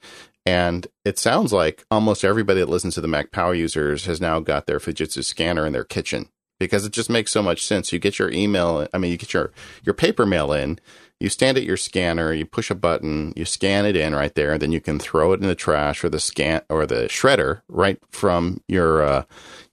[0.48, 4.40] And it sounds like almost everybody that listens to the Mac Power users has now
[4.40, 7.92] got their Fujitsu scanner in their kitchen because it just makes so much sense.
[7.92, 9.52] You get your email, I mean, you get your,
[9.84, 10.78] your paper mail in,
[11.20, 14.52] you stand at your scanner, you push a button, you scan it in right there,
[14.52, 17.60] and then you can throw it in the trash or the scan or the shredder
[17.68, 19.24] right from your uh,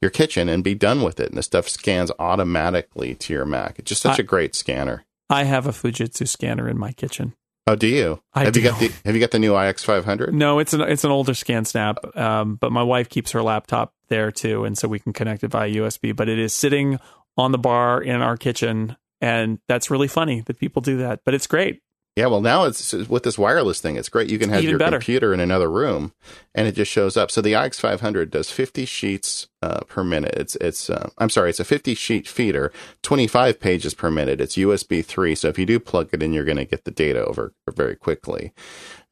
[0.01, 1.29] your kitchen and be done with it.
[1.29, 3.79] And the stuff scans automatically to your Mac.
[3.79, 5.05] It's just such I- a great scanner.
[5.29, 7.33] I have a Fujitsu scanner in my kitchen.
[7.67, 8.21] Oh, do you?
[8.33, 10.31] I have you got the Have you got the new iX500?
[10.33, 14.31] No, it's an it's an older ScanSnap, um, but my wife keeps her laptop there
[14.31, 16.15] too, and so we can connect it via USB.
[16.15, 16.99] But it is sitting
[17.37, 21.21] on the bar in our kitchen, and that's really funny that people do that.
[21.25, 21.81] But it's great.
[22.15, 23.97] Yeah, well, now it's with this wireless thing.
[23.97, 24.29] It's great.
[24.29, 24.99] You can have Even your better.
[24.99, 26.13] computer in another room,
[26.53, 27.29] and it just shows up.
[27.29, 30.35] So the iX500 does 50 sheets uh, per minute.
[30.35, 32.71] It's it's uh, I'm sorry, it's a 50 sheet feeder,
[33.01, 34.39] 25 pages per minute.
[34.39, 36.91] It's USB three, so if you do plug it in, you're going to get the
[36.91, 38.53] data over very quickly.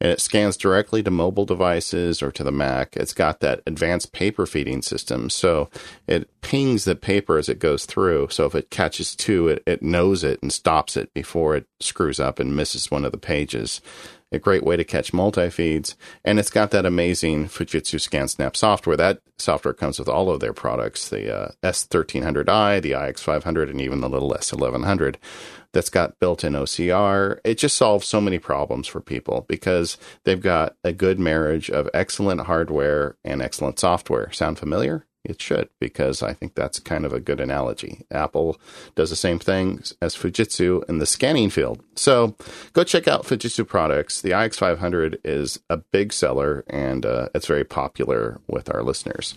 [0.00, 2.96] And it scans directly to mobile devices or to the Mac.
[2.96, 5.70] It's got that advanced paper feeding system, so
[6.06, 8.28] it pings the paper as it goes through.
[8.30, 12.20] So if it catches two, it, it knows it and stops it before it screws
[12.20, 13.80] up and misses one of the pages.
[14.34, 15.96] A great way to catch multi feeds.
[16.24, 18.96] And it's got that amazing Fujitsu ScanSnap software.
[18.96, 24.00] That software comes with all of their products the uh, S1300i, the iX500, and even
[24.00, 25.16] the little S1100
[25.72, 27.38] that's got built in OCR.
[27.44, 31.88] It just solves so many problems for people because they've got a good marriage of
[31.94, 34.32] excellent hardware and excellent software.
[34.32, 35.06] Sound familiar?
[35.24, 38.04] It should, because I think that's kind of a good analogy.
[38.10, 38.60] Apple
[38.94, 41.82] does the same thing as Fujitsu in the scanning field.
[41.94, 42.36] So
[42.74, 44.20] go check out Fujitsu products.
[44.20, 49.34] The iX500 is a big seller and uh, it's very popular with our listeners.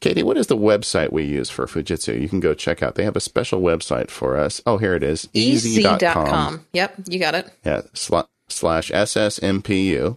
[0.00, 2.20] Katie, what is the website we use for Fujitsu?
[2.20, 2.96] You can go check out.
[2.96, 4.60] They have a special website for us.
[4.66, 5.28] Oh, here it is.
[5.32, 6.66] Easy.com.
[6.72, 7.48] Yep, you got it.
[7.64, 10.16] Yeah, sla- slash SSMPU.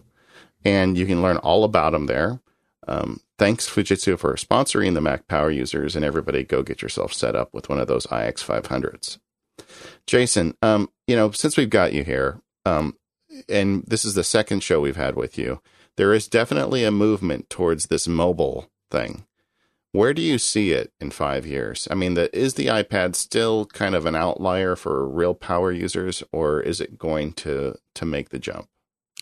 [0.64, 2.40] And you can learn all about them there.
[2.88, 7.36] Um, thanks, Fujitsu, for sponsoring the Mac Power users, and everybody go get yourself set
[7.36, 9.18] up with one of those iX500s.
[10.06, 12.96] Jason, um, you know, since we've got you here, um,
[13.48, 15.60] and this is the second show we've had with you,
[15.96, 19.24] there is definitely a movement towards this mobile thing.
[19.92, 21.86] Where do you see it in five years?
[21.90, 26.22] I mean, the, is the iPad still kind of an outlier for real power users,
[26.32, 28.68] or is it going to to make the jump?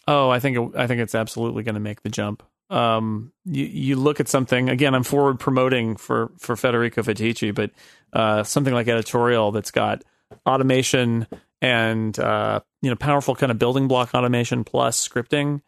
[0.07, 2.45] Oh, I think it, I think it's absolutely going to make the jump.
[2.71, 4.95] Um, you you look at something again.
[4.95, 7.71] I'm forward promoting for for Federico Viticci, but
[8.13, 10.05] uh, something like editorial that's got
[10.47, 11.27] automation
[11.61, 15.63] and uh, you know powerful kind of building block automation plus scripting,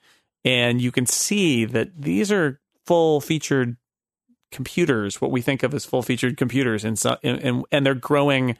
[0.45, 3.77] and you can see that these are full featured
[4.53, 8.57] computers, what we think of as full featured computers, and, so, and and they're growing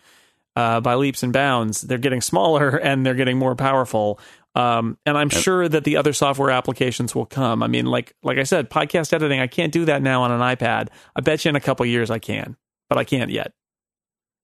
[0.57, 1.83] uh, by leaps and bounds.
[1.83, 4.19] They're getting smaller and they're getting more powerful.
[4.55, 7.63] Um, and I'm sure that the other software applications will come.
[7.63, 10.41] I mean, like like I said, podcast editing, I can't do that now on an
[10.41, 10.89] iPad.
[11.17, 12.57] I bet you in a couple years I can,
[12.89, 13.53] but I can't yet.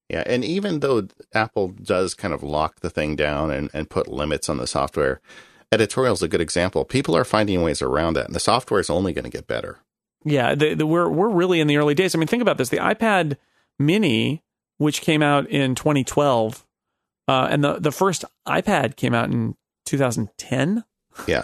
[0.08, 4.08] Yeah, and even though Apple does kind of lock the thing down and, and put
[4.08, 5.20] limits on the software,
[5.70, 6.86] editorial is a good example.
[6.86, 9.80] People are finding ways around that, and the software is only going to get better.
[10.24, 12.14] Yeah, the, the, we're we're really in the early days.
[12.14, 13.36] I mean, think about this: the iPad
[13.78, 14.42] Mini,
[14.78, 16.64] which came out in 2012,
[17.28, 19.56] uh, and the the first iPad came out in
[19.88, 20.84] 2010.
[21.26, 21.42] Yeah.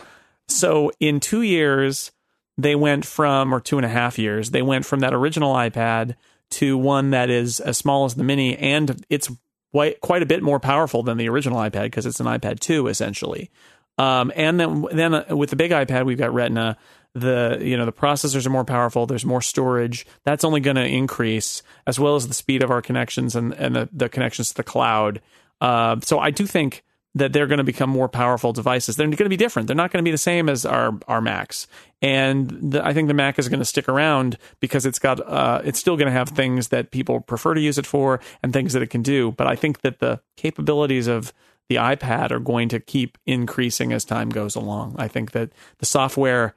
[0.49, 2.13] So in two years,
[2.57, 6.15] they went from, or two and a half years, they went from that original iPad
[6.51, 9.31] to one that is as small as the Mini, and it's
[9.73, 13.51] quite a bit more powerful than the original iPad because it's an iPad 2 essentially.
[13.99, 16.77] Um, and then then uh, with the big iPad, we've got Retina
[17.15, 20.85] the you know the processors are more powerful there's more storage that's only going to
[20.85, 24.55] increase as well as the speed of our connections and, and the, the connections to
[24.57, 25.21] the cloud
[25.61, 26.83] uh, so i do think
[27.17, 28.97] that they're going to become more powerful devices.
[28.97, 29.69] They're going to be different.
[29.69, 31.67] They're not going to be the same as our our macs.
[32.03, 35.63] And the, i think the mac is going to stick around because it's got uh,
[35.65, 38.73] it's still going to have things that people prefer to use it for and things
[38.73, 39.33] that it can do.
[39.33, 41.33] But i think that the capabilities of
[41.69, 44.97] the ipad are going to keep increasing as time goes along.
[44.99, 46.55] I think that the software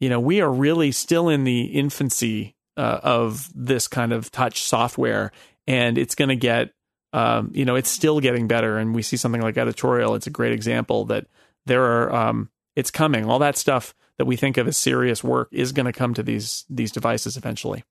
[0.00, 4.62] you know, we are really still in the infancy uh, of this kind of touch
[4.62, 5.32] software,
[5.66, 6.72] and it's going to get,
[7.14, 8.76] um, you know, it's still getting better.
[8.76, 11.26] And we see something like editorial; it's a great example that
[11.64, 13.24] there are, um, it's coming.
[13.24, 16.22] All that stuff that we think of as serious work is going to come to
[16.22, 17.84] these these devices eventually.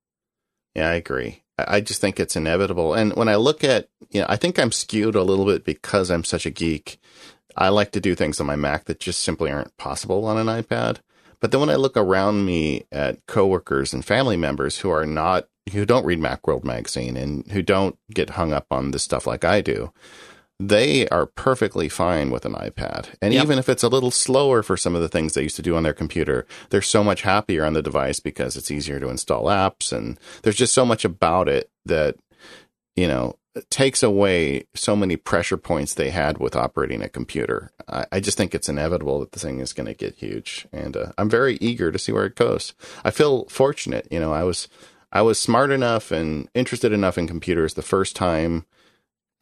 [0.76, 1.44] Yeah, I agree.
[1.58, 2.96] I just think it's inevitable.
[2.96, 6.10] And when I look at, you know, I think I'm skewed a little bit because
[6.10, 7.00] I'm such a geek.
[7.56, 10.48] I like to do things on my Mac that just simply aren't possible on an
[10.48, 10.98] iPad.
[11.44, 15.50] But then when I look around me at coworkers and family members who are not,
[15.74, 19.44] who don't read Macworld magazine and who don't get hung up on this stuff like
[19.44, 19.92] I do,
[20.58, 23.10] they are perfectly fine with an iPad.
[23.22, 23.44] And yep.
[23.44, 25.76] even if it's a little slower for some of the things they used to do
[25.76, 29.48] on their computer, they're so much happier on the device because it's easier to install
[29.48, 29.92] apps.
[29.92, 32.16] And there's just so much about it that,
[32.96, 33.36] you know,
[33.70, 37.72] takes away so many pressure points they had with operating a computer.
[37.88, 40.98] I, I just think it's inevitable that the thing is going to get huge, and
[40.98, 42.74] uh, I'm very eager to see where it goes.
[43.04, 44.34] I feel fortunate, you know.
[44.34, 44.68] I was
[45.12, 48.66] I was smart enough and interested enough in computers the first time.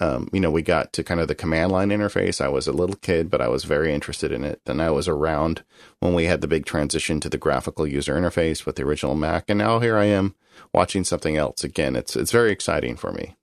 [0.02, 2.42] Um, you know, we got to kind of the command line interface.
[2.42, 4.60] I was a little kid, but I was very interested in it.
[4.66, 5.64] And I was around
[6.00, 9.46] when we had the big transition to the graphical user interface with the original Mac.
[9.48, 10.34] And now here I am
[10.74, 11.96] watching something else again.
[11.96, 13.36] It's it's very exciting for me.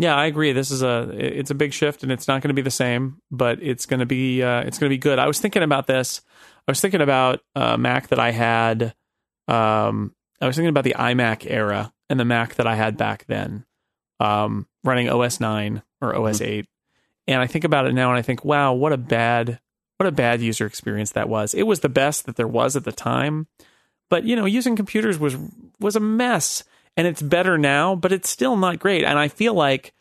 [0.00, 0.52] Yeah, I agree.
[0.52, 3.20] This is a it's a big shift, and it's not going to be the same,
[3.30, 5.18] but it's going to be uh, it's going to be good.
[5.18, 6.22] I was thinking about this.
[6.66, 8.94] I was thinking about a Mac that I had.
[9.46, 13.26] Um, I was thinking about the iMac era and the Mac that I had back
[13.26, 13.66] then,
[14.20, 16.50] um, running OS nine or OS mm-hmm.
[16.50, 16.66] eight,
[17.26, 19.60] and I think about it now, and I think, wow, what a bad
[19.98, 21.52] what a bad user experience that was.
[21.52, 23.48] It was the best that there was at the time,
[24.08, 25.36] but you know, using computers was
[25.78, 26.64] was a mess
[26.96, 29.04] and it's better now, but it's still not great.
[29.04, 29.94] And I feel like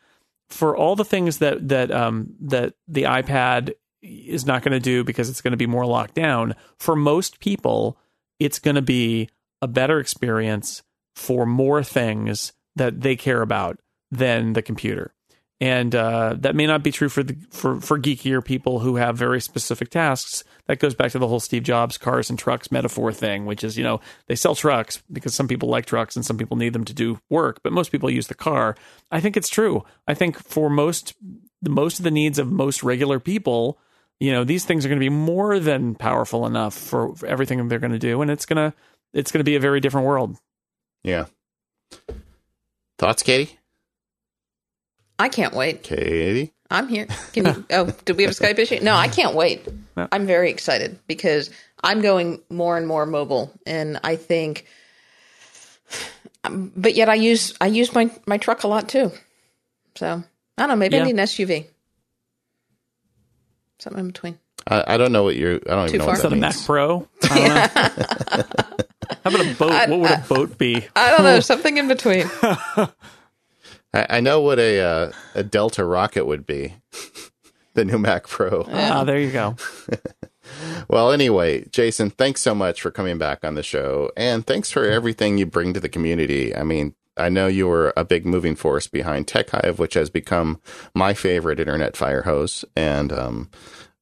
[0.49, 5.03] for all the things that that um, that the iPad is not going to do
[5.03, 7.97] because it's going to be more locked down, for most people,
[8.39, 9.29] it's going to be
[9.61, 10.83] a better experience
[11.15, 13.79] for more things that they care about
[14.09, 15.13] than the computer
[15.61, 19.17] and uh, that may not be true for the for for geekier people who have
[19.17, 20.43] very specific tasks.
[20.67, 23.77] That goes back to the whole Steve Jobs cars and trucks metaphor thing, which is
[23.77, 26.85] you know they sell trucks because some people like trucks and some people need them
[26.85, 28.75] to do work, but most people use the car.
[29.11, 29.83] I think it's true.
[30.07, 31.13] I think for most
[31.67, 33.79] most of the needs of most regular people,
[34.19, 37.67] you know, these things are going to be more than powerful enough for, for everything
[37.67, 38.73] they're going to do, and it's gonna
[39.13, 40.37] it's going to be a very different world.
[41.03, 41.25] Yeah.
[42.97, 43.58] Thoughts, Katie?
[45.19, 45.83] I can't wait.
[45.83, 46.53] Katie?
[46.71, 47.07] I'm here.
[47.33, 47.65] Can you?
[47.71, 48.79] oh, did we have a Skype issue?
[48.81, 49.67] No, I can't wait.
[49.97, 50.07] No.
[50.11, 51.49] I'm very excited because
[51.83, 54.65] I'm going more and more mobile, and I think.
[56.49, 59.11] But yet, I use I use my my truck a lot too.
[59.95, 60.23] So
[60.57, 60.75] I don't know.
[60.75, 61.03] Maybe yeah.
[61.03, 61.67] I need an SUV.
[63.79, 64.39] Something in between.
[64.67, 65.55] I, I don't know what you're.
[65.55, 66.13] I don't Too even know far?
[66.13, 66.65] what Is that that a Mac.
[66.65, 67.07] Pro?
[67.23, 68.85] I don't know.
[69.23, 69.89] How about a boat?
[69.89, 70.85] What would a boat be?
[70.95, 71.39] I don't know.
[71.39, 72.29] Something in between.
[73.93, 76.75] I, I know what a uh, a Delta rocket would be.
[77.73, 78.65] the new Mac Pro.
[78.71, 79.55] Ah, there you go.
[80.87, 84.85] Well, anyway, Jason, thanks so much for coming back on the show, and thanks for
[84.85, 86.55] everything you bring to the community.
[86.55, 90.59] I mean, I know you were a big moving force behind TechHive, which has become
[90.95, 93.51] my favorite internet fire hose, and um,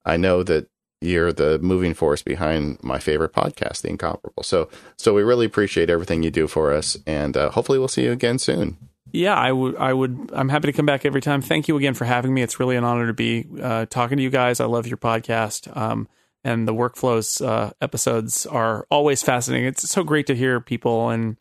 [0.05, 0.69] I know that
[1.01, 4.43] you're the moving force behind my favorite podcast, The Incomparable.
[4.43, 8.03] So, so we really appreciate everything you do for us, and uh, hopefully, we'll see
[8.05, 8.77] you again soon.
[9.11, 9.75] Yeah, I would.
[9.77, 10.31] I would.
[10.33, 11.41] I'm happy to come back every time.
[11.41, 12.41] Thank you again for having me.
[12.41, 14.59] It's really an honor to be uh, talking to you guys.
[14.59, 16.07] I love your podcast, um,
[16.43, 19.67] and the workflows uh, episodes are always fascinating.
[19.67, 21.37] It's so great to hear people and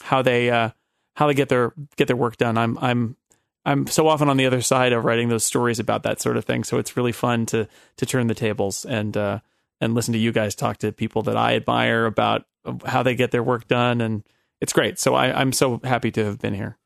[0.00, 0.70] how they uh,
[1.14, 2.56] how they get their get their work done.
[2.56, 3.16] I'm I'm
[3.64, 6.44] I'm so often on the other side of writing those stories about that sort of
[6.44, 6.64] thing.
[6.64, 7.68] So it's really fun to
[7.98, 9.40] to turn the tables and uh,
[9.80, 12.46] and listen to you guys talk to people that I admire about
[12.84, 14.24] how they get their work done, and
[14.60, 14.98] it's great.
[14.98, 16.78] So I, I'm so happy to have been here.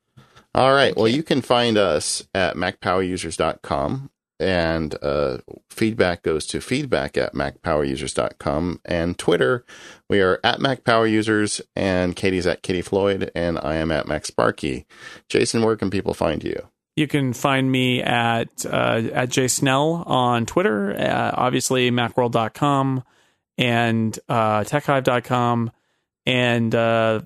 [0.55, 0.95] All right.
[0.95, 4.09] Well, you can find us at macpowerusers.com
[4.39, 9.65] and uh, feedback goes to feedback at macpowerusers.com and Twitter.
[10.09, 14.85] We are at macpowerusers and Katie's at Katie Floyd and I am at MacSparky.
[15.29, 16.67] Jason, where can people find you?
[16.95, 23.03] You can find me at uh, at jsnell on Twitter, uh, obviously macworld.com
[23.59, 25.71] and uh, techhive.com
[26.25, 27.21] and uh,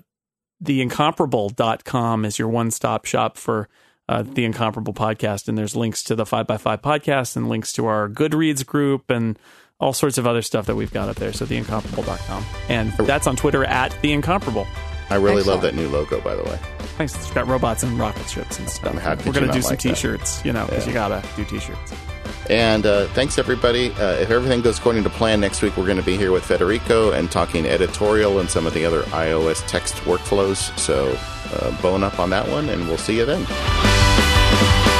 [0.62, 3.68] theincomparable.com is your one-stop shop for
[4.08, 5.48] uh, the Incomparable podcast.
[5.48, 9.38] And there's links to the 5x5 podcast and links to our Goodreads group and
[9.80, 11.32] all sorts of other stuff that we've got up there.
[11.32, 12.44] So theincomparable.com.
[12.68, 14.66] And that's on Twitter at the Incomparable.
[15.10, 15.46] I really Excellent.
[15.46, 16.58] love that new logo, by the way.
[16.96, 17.14] Thanks.
[17.16, 18.94] It's got robots and rocket ships and stuff.
[19.26, 20.88] We're going to do some like t-shirts, you know, because Yeah.
[20.88, 21.92] you got to do t-shirts.
[22.50, 23.92] And uh, thanks, everybody.
[23.92, 26.44] Uh, if everything goes according to plan, next week we're going to be here with
[26.44, 30.76] Federico and talking editorial and some of the other iOS text workflows.
[30.78, 31.16] So
[31.54, 34.91] uh, bone up on that one, and we'll see you then.